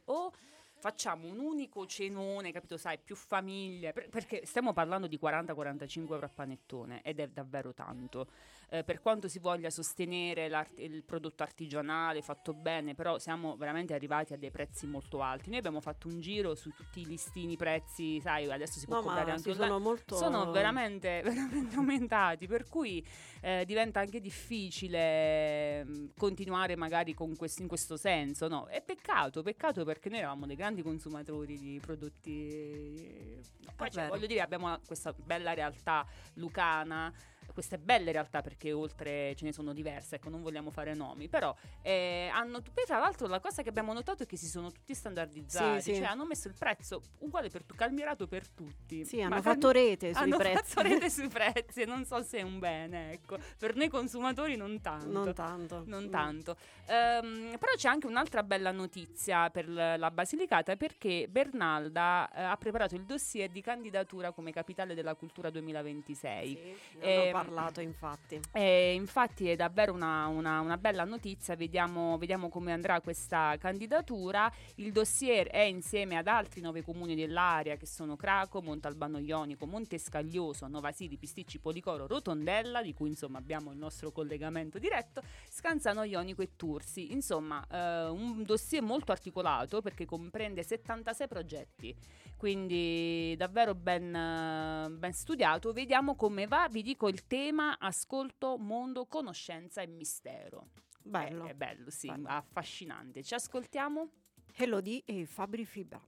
o 0.06 0.32
facciamo 0.78 1.28
un 1.28 1.38
unico 1.38 1.86
cenone, 1.86 2.52
capito, 2.52 2.76
sai, 2.76 2.98
più 2.98 3.16
famiglie, 3.16 3.92
per- 3.92 4.08
perché 4.08 4.44
stiamo 4.44 4.72
parlando 4.72 5.06
di 5.06 5.18
40-45 5.18 6.14
euro 6.14 6.26
a 6.26 6.30
panettone 6.30 7.00
ed 7.02 7.20
è 7.20 7.28
davvero 7.28 7.72
tanto. 7.72 8.28
Eh, 8.70 8.84
per 8.84 9.00
quanto 9.00 9.28
si 9.28 9.38
voglia 9.38 9.70
sostenere 9.70 10.66
il 10.76 11.02
prodotto 11.04 11.42
artigianale 11.42 12.22
fatto 12.22 12.52
bene, 12.54 12.94
però 12.94 13.18
siamo 13.18 13.56
veramente 13.56 13.94
arrivati 13.94 14.32
a 14.32 14.36
dei 14.36 14.50
prezzi 14.50 14.86
molto 14.86 15.22
alti. 15.22 15.50
Noi 15.50 15.58
abbiamo 15.58 15.80
fatto 15.80 16.08
un 16.08 16.20
giro 16.20 16.54
su 16.54 16.70
tutti 16.70 17.00
i 17.00 17.06
listini 17.06 17.56
prezzi, 17.56 18.20
sai, 18.20 18.50
adesso 18.50 18.78
si 18.78 18.86
può 18.86 18.96
No, 18.96 19.02
comprare 19.02 19.30
anche 19.30 19.50
online 19.50 19.66
sono 19.66 19.78
molto... 19.78 20.16
sono 20.16 20.50
veramente, 20.50 21.20
veramente 21.24 21.76
aumentati, 21.76 22.46
per 22.46 22.68
cui 22.68 23.04
eh, 23.40 23.64
diventa 23.66 24.00
anche 24.00 24.20
difficile 24.20 25.84
mh, 25.84 26.12
continuare 26.16 26.76
magari 26.76 27.14
con 27.14 27.36
quest- 27.36 27.60
in 27.60 27.68
questo 27.68 27.96
senso. 27.96 28.48
No? 28.48 28.66
È 28.66 28.82
peccato, 28.82 29.42
peccato 29.42 29.84
perché 29.84 30.08
noi 30.08 30.18
eravamo 30.18 30.46
dei 30.46 30.56
grandi 30.56 30.82
consumatori 30.82 31.58
di 31.58 31.80
prodotti. 31.80 33.40
no, 33.64 33.72
poi 33.76 33.90
cioè, 33.90 34.08
voglio 34.08 34.26
dire, 34.26 34.40
abbiamo 34.40 34.78
questa 34.86 35.12
bella 35.12 35.54
realtà 35.54 36.06
lucana. 36.34 37.12
Queste 37.52 37.78
belle 37.78 38.10
realtà, 38.12 38.40
perché 38.40 38.72
oltre 38.72 39.34
ce 39.36 39.44
ne 39.44 39.52
sono 39.52 39.72
diverse, 39.72 40.16
ecco, 40.16 40.28
non 40.28 40.42
vogliamo 40.42 40.70
fare 40.70 40.94
nomi, 40.94 41.28
però 41.28 41.54
eh, 41.82 42.28
hanno. 42.32 42.60
Poi, 42.60 42.84
tra 42.84 42.98
l'altro, 42.98 43.26
la 43.28 43.38
cosa 43.40 43.62
che 43.62 43.68
abbiamo 43.68 43.92
notato 43.92 44.22
è 44.24 44.26
che 44.26 44.36
si 44.36 44.46
sono 44.46 44.70
tutti 44.72 44.94
standardizzati, 44.94 45.80
Sì, 45.82 45.92
sì. 45.92 45.98
cioè 46.00 46.06
hanno 46.08 46.24
messo 46.26 46.48
il 46.48 46.54
prezzo 46.58 47.02
uguale 47.20 47.50
per 47.50 47.64
tu, 47.64 47.74
calmierato 47.74 48.26
per 48.26 48.48
tutti. 48.48 49.04
Sì, 49.04 49.20
hanno 49.22 49.40
fatto 49.42 49.70
rete 49.70 50.12
sui 50.14 50.22
hanno 50.22 50.36
prezzi. 50.36 50.72
fatto 50.74 50.88
rete 50.88 51.10
sui 51.10 51.28
prezzi 51.30 51.82
e 51.82 51.84
non 51.86 52.04
so 52.04 52.22
se 52.22 52.38
è 52.38 52.42
un 52.42 52.58
bene, 52.58 53.12
ecco. 53.12 53.38
Per 53.58 53.76
noi 53.76 53.88
consumatori 53.88 54.56
non 54.56 54.80
tanto. 54.80 55.06
Non 55.08 55.32
tanto. 55.34 55.82
Non 55.86 56.04
Mm. 56.04 56.10
tanto. 56.10 56.56
Ehm, 56.86 57.56
però 57.58 57.72
c'è 57.76 57.88
anche 57.88 58.06
un'altra 58.06 58.42
bella 58.42 58.70
notizia 58.72 59.48
per 59.50 59.68
la 59.68 60.10
Basilicata 60.10 60.76
perché 60.76 61.26
Bernalda 61.28 62.30
eh, 62.34 62.42
ha 62.42 62.56
preparato 62.56 62.94
il 62.94 63.04
dossier 63.04 63.48
di 63.50 63.60
candidatura 63.60 64.32
come 64.32 64.50
capitale 64.52 64.94
della 64.94 65.14
cultura 65.14 65.50
2026. 65.50 66.48
Sì, 66.48 66.58
hanno 67.00 67.04
Ehm, 67.04 67.32
parlato 67.34 67.80
infatti. 67.80 68.38
E 68.52 68.94
infatti 68.94 69.48
è 69.48 69.56
davvero 69.56 69.92
una, 69.92 70.28
una- 70.28 70.60
una 70.60 70.78
bella 70.78 71.02
notizia, 71.02 71.56
vediamo, 71.56 72.16
vediamo 72.16 72.48
come 72.48 72.72
andrà 72.72 73.00
questa 73.00 73.56
candidatura. 73.58 74.48
Il 74.76 74.92
dossier 74.92 75.48
è 75.48 75.62
insieme 75.62 76.16
ad 76.16 76.28
altri 76.28 76.60
nove 76.60 76.84
comuni 76.84 77.16
dell'area 77.16 77.74
che 77.74 77.86
sono 77.86 78.14
Craco, 78.14 78.62
Montalbano 78.62 79.18
Ionico, 79.18 79.66
Montescaglioso, 79.66 80.68
Novasili, 80.68 81.16
Pisticci, 81.16 81.58
Policoro, 81.58 82.06
Rotondella, 82.06 82.82
di 82.82 82.94
cui 82.94 83.08
insomma 83.08 83.38
abbiamo 83.38 83.72
il 83.72 83.78
nostro 83.78 84.12
collegamento 84.12 84.78
diretto, 84.78 85.20
Scanzano 85.50 86.04
Ionico 86.04 86.40
e 86.42 86.50
Tursi. 86.54 87.10
Insomma, 87.10 87.66
eh, 87.68 88.06
un 88.10 88.44
dossier 88.44 88.80
molto 88.80 89.10
articolato 89.10 89.80
perché 89.80 90.04
comprende 90.04 90.62
76 90.62 91.26
progetti, 91.26 91.96
quindi 92.36 93.34
davvero 93.36 93.74
ben, 93.74 94.14
eh, 94.14 94.88
ben 94.90 95.12
studiato. 95.12 95.72
Vediamo 95.72 96.14
come 96.14 96.46
va, 96.46 96.68
vi 96.70 96.82
dico 96.82 97.08
il 97.08 97.23
il 97.24 97.26
tema 97.26 97.78
ascolto, 97.78 98.58
mondo, 98.58 99.06
conoscenza 99.06 99.80
e 99.80 99.86
mistero. 99.86 100.68
Bello. 101.02 101.46
È, 101.46 101.50
è 101.50 101.54
bello, 101.54 101.90
sì, 101.90 102.08
Bello. 102.08 102.28
affascinante. 102.28 103.22
Ci 103.22 103.34
ascoltiamo? 103.34 104.10
Elodie 104.56 105.02
e 105.04 105.24
Fabri 105.24 105.64
Fibra. 105.64 106.00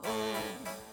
Sveglia 0.00 0.89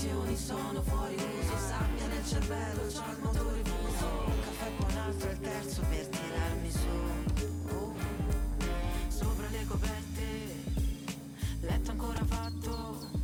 Funzioni 0.00 0.34
sono 0.34 0.80
fuori 0.80 1.14
uso 1.14 1.58
Sabbia 1.58 2.06
nel 2.06 2.24
cervello, 2.24 2.80
c'ho 2.86 3.12
il 3.12 3.18
motore 3.22 3.62
fuso 3.64 4.06
Un 4.24 4.40
caffè 4.40 4.70
con 4.78 4.96
altro 4.96 5.30
il 5.30 5.40
terzo 5.40 5.82
per 5.90 6.06
tirarmi 6.06 6.70
su 6.70 6.88
Oh. 7.74 7.94
Sopra 9.08 9.46
le 9.50 9.66
coperte 9.66 10.64
Letto 11.60 11.90
ancora 11.90 12.24
fatto 12.24 13.19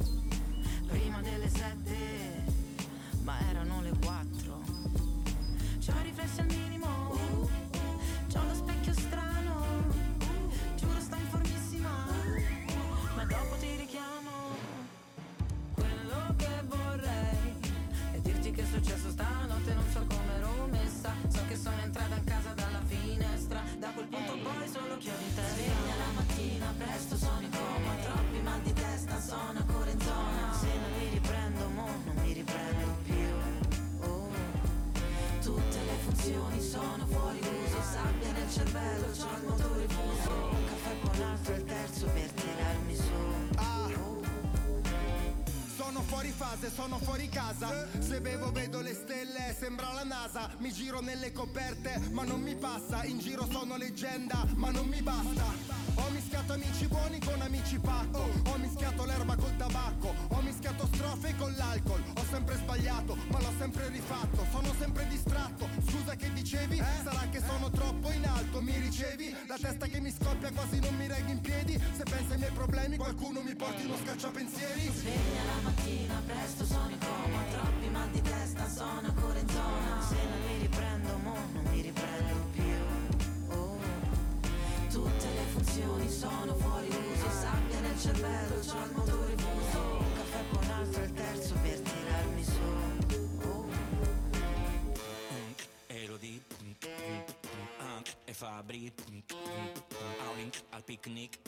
successo 19.06 19.10
stanotte 19.10 19.74
Non 19.74 19.88
so 19.92 20.04
come 20.06 20.34
ero 20.36 20.66
messa. 20.70 21.12
So 21.28 21.40
che 21.48 21.56
sono 21.56 21.80
entrata 21.82 22.14
in 22.16 22.24
casa 22.24 22.52
dalla 22.54 22.82
finestra. 22.86 23.62
Da 23.78 23.90
quel 23.90 24.06
punto 24.06 24.32
poi 24.38 24.68
solo 24.68 24.96
chiodi 24.98 25.24
in 25.24 25.34
testa 25.34 25.54
Sveglia 25.54 25.94
la 25.96 26.10
mattina 26.14 26.74
presto 26.76 27.16
sono 27.16 27.40
in 27.40 27.50
coma. 27.50 27.94
Troppi 28.02 28.40
mal 28.42 28.60
di 28.62 28.72
testa 28.72 29.20
sono 29.20 29.58
ancora 29.58 29.90
in 29.90 30.00
zona. 30.00 30.52
Se 30.52 30.66
non 30.66 30.90
mi 30.98 31.08
riprendo 31.10 31.68
mo 31.68 31.88
non 32.04 32.16
mi 32.22 32.32
riprendo 32.32 32.86
più. 33.04 33.28
Oh. 34.00 34.28
Tutte 35.42 35.78
le 35.84 35.96
funzioni 36.02 36.60
sono 36.60 37.06
fuori 37.06 37.38
uso 37.38 37.80
Sabbia 37.82 38.32
nel 38.32 38.50
cervello, 38.50 39.06
c'ho 39.06 39.36
il 39.36 39.44
motore 39.46 39.86
fuso. 39.88 40.34
Un 40.50 40.64
caffè 40.66 40.98
con 41.00 41.22
altro 41.22 41.54
il 41.54 41.64
terzo 41.64 42.06
per 42.06 42.30
tirarmi 42.32 42.75
Sono 45.86 46.02
fuori 46.02 46.32
fase, 46.36 46.68
sono 46.74 46.98
fuori 46.98 47.28
casa. 47.28 47.86
Se 48.00 48.20
bevo 48.20 48.50
vedo 48.50 48.80
le 48.80 48.92
stelle, 48.92 49.54
sembra 49.56 49.92
la 49.92 50.02
NASA. 50.02 50.50
Mi 50.58 50.72
giro 50.72 51.00
nelle 51.00 51.30
coperte, 51.30 52.00
ma 52.10 52.24
non 52.24 52.40
mi 52.40 52.56
passa. 52.56 53.04
In 53.04 53.20
giro 53.20 53.46
sono 53.48 53.76
leggenda, 53.76 54.44
ma 54.56 54.72
non 54.72 54.88
mi 54.88 55.00
basta. 55.00 55.44
Ho 55.94 56.10
mischiato 56.10 56.54
amici 56.54 56.88
buoni 56.88 57.20
con 57.20 57.40
amici 57.40 57.78
pacco. 57.78 58.18
Ho 58.18 58.56
mischiato 58.58 59.04
l'erba 59.04 59.36
col 59.36 59.56
tabacco. 59.56 60.12
Ho 60.30 60.40
mischiato 60.40 60.86
strofe 60.92 61.36
con 61.36 61.54
l'alcol. 61.56 62.02
Ho 62.16 62.24
sempre 62.30 62.56
sbagliato, 62.56 63.16
ma 63.28 63.40
l'ho 63.40 63.52
sempre 63.56 63.88
rifatto. 63.88 64.44
Sono 64.50 64.74
sempre 64.78 65.06
distratto. 65.06 65.68
Scusa 65.88 66.16
che 66.16 66.32
dicevi? 66.32 66.82
Sarà 67.04 67.28
che 67.30 67.40
sono 67.46 67.70
troppo 67.70 68.10
in 68.10 68.26
alto. 68.26 68.60
Mi 68.60 68.76
ricevi? 68.76 69.34
La 69.46 69.56
testa 69.56 69.86
che 69.86 70.00
mi 70.00 70.10
scoppia 70.10 70.50
quasi 70.50 70.80
non 70.80 70.96
mi 70.96 71.06
reggo 71.06 71.30
in 71.30 71.40
piedi. 71.40 71.80
Se 71.96 72.02
pensi 72.02 72.32
ai 72.32 72.38
miei 72.38 72.52
problemi, 72.52 72.96
qualcuno 72.96 73.40
mi 73.40 73.54
porti 73.54 73.84
uno 73.84 73.96
scacciapensieri. 73.96 74.90
Sveglia 74.92 75.44
la 75.44 75.60
mattina, 75.62 75.75
presto 76.26 76.64
sono 76.64 76.90
in 76.90 76.98
coma 76.98 77.42
Troppi 77.50 77.88
mal 77.90 78.08
di 78.10 78.22
testa, 78.22 78.68
sono 78.68 79.00
ancora 79.02 79.38
in 79.38 79.48
zona. 79.48 80.00
Se 80.00 80.14
non 80.14 80.40
mi 80.46 80.58
riprendo, 80.60 81.18
mo 81.22 81.36
non 81.52 81.64
mi 81.70 81.80
riprendo 81.80 82.34
più. 82.52 83.56
Oh. 83.56 83.78
Tutte 84.90 85.26
le 85.34 85.44
funzioni 85.52 86.08
sono 86.08 86.54
fuori 86.54 86.88
uso 86.88 87.30
Sabbia 87.30 87.80
nel 87.80 87.98
cervello, 87.98 88.54
c'ho 88.60 88.84
il 88.84 88.92
motore 88.94 89.34
fuso 89.36 89.80
Un 89.98 90.12
caffè 90.14 90.44
con 90.50 90.70
altro 90.70 91.02
il 91.02 91.12
terzo 91.12 91.54
per 91.62 91.80
tirarmi 91.80 92.05
Anche 98.36 98.84
e 98.84 98.92
Fabri 98.92 98.92
Howling 100.20 100.52
al 100.70 100.84
picnic 100.84 101.38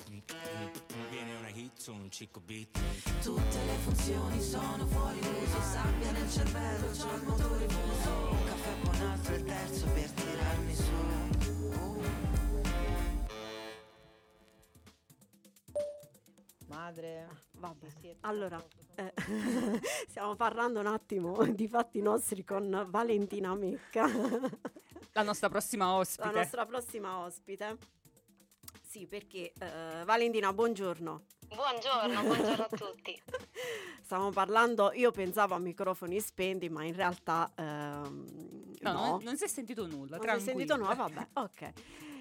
Viene 1.11 1.37
una 1.37 1.49
hit 1.51 1.79
su 1.79 1.93
un 1.93 2.11
cicco 2.11 2.41
beat. 2.41 2.81
Tutte 3.23 3.65
le 3.65 3.75
funzioni 3.85 4.41
sono 4.41 4.87
fuori 4.87 5.19
uso 5.19 5.61
Sabbia 5.61 6.11
nel 6.13 6.31
cervello, 6.31 6.87
c'ho 6.87 7.15
il 7.15 7.23
motore 7.25 7.69
fuso. 7.69 8.11
Un 8.31 8.45
caffè 8.45 8.81
con 8.83 9.07
altro 9.07 9.35
e 9.35 9.37
il 9.37 9.45
terzo 9.45 9.87
per 9.87 10.11
tirarmi 10.13 10.75
su. 10.75 10.99
Madre, 16.69 17.29
Vabbè. 17.53 17.87
ti 17.87 17.93
siete 18.01 18.19
Allora, 18.21 18.65
eh, 18.95 19.13
stiamo 20.09 20.37
parlando 20.37 20.81
un 20.81 20.87
attimo 20.87 21.45
di 21.45 21.69
fatti 21.69 22.01
nostri 22.01 22.45
con 22.45 22.87
Valentina 22.89 23.55
Mecca, 23.55 24.07
La 25.19 25.25
nostra 25.25 25.49
prossima 25.49 25.87
la 25.87 25.95
ospite. 25.95 26.31
nostra 26.31 26.65
prossima 26.65 27.19
ospite. 27.19 27.77
Sì, 28.89 29.05
perché 29.09 29.53
eh, 29.59 30.05
Valentina, 30.05 30.53
buongiorno. 30.53 31.25
Buongiorno, 31.49 32.23
buongiorno 32.23 32.65
a 32.65 32.69
tutti. 32.69 33.21
Stiamo 34.05 34.31
parlando, 34.31 34.93
io 34.93 35.11
pensavo 35.11 35.57
a 35.57 35.59
microfoni 35.59 36.21
spenti, 36.21 36.69
ma 36.69 36.85
in 36.85 36.95
realtà 36.95 37.51
ehm, 37.57 38.27
No, 38.81 38.93
no. 38.93 39.07
Non, 39.07 39.23
non 39.25 39.37
si 39.37 39.43
è 39.43 39.49
sentito 39.49 39.89
nulla. 39.89 40.19
Non 40.19 40.27
si 40.29 40.35
è 40.35 40.39
sentito 40.39 40.77
nulla, 40.77 40.95
tranquilla. 40.95 41.29
vabbè, 41.33 41.51
ok. 41.67 41.73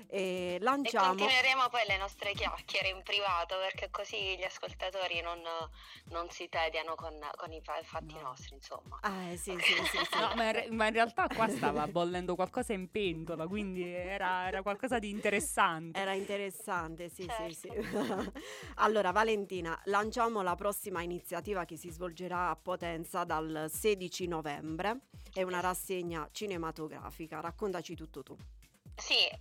E 0.10 0.56
E 0.56 0.60
lanciamo. 0.62 1.08
continueremo 1.10 1.70
poi 1.70 1.82
le 1.88 1.98
nostre 1.98 2.34
chiacchiere 2.34 2.90
in 2.90 3.02
privato 3.04 3.58
perché 3.58 3.90
così 3.90 4.38
gli 4.38 4.44
ascoltatori 4.44 5.22
non, 5.22 5.42
non 6.12 6.30
si 6.30 6.48
tediano 6.50 6.96
con, 6.96 7.14
con 7.36 7.52
i 7.52 7.62
fa- 7.62 7.82
fatti 7.84 8.18
nostri, 8.20 8.56
insomma. 8.56 8.98
Ah, 9.02 9.36
sì, 9.36 9.52
sì, 9.60 9.74
sì, 9.86 9.98
sì. 10.06 10.20
No, 10.20 10.32
ma, 10.36 10.46
in, 10.46 10.52
re- 10.54 10.70
ma 10.72 10.88
in 10.88 10.94
realtà 10.94 11.28
qua 11.28 11.48
stava 11.50 11.88
bollendo 11.88 12.36
qualcosa 12.36 12.74
in 12.74 12.90
pentola, 12.90 13.48
quindi 13.48 13.84
era, 13.84 14.48
era 14.48 14.62
qualcosa 14.62 14.98
di 15.00 15.10
interessante. 15.10 16.00
Era 16.00 16.14
interessante, 16.14 17.10
sì, 17.10 17.24
sì, 17.24 17.54
sì. 17.54 17.70
Certo. 17.70 18.32
allora, 18.76 19.12
Valentina, 19.12 19.80
lanciamo 19.86 20.42
la 20.42 20.56
prossima 20.56 21.02
iniziativa 21.02 21.66
che 21.66 21.76
si 21.76 21.90
svolgerà 21.90 22.50
a 22.50 22.56
Potenza 22.56 23.24
dal 23.24 23.68
16 23.70 24.28
novembre. 24.28 25.02
È 25.34 25.44
una 25.44 25.60
rassegna 25.60 26.28
cinematografica. 26.32 27.40
Raccontaci 27.42 27.96
tutto 27.96 28.24
tu. 28.24 28.38
Sì, 28.99 29.26
eh, 29.28 29.40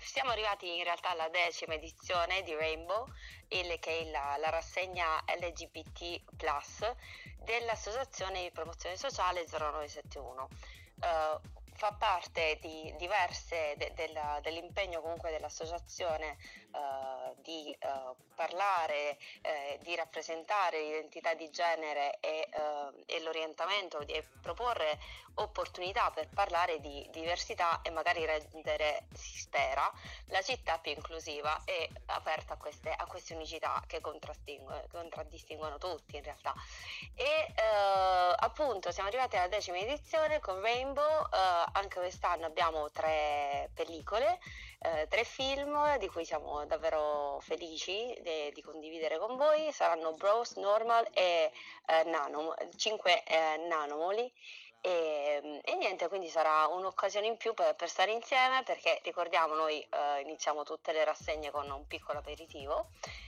siamo 0.00 0.30
arrivati 0.30 0.76
in 0.76 0.84
realtà 0.84 1.10
alla 1.10 1.28
decima 1.30 1.74
edizione 1.74 2.42
di 2.42 2.54
Rainbow, 2.54 3.06
il- 3.48 3.78
che 3.80 4.00
è 4.00 4.04
la, 4.10 4.36
la 4.38 4.50
rassegna 4.50 5.22
LGBT 5.26 6.20
dell'Associazione 7.44 8.42
di 8.42 8.50
Promozione 8.50 8.96
Sociale 8.96 9.46
0971. 9.46 10.48
Eh, 11.02 11.38
fa 11.72 11.92
parte 11.94 12.58
di 12.60 12.92
diverse 12.98 13.74
de- 13.78 13.92
della- 13.94 14.38
dell'impegno 14.42 15.00
comunque 15.00 15.30
dell'associazione 15.30 16.36
eh, 16.72 17.34
di 17.42 17.70
eh, 17.72 17.88
parlare, 18.34 19.18
eh, 19.42 19.78
di 19.82 19.94
rappresentare 19.96 20.80
l'identità 20.82 21.34
di 21.34 21.50
genere 21.50 22.18
e, 22.20 22.48
eh, 22.50 23.04
e 23.06 23.20
l'orientamento, 23.22 24.02
di 24.04 24.22
proporre 24.40 24.98
opportunità 25.34 26.10
per 26.10 26.28
parlare 26.28 26.80
di 26.80 27.06
diversità 27.10 27.80
e 27.82 27.90
magari 27.90 28.24
rendere, 28.24 29.06
si 29.14 29.38
spera, 29.38 29.90
la 30.26 30.42
città 30.42 30.78
più 30.78 30.92
inclusiva 30.92 31.62
e 31.64 31.88
aperta 32.06 32.54
a 32.54 32.56
queste, 32.56 32.90
a 32.90 33.06
queste 33.06 33.34
unicità 33.34 33.82
che 33.86 34.00
contraddistinguono, 34.00 35.78
tutti 35.78 36.16
in 36.16 36.22
realtà. 36.22 36.54
E 37.14 37.52
appunto 38.36 38.90
siamo 38.90 39.08
arrivati 39.08 39.36
alla 39.36 39.48
decima 39.48 39.78
edizione 39.78 40.40
con 40.40 40.60
Rainbow, 40.60 41.28
anche 41.30 42.00
quest'anno 42.00 42.46
abbiamo 42.46 42.90
tre 42.90 43.70
pellicole, 43.74 44.40
eh, 44.82 45.06
tre 45.08 45.24
film 45.24 45.98
di 45.98 46.08
cui 46.08 46.24
siamo 46.24 46.64
davvero 46.66 47.38
felici 47.40 48.16
de- 48.22 48.50
di 48.54 48.62
condividere 48.62 49.18
con 49.18 49.36
voi, 49.36 49.70
saranno 49.72 50.12
Bros, 50.14 50.56
Normal 50.56 51.06
e 51.12 51.50
eh, 51.86 52.04
Nano, 52.04 52.54
5 52.76 53.24
eh, 53.24 53.56
nanomoli. 53.68 54.32
E, 54.82 55.60
e 55.62 55.74
niente, 55.74 56.08
quindi 56.08 56.28
sarà 56.28 56.66
un'occasione 56.68 57.26
in 57.26 57.36
più 57.36 57.52
per, 57.52 57.74
per 57.74 57.86
stare 57.90 58.12
insieme 58.12 58.62
perché 58.62 58.98
ricordiamo 59.04 59.54
noi 59.54 59.78
eh, 59.78 60.22
iniziamo 60.22 60.62
tutte 60.62 60.92
le 60.92 61.04
rassegne 61.04 61.50
con 61.50 61.70
un 61.70 61.86
piccolo 61.86 62.20
aperitivo 62.20 62.86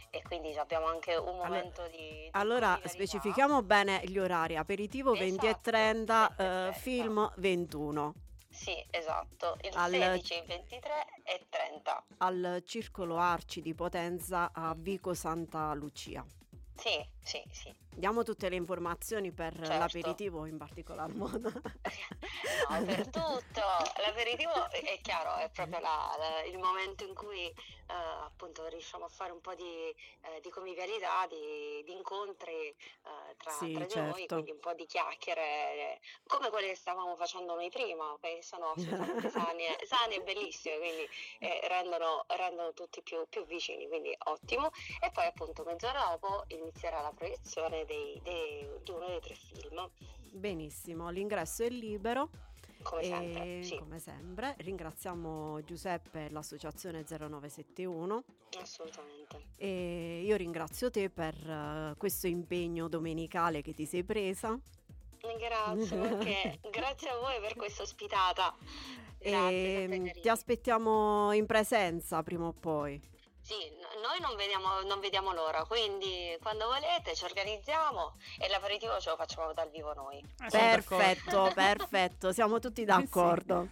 e 0.09 0.23
quindi 0.23 0.57
abbiamo 0.57 0.87
anche 0.87 1.15
un 1.15 1.29
Allora- 1.29 1.49
momento 1.49 1.87
di, 1.89 1.97
di 1.99 2.29
Allora, 2.33 2.81
specifichiamo 2.83 3.61
bene 3.62 4.01
gli 4.05 4.16
orari. 4.19 4.57
Aperitivo 4.57 5.12
20 5.12 5.45
e 5.45 5.49
Esatto, 5.51 5.70
30, 5.70 6.35
20 6.39 6.43
e 6.43 6.45
eh, 6.45 6.47
30. 6.47 6.73
film 6.79 7.33
21. 7.37 8.15
Sì, 8.63 8.87
esatto, 8.91 9.57
il 9.63 9.73
Al- 9.75 9.91
16, 9.91 10.45
23 10.47 11.07
e 11.25 11.47
30. 11.49 12.05
al 12.19 12.63
Circolo 12.65 13.17
Arci 13.19 13.61
di 13.61 13.75
Potenza 13.75 14.53
a 14.55 14.73
Vico 14.79 15.15
Santa 15.15 15.75
Lucia. 15.75 16.25
Sì, 16.77 17.05
sì, 17.21 17.43
sì. 17.51 17.75
Diamo 17.94 18.23
tutte 18.23 18.48
le 18.48 18.56
informazioni 18.56 19.32
per 19.32 19.55
Certo. 19.55 19.73
l'aperitivo 19.78 20.47
in 20.47 20.56
particolar 20.56 21.12
modo. 21.14 21.51
No, 22.69 22.85
per 22.86 23.10
tutto. 23.10 23.60
L'aperitivo 23.98 24.70
è 24.70 24.98
chiaro, 25.02 25.36
è 25.36 25.51
proprio 25.51 25.81
la- 25.81 26.14
la- 26.19 26.43
il 26.44 26.59
momento 26.59 27.05
in 27.05 27.14
cui 27.14 27.47
eh, 27.47 27.94
appunto 28.24 28.66
riusciamo 28.69 29.05
a 29.05 29.09
fare 29.09 29.32
un 29.32 29.40
po' 29.40 29.55
di, 29.55 29.94
eh, 30.23 30.40
di 30.40 30.48
convivialità, 30.48 31.27
di, 31.27 31.82
di 31.85 31.93
incontri 31.93 32.69
eh, 32.69 33.36
tra, 33.36 33.51
Sì, 33.51 33.73
tra 33.73 33.85
di 33.85 33.94
noi, 33.97 34.12
certo. 34.14 34.35
quindi 34.36 34.51
un 34.52 34.60
po' 34.60 34.73
di 34.73 34.86
chiacchiere, 34.86 36.01
come 36.27 36.48
quelle 36.48 36.69
che 36.69 36.77
stavamo 36.77 37.14
facendo 37.16 37.55
noi 37.55 37.69
prima, 37.69 38.16
che 38.20 38.39
sono 38.43 38.70
assolutamente 38.70 39.28
e- 39.66 39.86
sani 39.86 40.14
e 40.14 40.23
bellissime, 40.23 40.78
quindi 40.78 41.09
eh, 41.40 41.60
rendono, 41.69 42.24
rendono 42.28 42.73
tutti 42.73 43.02
più, 43.02 43.27
più 43.28 43.44
vicini, 43.44 43.86
quindi 43.89 44.16
ottimo. 44.24 44.70
E 45.01 45.10
poi 45.10 45.27
appunto 45.27 45.62
mezz'ora 45.64 46.06
dopo 46.12 46.44
inizierà 46.48 47.01
la 47.02 47.12
proiezione 47.12 47.82
dei- 47.87 48.21
dei- 48.23 48.69
di 48.83 48.91
uno 48.91 49.07
dei 49.07 49.21
tre 49.21 49.35
film. 49.35 49.89
Benissimo, 50.33 51.11
l'ingresso 51.11 51.63
è 51.65 51.69
libero. 51.69 52.29
Come 52.83 53.05
sempre, 53.05 53.59
e 53.59 53.63
sì. 53.63 53.77
come 53.79 53.99
sempre, 54.01 54.55
ringraziamo 54.59 55.63
Giuseppe 55.63 56.25
e 56.27 56.31
l'associazione 56.31 57.05
0971 57.07 58.25
Assolutamente. 58.61 59.41
e 59.57 60.23
io 60.25 60.35
ringrazio 60.35 60.91
te 60.91 61.09
per 61.09 61.35
eh, 61.49 61.95
questo 61.97 62.27
impegno 62.27 62.89
domenicale 62.89 63.63
che 63.63 63.73
ti 63.73 63.87
sei 63.87 64.03
presa. 64.03 64.59
Grazie, 65.39 65.97
perché 65.97 66.59
grazie 66.73 67.11
a 67.11 67.17
voi 67.19 67.39
per 67.41 67.55
questa 67.55 67.83
ospitata. 67.83 68.53
Grazie, 69.19 69.75
e 69.75 69.77
sempre 69.79 69.99
mm, 69.99 70.05
carini. 70.07 70.21
ti 70.21 70.29
aspettiamo 70.29 71.33
in 71.33 71.47
presenza 71.47 72.21
prima 72.25 72.47
o 72.47 72.53
poi. 72.53 73.01
Sì, 73.43 73.56
noi 74.01 74.20
non 74.20 74.36
vediamo, 74.36 74.81
non 74.82 75.01
vediamo 75.01 75.32
l'ora, 75.32 75.64
quindi 75.64 76.36
quando 76.40 76.66
volete 76.66 77.14
ci 77.14 77.24
organizziamo 77.24 78.16
e 78.39 78.48
l'aperitivo 78.48 79.01
ce 79.01 79.10
lo 79.10 79.16
facciamo 79.16 79.52
dal 79.52 79.69
vivo 79.69 79.93
noi. 79.94 80.24
Sono 80.36 80.48
Perfetto, 80.51 81.51
perfetto, 81.55 82.32
siamo 82.32 82.60
tutti 82.60 82.85
d'accordo. 82.86 83.69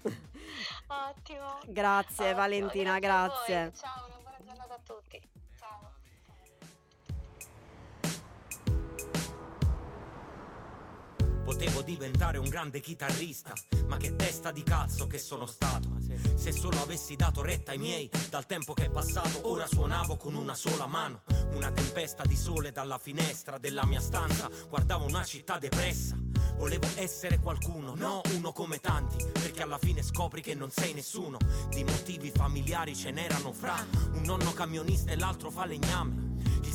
Ottimo. 0.88 1.58
Grazie 1.66 2.24
Ottimo, 2.24 2.40
Valentina, 2.40 2.98
grazie. 2.98 3.62
voi. 3.62 3.74
Ciao, 3.74 4.06
una 4.06 4.18
buona 4.18 4.38
giornata 4.44 4.74
a 4.74 4.80
tutti. 4.84 5.30
Potevo 11.50 11.82
diventare 11.82 12.38
un 12.38 12.48
grande 12.48 12.78
chitarrista, 12.78 13.52
ma 13.88 13.96
che 13.96 14.14
testa 14.14 14.52
di 14.52 14.62
cazzo 14.62 15.08
che 15.08 15.18
sono 15.18 15.46
stato. 15.46 15.88
Se 16.36 16.52
solo 16.52 16.80
avessi 16.80 17.16
dato 17.16 17.42
retta 17.42 17.72
ai 17.72 17.78
miei, 17.78 18.08
dal 18.30 18.46
tempo 18.46 18.72
che 18.72 18.84
è 18.84 18.88
passato, 18.88 19.50
ora 19.50 19.66
suonavo 19.66 20.16
con 20.16 20.36
una 20.36 20.54
sola 20.54 20.86
mano. 20.86 21.22
Una 21.54 21.72
tempesta 21.72 22.22
di 22.24 22.36
sole 22.36 22.70
dalla 22.70 22.98
finestra 22.98 23.58
della 23.58 23.84
mia 23.84 24.00
stanza, 24.00 24.48
guardavo 24.68 25.06
una 25.06 25.24
città 25.24 25.58
depressa. 25.58 26.16
Volevo 26.56 26.86
essere 26.94 27.40
qualcuno, 27.40 27.96
no 27.96 28.20
uno 28.36 28.52
come 28.52 28.78
tanti, 28.78 29.16
perché 29.32 29.62
alla 29.62 29.78
fine 29.78 30.04
scopri 30.04 30.42
che 30.42 30.54
non 30.54 30.70
sei 30.70 30.94
nessuno. 30.94 31.36
Di 31.68 31.82
motivi 31.82 32.30
familiari 32.30 32.94
ce 32.94 33.10
n'erano 33.10 33.52
fra, 33.52 33.84
un 34.12 34.22
nonno 34.22 34.52
camionista 34.52 35.10
e 35.10 35.16
l'altro 35.16 35.50
falegname. 35.50 36.29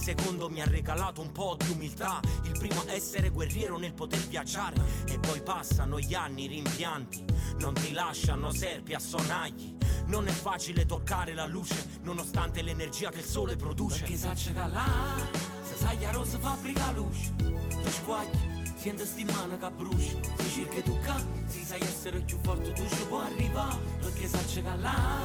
Secondo 0.06 0.52
mi 0.52 0.61
ha 0.61 0.65
regalato 0.65 1.19
un 1.22 1.32
po' 1.32 1.57
di 1.57 1.72
umiltà, 1.72 2.19
il 2.44 2.52
primo 2.52 2.82
a 2.82 2.94
essere 2.94 3.30
guerriero 3.30 3.80
nel 3.80 3.95
poter 3.95 4.19
viaggiare. 4.27 4.76
E 5.07 5.18
poi 5.18 5.41
passano 5.41 5.98
gli 5.98 6.14
anni, 6.14 6.45
rimpianti, 6.45 7.26
non 7.61 7.73
ti 7.73 7.91
lasciano 7.91 8.52
serpi 8.52 8.94
a 8.94 8.99
sonagli. 8.99 9.76
Non 10.06 10.27
è 10.27 10.32
facile 10.32 10.86
toccare 10.86 11.34
la 11.34 11.48
luce, 11.48 11.99
nonostante 12.03 12.61
l'energia 12.61 13.10
che 13.10 13.18
il 13.18 13.26
sole 13.26 13.56
produce. 13.56 14.02
Perché 14.02 14.15
sa 14.15 14.34
c'è 14.34 14.53
là, 14.53 15.15
se 15.64 15.76
sai 15.76 16.06
a 16.06 16.11
rosa 16.11 16.38
fabbrica 16.38 16.91
luce 16.91 17.34
Tu 17.38 17.90
squagli, 17.90 18.73
senti 18.76 19.06
sti 19.06 19.23
mani 19.23 19.57
che 19.57 19.72
bruci 19.72 20.19
Si 20.38 20.49
cerca 20.52 20.82
tu 20.84 20.99
si 21.48 21.65
sai 21.65 21.82
essere 21.82 22.19
più 22.19 22.38
forte 22.44 22.73
tu 22.73 22.88
ci 22.88 23.06
puoi 23.07 23.26
arrivare 23.26 23.80
Perché 24.02 24.27
sa 24.27 24.38
c'è 24.38 24.61
là, 24.61 25.23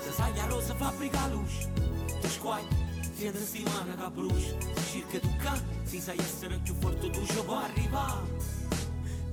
se 0.00 0.10
sai 0.10 0.38
a 0.38 0.46
rosa 0.46 0.74
fabbrica 0.74 1.26
luce 1.26 1.70
Tu 2.22 2.28
squagli, 2.28 2.91
senti 3.22 3.44
sti 3.44 3.62
mani 3.62 3.94
che 3.96 4.10
bruci 4.10 4.56
Si 4.90 5.04
cerca 5.08 5.18
tu 5.20 5.36
ca, 5.36 5.60
si 5.84 6.00
sai 6.00 6.18
essere 6.18 6.58
più 6.62 6.74
forte 6.80 7.10
tu 7.10 7.24
ci 7.24 7.40
puoi 7.44 7.62
arrivare 7.62 8.20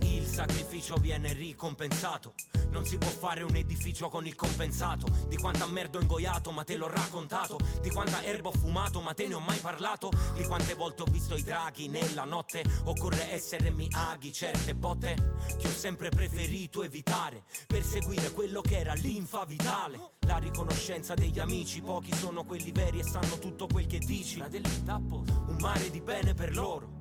Il 0.10 0.26
sacrificio 0.26 0.96
viene 0.96 1.34
ricompensato. 1.34 2.34
Non 2.72 2.84
si 2.84 2.98
può 2.98 3.10
fare 3.10 3.44
un 3.44 3.56
edificio 3.56 4.10
con 4.10 4.26
il 4.26 4.36
compensato. 4.36 5.06
Di 5.28 5.38
quanta 5.38 5.68
merda 5.68 6.00
ho 6.00 6.02
ingoiato, 6.02 6.52
ma 6.52 6.64
te 6.64 6.78
l'ho 6.78 6.88
raccontato. 6.88 7.60
Di 7.80 7.92
quanta 7.92 8.24
erba 8.24 8.50
ho 8.50 8.52
fumato, 8.52 9.02
ma 9.02 9.14
te 9.14 9.28
ne 9.28 9.36
ho 9.36 9.40
mai 9.40 9.60
parlato. 9.60 10.10
Di 10.36 10.44
quante 10.46 10.74
volte 10.74 11.04
ho 11.04 11.06
visto 11.06 11.36
i 11.36 11.44
draghi 11.44 11.90
nella 11.90 12.24
notte. 12.24 12.64
Occorre 12.86 13.32
essere 13.32 13.70
miaghi, 13.70 14.34
certe 14.34 14.74
botte 14.74 15.36
che 15.60 15.68
ho 15.68 15.72
sempre 15.72 16.10
preferito 16.10 16.82
evitare. 16.82 17.44
Per 17.68 17.84
seguire 17.84 18.32
quello 18.32 18.62
che 18.62 18.80
era 18.80 18.94
linfa 18.94 19.46
vitale. 19.46 20.14
La 20.22 20.38
riconoscenza 20.38 21.14
degli 21.14 21.40
amici, 21.40 21.82
pochi 21.82 22.16
sono 22.16 22.46
quelli 22.46 22.72
veri 22.72 23.00
e 23.00 23.04
sanno 23.04 23.38
tutto 23.38 23.68
quel 23.68 23.86
che 23.86 24.00
dici. 24.00 24.42
Un 24.42 25.58
mare 25.60 25.92
di 25.92 26.02
bene 26.02 26.34
per 26.34 26.56
loro 26.56 26.99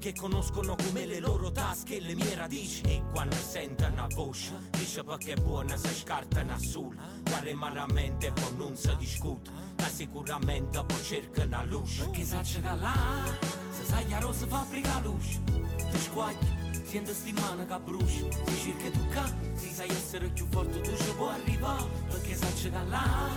che 0.00 0.14
conoscono 0.14 0.74
come 0.74 1.04
le 1.04 1.20
loro 1.20 1.52
tasche 1.52 1.96
e 1.96 2.00
le 2.00 2.14
mie 2.14 2.34
radici. 2.34 2.80
E 2.86 3.02
quando 3.12 3.36
sentono 3.36 3.92
una 3.92 4.06
voce 4.14 4.52
dice 4.70 5.04
perché 5.04 5.34
è 5.34 5.40
buona 5.40 5.76
se 5.76 5.92
scartano 5.92 6.58
sul 6.58 6.96
guarda 7.22 7.54
malamente 7.54 8.32
poi 8.32 8.56
non 8.56 8.76
si 8.76 8.96
discute 8.96 9.50
ma 9.76 9.88
sicuramente 9.88 10.82
poi 10.82 11.02
cerca 11.02 11.44
una 11.44 11.64
luce. 11.64 12.04
Perché 12.04 12.24
sa 12.24 12.40
c'è 12.40 12.60
là, 12.62 13.24
se 13.70 13.84
sai 13.84 14.12
a 14.12 14.18
rosa 14.20 14.46
fabbrica 14.46 15.00
luce. 15.02 15.38
Tu 15.44 15.98
squagli, 15.98 16.82
senti 16.84 17.12
sti 17.12 17.32
mani 17.32 17.66
che 17.66 17.78
bruci. 17.84 18.26
Si 18.46 18.56
cerca 18.56 18.98
tu 18.98 19.08
ca, 19.08 19.34
si 19.54 19.70
sai 19.70 19.88
essere 19.90 20.28
più 20.28 20.46
forte 20.50 20.80
tu 20.80 20.96
ci 20.96 21.14
puoi 21.14 21.34
arrivare. 21.34 21.84
Perché 22.08 22.34
sa 22.34 22.46
c'è 22.54 22.70
là, 22.88 23.28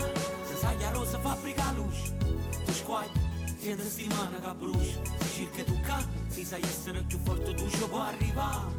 se 0.48 0.56
sai 0.56 0.82
a 0.82 0.92
rosa 0.92 1.20
fabbrica 1.20 1.72
luce. 1.74 2.16
Tu 2.66 2.72
squagli, 2.72 3.12
senti 3.64 3.90
sti 3.90 4.08
mani 4.08 4.40
che 4.42 4.54
bruci 4.56 5.00
Si 5.20 5.50
cerca 5.52 5.64
tu 5.64 5.80
ca, 5.82 6.06
si 6.28 6.44
sai 6.44 6.62
essere 6.62 7.02
più 7.04 7.18
forte 7.24 7.54
tu 7.54 7.70
ci 7.70 7.88
puoi 7.88 8.02
arrivare 8.02 8.72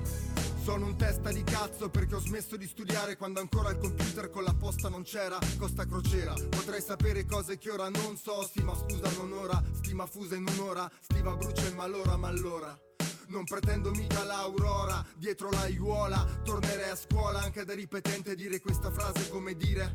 Sono 0.63 0.87
un 0.87 0.97
testa 0.97 1.33
di 1.33 1.43
cazzo 1.43 1.89
perché 1.89 2.17
ho 2.17 2.21
smesso 2.21 2.57
di 2.57 2.67
studiare 2.67 3.17
quando 3.17 3.41
ancora 3.41 3.71
il 3.71 3.79
computer 3.79 4.31
con 4.31 4.45
la 4.45 4.55
posta 4.55 4.89
non 4.89 5.03
c'era. 5.03 5.39
Costa 5.59 5.85
crociera, 5.85 6.33
potrei 6.33 6.81
sapere 6.81 7.27
cose 7.27 7.59
che 7.59 7.71
ora 7.71 7.91
non 7.91 8.17
so. 8.17 8.43
Stima 8.45 8.75
scusa 8.75 9.11
non 9.19 9.33
ora, 9.33 9.63
stima 9.73 10.07
fusa 10.07 10.37
in 10.37 10.47
un'ora. 10.49 10.91
Stiva 11.01 11.37
brucia 11.37 11.69
in 11.69 11.75
malora, 11.75 12.17
ma 12.17 12.29
allora. 12.29 12.79
Non 13.27 13.45
pretendo 13.45 13.91
mica 13.91 14.25
l'aurora, 14.25 15.05
dietro 15.17 15.51
la 15.51 15.61
aiuola 15.61 16.25
Tornerei 16.45 16.91
a 16.91 16.97
scuola 16.97 17.41
anche 17.41 17.65
da 17.65 17.75
ripetente 17.75 18.35
dire 18.35 18.61
questa 18.61 18.91
frase 18.91 19.29
come 19.31 19.57
dire 19.57 19.91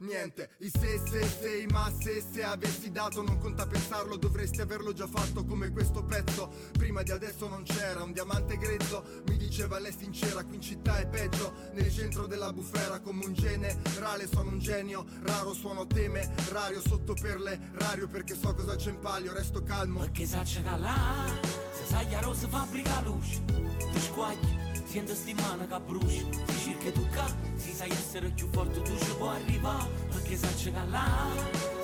Niente, 0.00 0.50
i 0.58 0.70
se 0.70 1.00
se 1.10 1.26
se 1.26 1.66
ma 1.70 1.92
se 2.00 2.22
se 2.32 2.44
avessi 2.44 2.92
dato 2.92 3.20
non 3.20 3.38
conta 3.38 3.66
pensarlo 3.66 4.16
dovresti 4.16 4.60
averlo 4.60 4.92
già 4.92 5.08
fatto 5.08 5.44
come 5.44 5.70
questo 5.70 6.04
pezzo. 6.04 6.52
Prima 6.72 7.02
di 7.02 7.10
adesso 7.10 7.48
non 7.48 7.64
c'era 7.64 8.04
un 8.04 8.12
diamante 8.12 8.56
grezzo. 8.58 9.02
Mi 9.26 9.36
diceva 9.36 9.80
lei 9.80 9.92
sincera 9.92 10.44
qui 10.44 10.54
in 10.54 10.60
città 10.60 10.98
è 10.98 11.08
peggio. 11.08 11.52
Nel 11.72 11.90
centro 11.92 12.28
della 12.28 12.52
bufera 12.52 13.00
come 13.00 13.24
un 13.24 13.34
generale 13.34 14.28
sono 14.28 14.50
un 14.50 14.60
genio. 14.60 15.04
Raro 15.22 15.52
suono 15.52 15.84
teme, 15.88 16.32
rario 16.50 16.80
sotto 16.80 17.14
perle 17.14 17.58
Rario 17.72 18.06
perché 18.06 18.36
so 18.36 18.54
cosa 18.54 18.76
c'è 18.76 18.90
in 18.90 19.00
palio. 19.00 19.32
Resto 19.32 19.64
calmo. 19.64 19.98
Perché 19.98 20.26
sa 20.26 20.42
c'è 20.42 20.62
là, 20.62 21.26
se 21.72 21.84
sai 21.86 22.14
a 22.14 22.20
rosa 22.20 22.46
fabbrica 22.46 23.00
luce 23.00 23.42
Tu 23.44 23.98
squagli, 23.98 24.67
senti 24.88 25.14
sti 25.14 25.34
mani 25.34 25.66
che 25.66 25.80
bruci 25.80 26.26
Si 26.46 26.58
cerca 26.70 26.90
tu 26.92 27.06
ca, 27.10 27.26
si 27.56 27.72
sai 27.72 27.90
essere 27.90 28.30
più 28.30 28.48
forte 28.50 28.80
tu 28.80 28.96
ci 28.96 29.14
puoi 29.16 29.36
arrivare. 29.36 29.88
Perché 30.08 30.36
sa 30.36 30.48
c'è 30.48 30.72
là, 30.88 31.28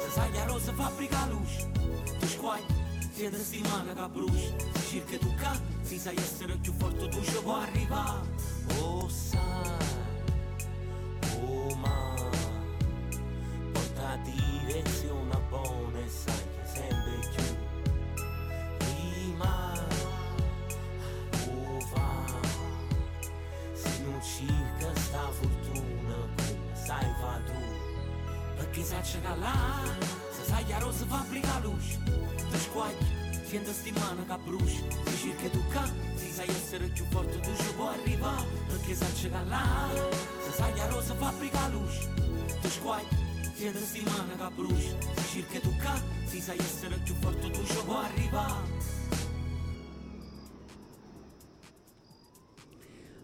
se 0.05 0.11
sai 0.11 0.39
a 0.39 0.45
rosa 0.45 0.73
fabbrica 0.73 1.27
luce 1.27 1.71
Tu 2.19 2.27
squagli, 2.27 2.65
senti 3.13 3.39
sti 3.39 3.61
mani 3.69 3.93
che 3.95 4.09
bruci 4.09 4.55
Si 4.75 4.89
cerca 4.89 5.19
tu 5.19 5.35
ca, 5.35 5.61
si 5.83 5.99
sai 5.99 6.17
essere 6.17 6.57
più 6.57 6.73
forte 6.79 7.09
tu 7.09 7.23
ci 7.23 7.39
puoi 7.43 7.63
arrivare. 7.63 8.21
Oh 8.79 9.09
sai 9.09 9.43
oh 11.41 11.75
ma 11.77 12.15
porta 13.73 14.19
direzione 14.25 15.41
buona 15.51 15.99
e 15.99 16.09
sai 16.09 16.35
che 16.35 16.67
sempre 16.73 17.19
più. 17.35 17.45
Rimane 18.79 19.74
fabbrica 31.15 31.59
luce 31.63 31.99
Tu 32.51 32.59
squagli, 32.59 33.07
senti 33.45 33.73
sti 33.73 33.93
mani 33.93 34.27
che 34.27 34.39
bruci 34.45 34.85
Si 35.07 35.17
cerca 35.17 35.49
tu 35.49 35.63
ca, 35.69 35.91
si 36.15 36.31
sai 36.31 36.49
essere 36.49 36.87
più 36.89 37.05
forte 37.11 37.41
tu 37.41 37.55
ci 37.57 37.73
puoi 37.75 37.95
arrivare 37.95 38.45
perché 38.67 38.95
sai 38.95 39.13
c'è 39.13 39.29
là 39.29 39.91
se 40.45 40.51
sai 40.53 40.81
a 40.81 40.87
rosa 40.89 41.15
fabbrica 41.15 41.69
luce 41.69 42.13
tu 42.61 42.69
squai 42.69 43.05
siete 43.55 43.79
settimane 43.79 44.37
che 44.37 44.49
bruci 44.55 44.97
si 45.15 45.23
cerca 45.33 45.61
tu 45.61 45.77
ca 45.77 46.03
si 46.27 46.41
sai 46.41 46.59
essere 46.59 46.97
più 47.05 47.15
forte 47.21 47.51
tu 47.51 47.65
ci 47.65 47.79
puoi 47.85 48.05
arrivare 48.05 48.94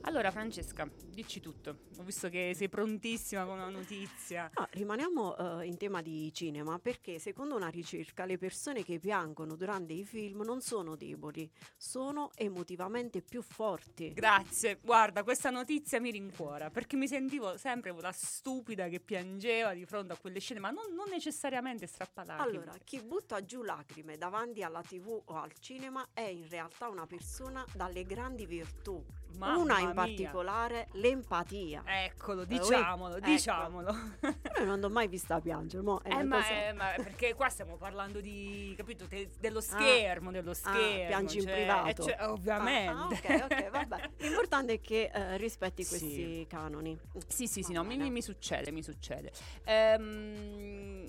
Allora 0.03 0.31
Francesca, 0.31 0.89
dici 1.11 1.41
tutto. 1.41 1.81
Ho 1.99 2.03
visto 2.03 2.29
che 2.31 2.53
sei 2.57 2.69
prontissima 2.69 3.45
con 3.45 3.55
una 3.55 3.69
notizia. 3.69 4.51
Ah, 4.55 4.67
rimaniamo 4.73 5.61
eh, 5.61 5.67
in 5.67 5.77
tema 5.77 6.01
di 6.01 6.33
cinema 6.33 6.79
perché 6.79 7.19
secondo 7.19 7.55
una 7.55 7.69
ricerca 7.69 8.25
le 8.25 8.39
persone 8.39 8.83
che 8.83 8.99
piangono 8.99 9.57
durante 9.57 9.93
i 9.93 10.05
film 10.05 10.43
non 10.43 10.63
sono 10.63 10.97
deboli, 10.97 11.51
sono 11.77 12.31
emotivamente 12.35 13.21
più 13.21 13.43
forti. 13.43 14.13
Grazie, 14.15 14.79
guarda, 14.83 15.23
questa 15.23 15.51
notizia 15.51 16.01
mi 16.01 16.11
rincuora 16.11 16.71
perché 16.71 16.97
mi 16.97 17.07
sentivo 17.07 17.59
sempre 17.59 17.95
la 18.01 18.13
stupida 18.13 18.89
che 18.89 19.01
piangeva 19.01 19.75
di 19.75 19.85
fronte 19.85 20.15
a 20.15 20.17
quelle 20.17 20.41
scene, 20.41 20.61
ma 20.61 20.71
non, 20.71 20.95
non 20.95 21.09
necessariamente 21.11 21.87
strappalacrime. 21.87 22.63
Allora, 22.63 22.73
chi 22.83 23.03
butta 23.03 23.45
giù 23.45 23.63
lacrime 23.63 24.17
davanti 24.17 24.63
alla 24.63 24.81
tv 24.81 25.21
o 25.27 25.35
al 25.35 25.53
cinema 25.59 26.09
è 26.15 26.23
in 26.23 26.49
realtà 26.49 26.89
una 26.89 27.07
persona 27.07 27.65
dalle 27.75 28.05
grandi 28.05 28.47
virtù. 28.47 29.05
Mamma 29.37 29.57
una 29.63 29.90
in 29.91 29.95
particolare, 29.97 30.89
l'empatia. 30.93 31.83
Eccolo, 31.85 32.43
Eh, 32.43 32.47
diciamolo, 32.47 33.17
ecco. 33.17 33.25
diciamolo. 33.31 33.95
Io 34.59 34.65
non 34.65 34.81
l'ho 34.81 34.91
mai 34.91 35.09
vista 35.09 35.41
piangere, 35.41 35.83
mo 35.83 36.03
Eh, 36.03 36.23
ma, 36.23 36.69
eh, 36.69 36.73
ma 36.73 36.93
perché 36.97 37.35
qua 37.35 37.49
stiamo 37.49 37.77
parlando 37.77 38.21
di, 38.21 38.75
capito, 38.77 39.07
te- 39.07 39.31
dello 39.39 39.61
schermo, 39.61 40.31
dello 40.31 40.55
schermo. 40.55 41.03
Ah, 41.05 41.07
piangi 41.07 41.37
in 41.39 41.43
cioè, 41.45 41.53
privato. 41.53 41.89
eh, 41.89 41.95
cioè, 41.95 42.29
ovviamente. 42.29 43.27
Ah, 43.27 43.39
ah, 43.43 43.45
ok, 43.47 43.51
ok, 43.51 43.71
vabbè. 43.71 44.11
L'importante 44.19 44.73
è 44.75 44.81
che 44.81 45.11
eh, 45.13 45.37
rispetti 45.37 45.83
Sì. 45.85 45.89
questi 45.89 46.47
canoni. 46.49 46.99
Sì, 47.27 47.47
sì, 47.47 47.63
sì, 47.63 47.73
no, 47.73 47.85
mi- 47.85 47.97
mi 48.11 48.23
succede, 48.23 48.71
mi 48.71 48.83
succede. 48.83 49.31
Ehm, 49.65 51.07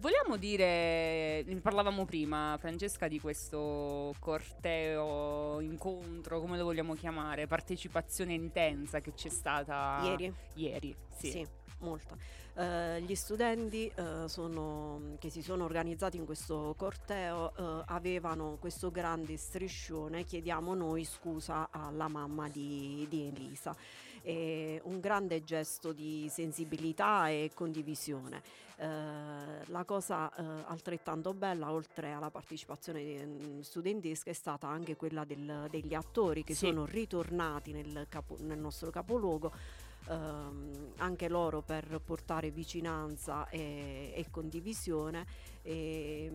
vogliamo 0.00 0.36
dire, 0.36 1.44
parlavamo 1.60 2.04
prima, 2.06 2.56
Francesca, 2.58 3.06
di 3.06 3.20
questo 3.20 4.14
corteo, 4.18 5.60
incontro, 5.60 6.40
come 6.40 6.56
lo 6.56 6.64
vogliamo 6.64 6.94
chiamare, 6.94 7.46
partecipazione 7.46 8.32
intensa 8.32 9.00
che 9.00 9.12
c'è 9.14 9.28
stata 9.28 10.00
Ieri? 10.04 10.34
Ieri, 10.54 10.96
sì. 11.16 11.30
Sì, 11.30 11.46
molto. 11.80 12.16
Eh, 12.60 13.00
gli 13.06 13.14
studenti 13.14 13.90
eh, 13.94 14.28
sono- 14.28 15.16
che 15.18 15.30
si 15.30 15.40
sono 15.40 15.64
organizzati 15.64 16.18
in 16.18 16.26
questo 16.26 16.74
corteo 16.76 17.54
eh, 17.56 17.84
avevano 17.86 18.58
questo 18.60 18.90
grande 18.90 19.38
striscione, 19.38 20.24
chiediamo 20.24 20.74
noi 20.74 21.04
scusa 21.04 21.68
alla 21.70 22.08
mamma 22.08 22.50
di, 22.50 23.06
di 23.08 23.28
Elisa. 23.34 23.74
È 24.20 24.78
un 24.84 25.00
grande 25.00 25.42
gesto 25.42 25.92
di 25.94 26.28
sensibilità 26.30 27.30
e 27.30 27.50
condivisione. 27.54 28.42
Eh, 28.76 28.86
la 29.66 29.84
cosa 29.84 30.30
eh, 30.34 30.64
altrettanto 30.66 31.32
bella, 31.32 31.72
oltre 31.72 32.12
alla 32.12 32.30
partecipazione 32.30 33.24
mm, 33.24 33.60
studentesca, 33.60 34.28
è 34.28 34.34
stata 34.34 34.66
anche 34.68 34.96
quella 34.96 35.24
del- 35.24 35.66
degli 35.70 35.94
attori 35.94 36.44
che 36.44 36.52
Sì. 36.54 36.66
sono 36.66 36.84
ritornati 36.84 37.72
nel, 37.72 38.04
capo- 38.10 38.36
nel 38.40 38.58
nostro 38.58 38.90
capoluogo 38.90 39.50
ehm, 40.08 40.92
anche 40.96 41.28
loro 41.28 41.62
per 41.62 42.00
portare 42.04 42.50
vicinanza 42.50 43.48
e, 43.48 44.12
e 44.14 44.26
condivisione 44.30 45.26
e, 45.62 46.30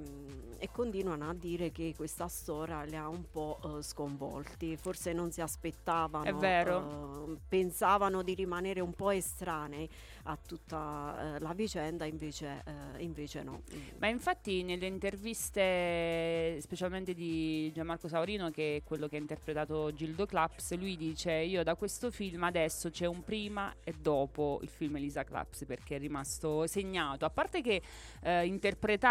e 0.57 0.69
continuano 0.71 1.29
a 1.29 1.33
dire 1.33 1.71
che 1.71 1.93
questa 1.95 2.27
storia 2.27 2.83
li 2.83 2.95
ha 2.95 3.07
un 3.07 3.25
po' 3.29 3.59
eh, 3.63 3.81
sconvolti, 3.81 4.77
forse 4.77 5.13
non 5.13 5.31
si 5.31 5.41
aspettavano, 5.41 6.25
È 6.25 6.33
vero. 6.33 7.33
eh, 7.33 7.37
pensavano 7.47 8.21
di 8.23 8.33
rimanere 8.33 8.79
un 8.81 8.93
po' 8.93 9.11
estranei 9.11 9.89
a 10.23 10.37
tutta 10.37 11.35
eh, 11.35 11.39
la 11.39 11.53
vicenda, 11.53 12.05
invece, 12.05 12.63
invece 12.97 13.43
no. 13.43 13.61
Ma 13.99 14.07
infatti 14.07 14.63
nelle 14.63 14.87
interviste, 14.87 16.59
specialmente 16.61 17.13
di 17.13 17.71
Gianmarco 17.73 18.07
Saurino, 18.07 18.49
che 18.49 18.77
è 18.77 18.83
quello 18.83 19.07
che 19.07 19.17
ha 19.17 19.19
interpretato 19.19 19.93
Gildo 19.93 20.25
Claps, 20.25 20.75
lui 20.77 20.95
dice 20.97 21.31
io 21.31 21.63
da 21.63 21.75
questo 21.75 22.11
film 22.11 22.43
adesso 22.43 22.89
c'è 22.89 23.05
un 23.05 23.23
prima 23.23 23.73
e 23.83 23.93
dopo 23.93 24.59
il 24.61 24.69
film 24.69 24.95
Elisa 24.97 25.23
Claps 25.23 25.65
perché 25.65 25.95
è 25.97 25.99
rimasto 25.99 26.65
segnato. 26.67 27.25
A 27.25 27.29
parte 27.29 27.61
che 27.61 27.81
eh, 28.21 28.45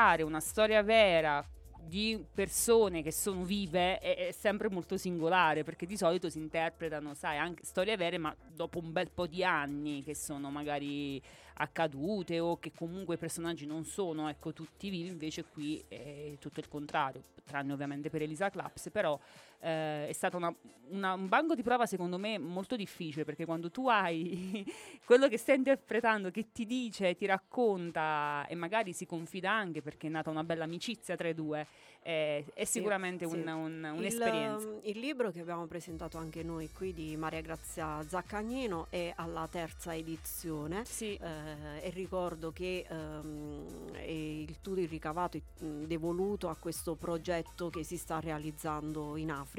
interpretare 0.05 0.23
una 0.23 0.41
storia 0.41 0.83
vera 0.83 1.47
di 1.87 2.23
persone 2.33 3.03
che 3.03 3.13
sono 3.13 3.45
vive 3.45 3.99
è, 3.99 4.29
è 4.29 4.33
sempre 4.33 4.69
molto 4.71 4.97
singolare 4.97 5.65
perché 5.65 5.87
di 5.87 5.97
solito 5.97 6.29
si 6.29 6.39
interpretano, 6.39 7.15
sai, 7.15 7.39
anche 7.39 7.65
storie 7.65 7.97
vere, 7.97 8.19
ma 8.19 8.35
dopo 8.49 8.79
un 8.79 8.93
bel 8.93 9.11
po' 9.11 9.27
di 9.27 9.45
anni 9.45 10.03
che 10.03 10.15
sono 10.15 10.51
magari 10.51 11.21
accadute 11.57 12.41
o 12.41 12.59
che 12.59 12.73
comunque 12.73 13.15
i 13.15 13.19
personaggi 13.19 13.65
non 13.65 13.85
sono 13.85 14.29
ecco 14.29 14.53
tutti 14.53 14.89
vivi 14.89 15.09
invece 15.09 15.45
qui 15.45 15.85
è 15.87 16.37
tutto 16.41 16.59
il 16.59 16.67
contrario 16.67 17.23
tranne 17.45 17.73
ovviamente 17.73 18.11
per 18.11 18.23
Elisa 18.23 18.51
Claps 18.51 18.89
però 18.91 19.17
eh, 19.65 20.09
è 20.09 20.13
stato 20.13 20.37
una- 20.37 20.55
una- 20.91 21.15
un 21.15 21.29
banco 21.29 21.55
di 21.55 21.63
prova 21.63 21.87
secondo 21.87 22.19
me 22.19 22.39
molto 22.39 22.77
difficile 22.77 23.25
perché 23.25 23.45
quando 23.47 23.71
tu 23.71 23.89
hai 23.89 24.63
quello 25.05 25.29
che 25.29 25.39
stai 25.39 25.57
interpretando 25.57 26.31
che 26.31 26.53
ti 26.53 26.67
dice 26.67 27.15
ti 27.17 27.25
racconta 27.27 28.47
e 28.47 28.55
magari 28.55 28.93
si 28.93 29.07
confida 29.07 29.51
anche 29.51 29.81
perché 29.81 30.07
è 30.09 30.11
nata 30.11 30.29
una 30.31 30.45
bella 30.45 30.65
amicizia 30.65 31.17
tra 31.17 31.29
i 31.29 31.35
due 31.35 31.67
eh, 32.07 32.45
è 32.53 32.65
sicuramente 32.65 33.27
sì. 33.27 33.35
un- 33.35 33.49
un- 33.49 33.91
Il, 33.95 33.99
un'esperienza. 33.99 34.69
um, 34.69 34.79
Il, 34.83 34.99
libro 34.99 35.31
che 35.31 35.41
abbiamo 35.41 35.67
presentato 35.67 36.19
anche 36.19 36.43
noi 36.43 36.71
qui 36.71 36.93
di 36.93 37.17
Maria 37.17 37.41
Grazia 37.41 38.03
Zaccagnino 38.07 38.89
è 38.91 39.11
alla 39.17 39.49
terza 39.51 39.95
edizione. 39.97 40.85
Sì. 40.85 41.15
Eh, 41.15 41.81
e 41.87 41.91
ricordo 41.95 42.53
che 42.53 42.85
ehm, 42.87 43.95
il 44.07 44.61
tutto 44.61 44.81
il 44.81 44.89
ricavato 44.89 45.41
devoluto 45.59 46.51
a 46.51 46.57
questo 46.57 46.95
progetto 46.95 47.71
che 47.71 47.83
si 47.85 47.97
sta 47.97 48.21
realizzando 48.21 49.17
in 49.17 49.31
Africa, 49.31 49.54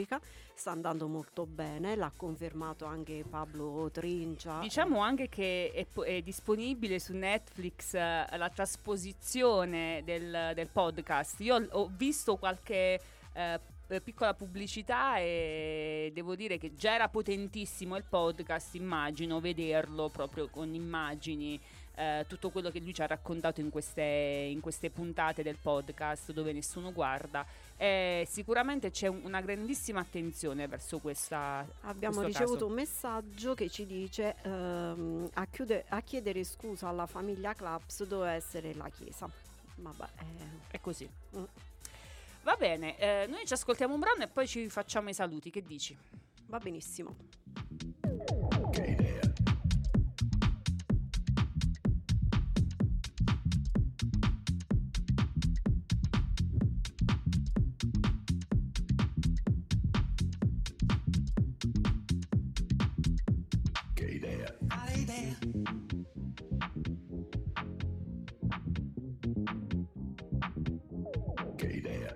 sta 0.53 0.71
andando 0.71 1.07
molto 1.07 1.45
bene, 1.45 1.95
l'ha 1.95 2.11
confermato 2.15 2.85
anche 2.85 3.23
Pablo 3.29 3.89
Trincia. 3.91 4.59
Diciamo 4.59 4.99
anche 4.99 5.29
che 5.29 5.71
è, 5.73 5.99
è 6.01 6.21
disponibile 6.21 6.99
su 6.99 7.13
Netflix 7.13 7.93
eh, 7.93 8.25
la 8.37 8.49
trasposizione 8.53 10.01
del, 10.03 10.51
del 10.53 10.67
podcast. 10.67 11.39
Io 11.39 11.65
ho 11.71 11.89
visto 11.95 12.35
qualche 12.35 12.99
eh, 13.33 13.59
piccola 14.03 14.33
pubblicità 14.33 15.17
e 15.19 16.11
devo 16.13 16.35
dire 16.35 16.57
che 16.57 16.75
già 16.75 16.93
era 16.93 17.07
potentissimo 17.07 17.95
il 17.95 18.03
podcast, 18.03 18.75
immagino 18.75 19.39
vederlo 19.39 20.09
proprio 20.09 20.49
con 20.49 20.73
immagini. 20.73 21.59
eh, 21.95 22.25
tutto 22.27 22.49
quello 22.49 22.69
che 22.69 22.79
lui 22.79 22.93
ci 22.93 23.01
ha 23.01 23.07
raccontato 23.07 23.61
in 23.61 23.69
queste, 23.69 24.01
in 24.01 24.59
queste 24.59 24.89
puntate 24.89 25.43
del 25.43 25.57
podcast 25.61 26.31
dove 26.31 26.51
nessuno 26.51 26.91
guarda 26.91 27.45
Eh, 27.77 28.25
sicuramente 28.29 28.89
c'è 28.89 29.07
un- 29.07 29.19
una 29.25 29.41
grandissima 29.41 29.99
attenzione 29.99 30.65
verso 30.67 30.99
questa 30.99 31.67
Abbiamo 31.81 32.21
ricevuto 32.21 32.53
caso. 32.53 32.65
un 32.67 32.73
messaggio 32.73 33.53
che 33.53 33.69
ci 33.69 33.85
dice 33.85 34.35
ehm, 34.43 35.29
a, 35.33 35.45
chiude- 35.47 35.83
a 35.89 36.01
chiedere 36.01 36.43
scusa 36.45 36.87
alla 36.87 37.05
famiglia 37.05 37.53
Claps 37.53 38.05
doveva 38.05 38.31
essere 38.31 38.73
la 38.75 38.87
Chiesa. 38.89 39.29
Vabbè, 39.75 40.03
eh, 40.19 40.71
È 40.71 40.79
così. 40.79 41.09
Mm. 41.37 41.43
Va 42.43 42.55
bene, 42.57 42.97
eh, 42.97 43.25
noi 43.27 43.45
ci 43.45 43.53
ascoltiamo 43.53 43.93
un 43.93 43.99
brano 43.99 44.23
e 44.23 44.27
poi 44.27 44.47
ci 44.47 44.69
facciamo 44.69 45.09
i 45.09 45.13
saluti. 45.13 45.49
Che 45.51 45.61
dici? 45.61 45.97
va 46.47 46.59
benissimo. 46.59 47.13
Che 64.05 64.11
idea. 64.11 64.55
Quale 64.67 64.93
idea? 64.93 65.35
Che 71.55 71.65
idea. 71.65 72.15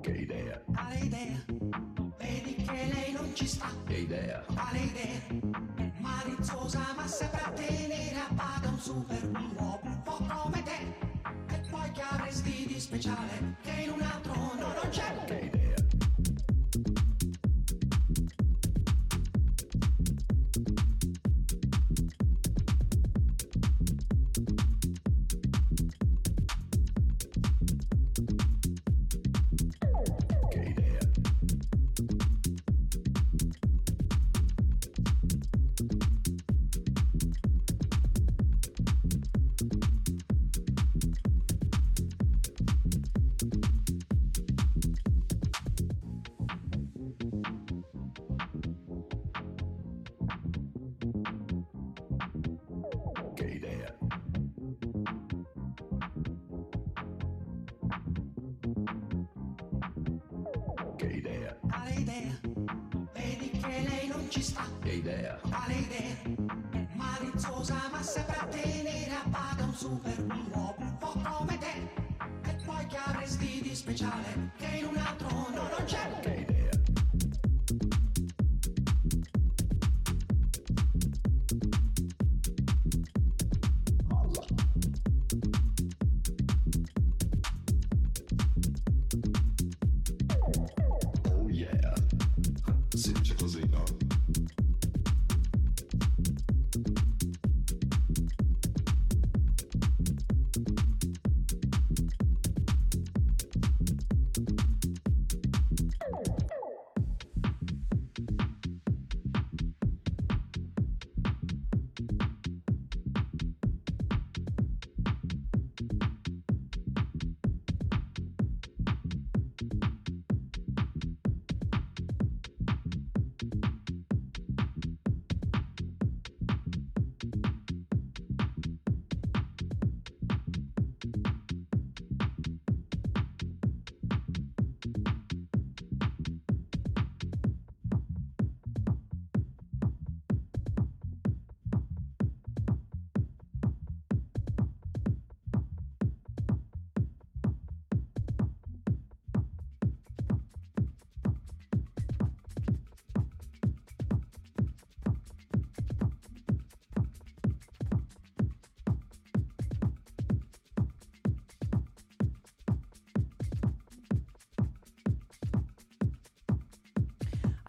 Che 0.00 0.10
idea. 0.10 0.62
Quale 0.64 0.98
idea? 1.00 1.44
Vedi 2.16 2.54
che 2.54 2.90
lei 2.90 3.12
non 3.12 3.34
ci 3.34 3.46
sta. 3.46 3.68
Che 3.84 3.94
idea. 3.94 4.42
Quale 4.46 4.78
idea? 4.78 5.20
Maliziosa 5.98 6.94
ma 6.96 7.06
saprà 7.06 7.50
tenere 7.50 8.14
a 8.14 8.32
bada 8.32 8.70
un 8.70 8.78
super 8.78 9.22
uomo 9.28 9.80
un 9.82 10.02
po' 10.02 10.26
come 10.26 10.62
te. 10.62 11.06
E 11.54 11.60
poi 11.68 11.90
che 11.90 12.00
avresti 12.00 12.64
di 12.66 12.80
speciale 12.80 13.56
che 13.62 13.77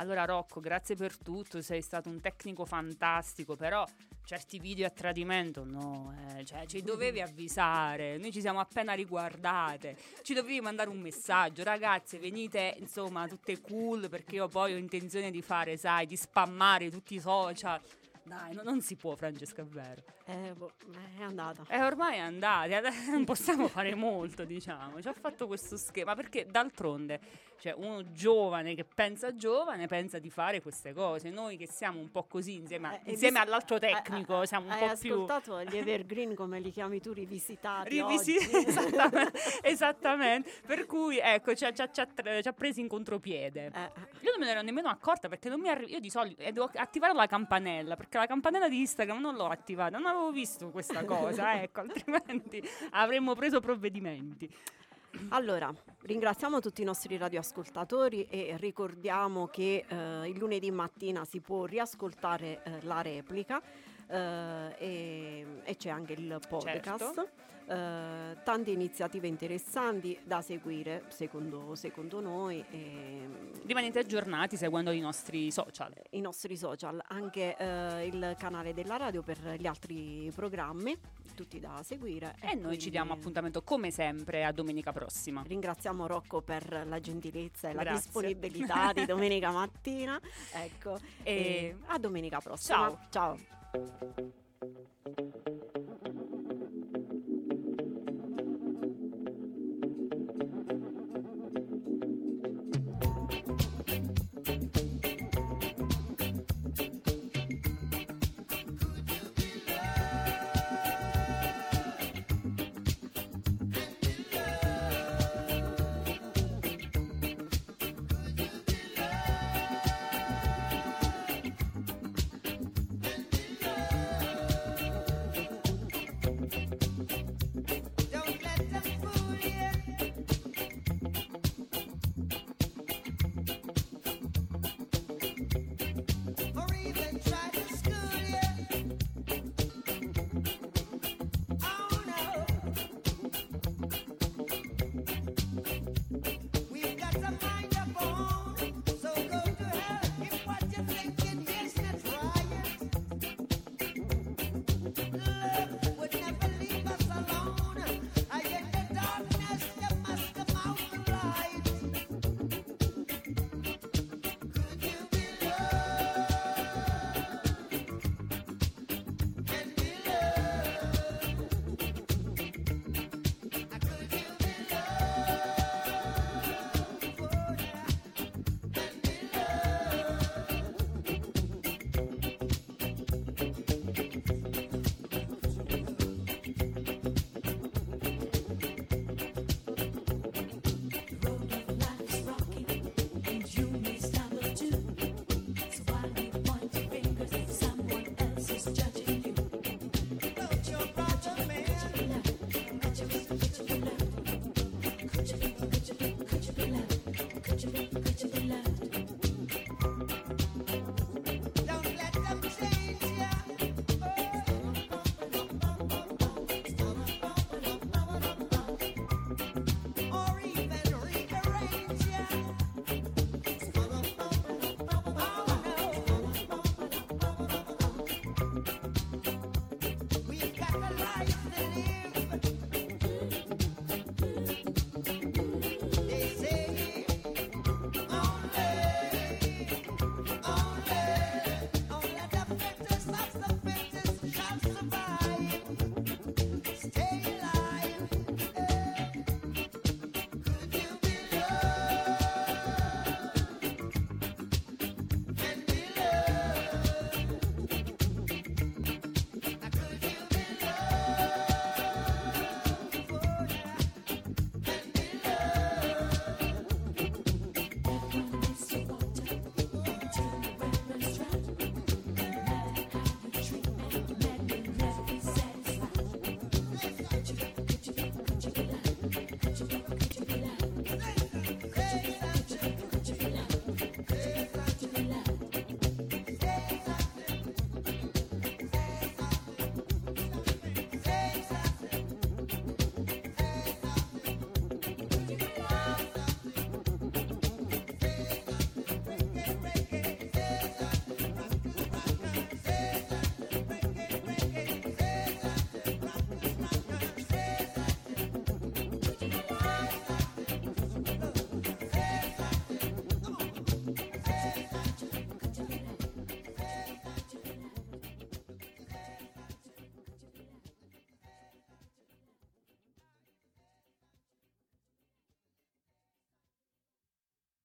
Allora 0.01 0.23
Rocco, 0.23 0.61
grazie 0.61 0.95
per 0.95 1.17
tutto, 1.17 1.61
sei 1.61 1.81
stato 1.81 2.07
un 2.07 2.21
tecnico 2.21 2.63
fantastico, 2.65 3.57
però 3.57 3.85
certi 4.23 4.57
video 4.57 4.87
a 4.87 4.91
tradimento 4.91 5.65
no, 5.65 6.15
eh, 6.37 6.45
cioè 6.45 6.65
ci 6.67 6.81
dovevi 6.81 7.19
avvisare, 7.19 8.17
noi 8.17 8.31
ci 8.31 8.39
siamo 8.39 8.61
appena 8.61 8.93
riguardate, 8.93 9.97
ci 10.21 10.33
dovevi 10.33 10.61
mandare 10.61 10.87
un 10.87 10.99
messaggio, 10.99 11.63
ragazze 11.63 12.17
venite 12.17 12.75
insomma 12.79 13.27
tutte 13.27 13.59
cool 13.59 14.07
perché 14.07 14.35
io 14.35 14.47
poi 14.47 14.73
ho 14.73 14.77
intenzione 14.77 15.31
di 15.31 15.41
fare, 15.41 15.75
sai, 15.75 16.05
di 16.05 16.15
spammare 16.15 16.89
tutti 16.89 17.15
i 17.15 17.19
social. 17.19 17.81
Dai, 18.29 18.53
no- 18.53 18.61
non 18.63 18.81
si 18.81 18.95
può 18.95 19.15
Francesca, 19.15 19.61
è 19.63 19.65
vero. 19.65 20.03
Eh, 20.25 20.53
boh, 20.55 20.71
è 21.17 21.23
andata. 21.23 21.63
E 21.67 21.81
ormai 21.81 22.15
è 22.17 22.19
andata, 22.19 22.89
non 23.09 23.25
possiamo 23.25 23.67
fare 23.67 23.95
molto, 23.95 24.43
diciamo. 24.45 25.01
Ci 25.01 25.07
ha 25.07 25.13
fatto 25.13 25.47
questo 25.47 25.75
schema 25.77 26.13
perché 26.13 26.45
d'altronde, 26.45 27.19
cioè, 27.59 27.73
uno 27.75 28.11
giovane 28.11 28.75
che 28.75 28.85
pensa 28.85 29.35
giovane 29.35 29.87
pensa 29.87 30.19
di 30.19 30.29
fare 30.29 30.61
queste 30.61 30.93
cose. 30.93 31.31
Noi 31.31 31.57
che 31.57 31.67
siamo 31.67 31.99
un 31.99 32.11
po' 32.11 32.25
così 32.25 32.53
insieme, 32.55 32.93
Eh, 32.93 33.01
hai 33.05 33.11
insieme 33.13 33.39
all'altro 33.39 33.79
tecnico, 33.79 34.45
siamo 34.45 34.67
un 34.67 34.71
Hai 34.73 34.89
po' 34.89 34.95
più 34.99 35.13
ascoltato 35.13 35.63
gli 35.63 35.77
evergreen 35.77 36.35
come 36.35 36.59
li 36.59 36.69
chiami 36.71 37.01
tu 37.01 37.11
rivisitati 37.11 37.89
rivisi- 37.89 38.37
esattamente, 38.67 39.39
esattamente. 39.63 40.51
Per 40.65 40.85
cui 40.85 41.17
ecco, 41.17 41.55
ci 41.55 41.65
ha, 41.65 41.73
ci 41.73 41.81
ha- 41.81 41.89
ci 41.91 41.99
ha 42.01 42.05
tra- 42.05 42.41
ci 42.41 42.47
ha 42.47 42.53
presi 42.53 42.79
in 42.81 42.87
contropiede. 42.87 43.65
Eh, 43.73 43.91
Io 44.21 44.31
non 44.31 44.39
me 44.39 44.45
ne 44.45 44.51
ero 44.51 44.61
nemmeno 44.61 44.89
accorta 44.89 45.27
perché 45.27 45.49
non 45.49 45.59
mi 45.59 45.69
arri- 45.69 45.89
io 45.91 45.99
di 45.99 46.09
solito 46.11 46.43
devo 46.43 46.69
attivare 46.75 47.13
la 47.13 47.25
campanella 47.25 47.95
perché 47.95 48.17
la 48.19 48.27
campanella 48.27 48.69
di 48.69 48.79
Instagram 48.79 49.19
non 49.19 49.35
l'ho 49.35 49.47
attivata, 49.47 49.97
non 49.97 50.07
avevo 50.07 50.31
visto 50.31 50.69
questa 50.69 51.03
cosa, 51.05 51.59
ecco, 51.61 51.81
altrimenti 51.81 52.61
avremmo 52.91 53.35
preso 53.35 53.59
provvedimenti. 53.59 54.49
Allora, 55.29 55.73
ringraziamo 56.01 56.59
tutti 56.59 56.81
i 56.81 56.85
nostri 56.85 57.17
radioascoltatori 57.17 58.27
e 58.29 58.55
ricordiamo 58.59 59.47
che 59.47 59.85
eh, 59.87 60.29
il 60.29 60.37
lunedì 60.37 60.69
mattina 60.71 61.25
si 61.25 61.39
può 61.39 61.65
riascoltare 61.65 62.61
eh, 62.63 62.81
la 62.83 63.01
replica 63.01 63.61
eh, 64.07 64.75
e, 64.77 65.45
e 65.63 65.75
c'è 65.75 65.89
anche 65.89 66.13
il 66.13 66.39
podcast. 66.47 66.97
Certo. 66.97 67.29
Eh, 67.69 68.37
tante 68.43 68.71
iniziative 68.71 69.27
interessanti 69.27 70.17
da 70.23 70.41
seguire 70.41 71.03
secondo, 71.09 71.75
secondo 71.75 72.19
noi 72.19 72.65
e, 72.71 73.27
Rimanete 73.63 73.99
aggiornati 73.99 74.57
seguendo 74.57 74.89
i 74.89 74.99
nostri 74.99 75.51
social. 75.51 75.93
i 76.11 76.19
nostri 76.21 76.57
social, 76.57 76.99
anche 77.09 77.55
eh, 77.55 78.07
il 78.07 78.35
canale 78.39 78.73
della 78.73 78.97
radio 78.97 79.21
per 79.21 79.37
gli 79.59 79.67
altri 79.67 80.31
programmi, 80.33 80.97
tutti 81.35 81.59
da 81.59 81.81
seguire. 81.83 82.35
E 82.41 82.55
noi 82.55 82.55
ci 82.55 82.61
quindi 82.61 82.89
diamo 82.89 83.13
appuntamento 83.13 83.61
come 83.61 83.91
sempre 83.91 84.45
a 84.45 84.51
domenica 84.51 84.91
prossima. 84.91 85.43
Ringraziamo 85.45 86.07
Rocco 86.07 86.41
per 86.41 86.87
la 86.87 86.99
gentilezza 86.99 87.69
e 87.69 87.73
la 87.73 87.83
Grazie. 87.83 88.01
disponibilità 88.01 88.93
di 88.93 89.05
domenica 89.05 89.51
mattina. 89.51 90.19
Ecco, 90.53 90.97
E- 91.21 91.33
e 91.33 91.75
a 91.85 91.99
domenica 91.99 92.39
prossima. 92.39 92.97
Ciao. 93.11 93.37
Ciao. 95.37 95.57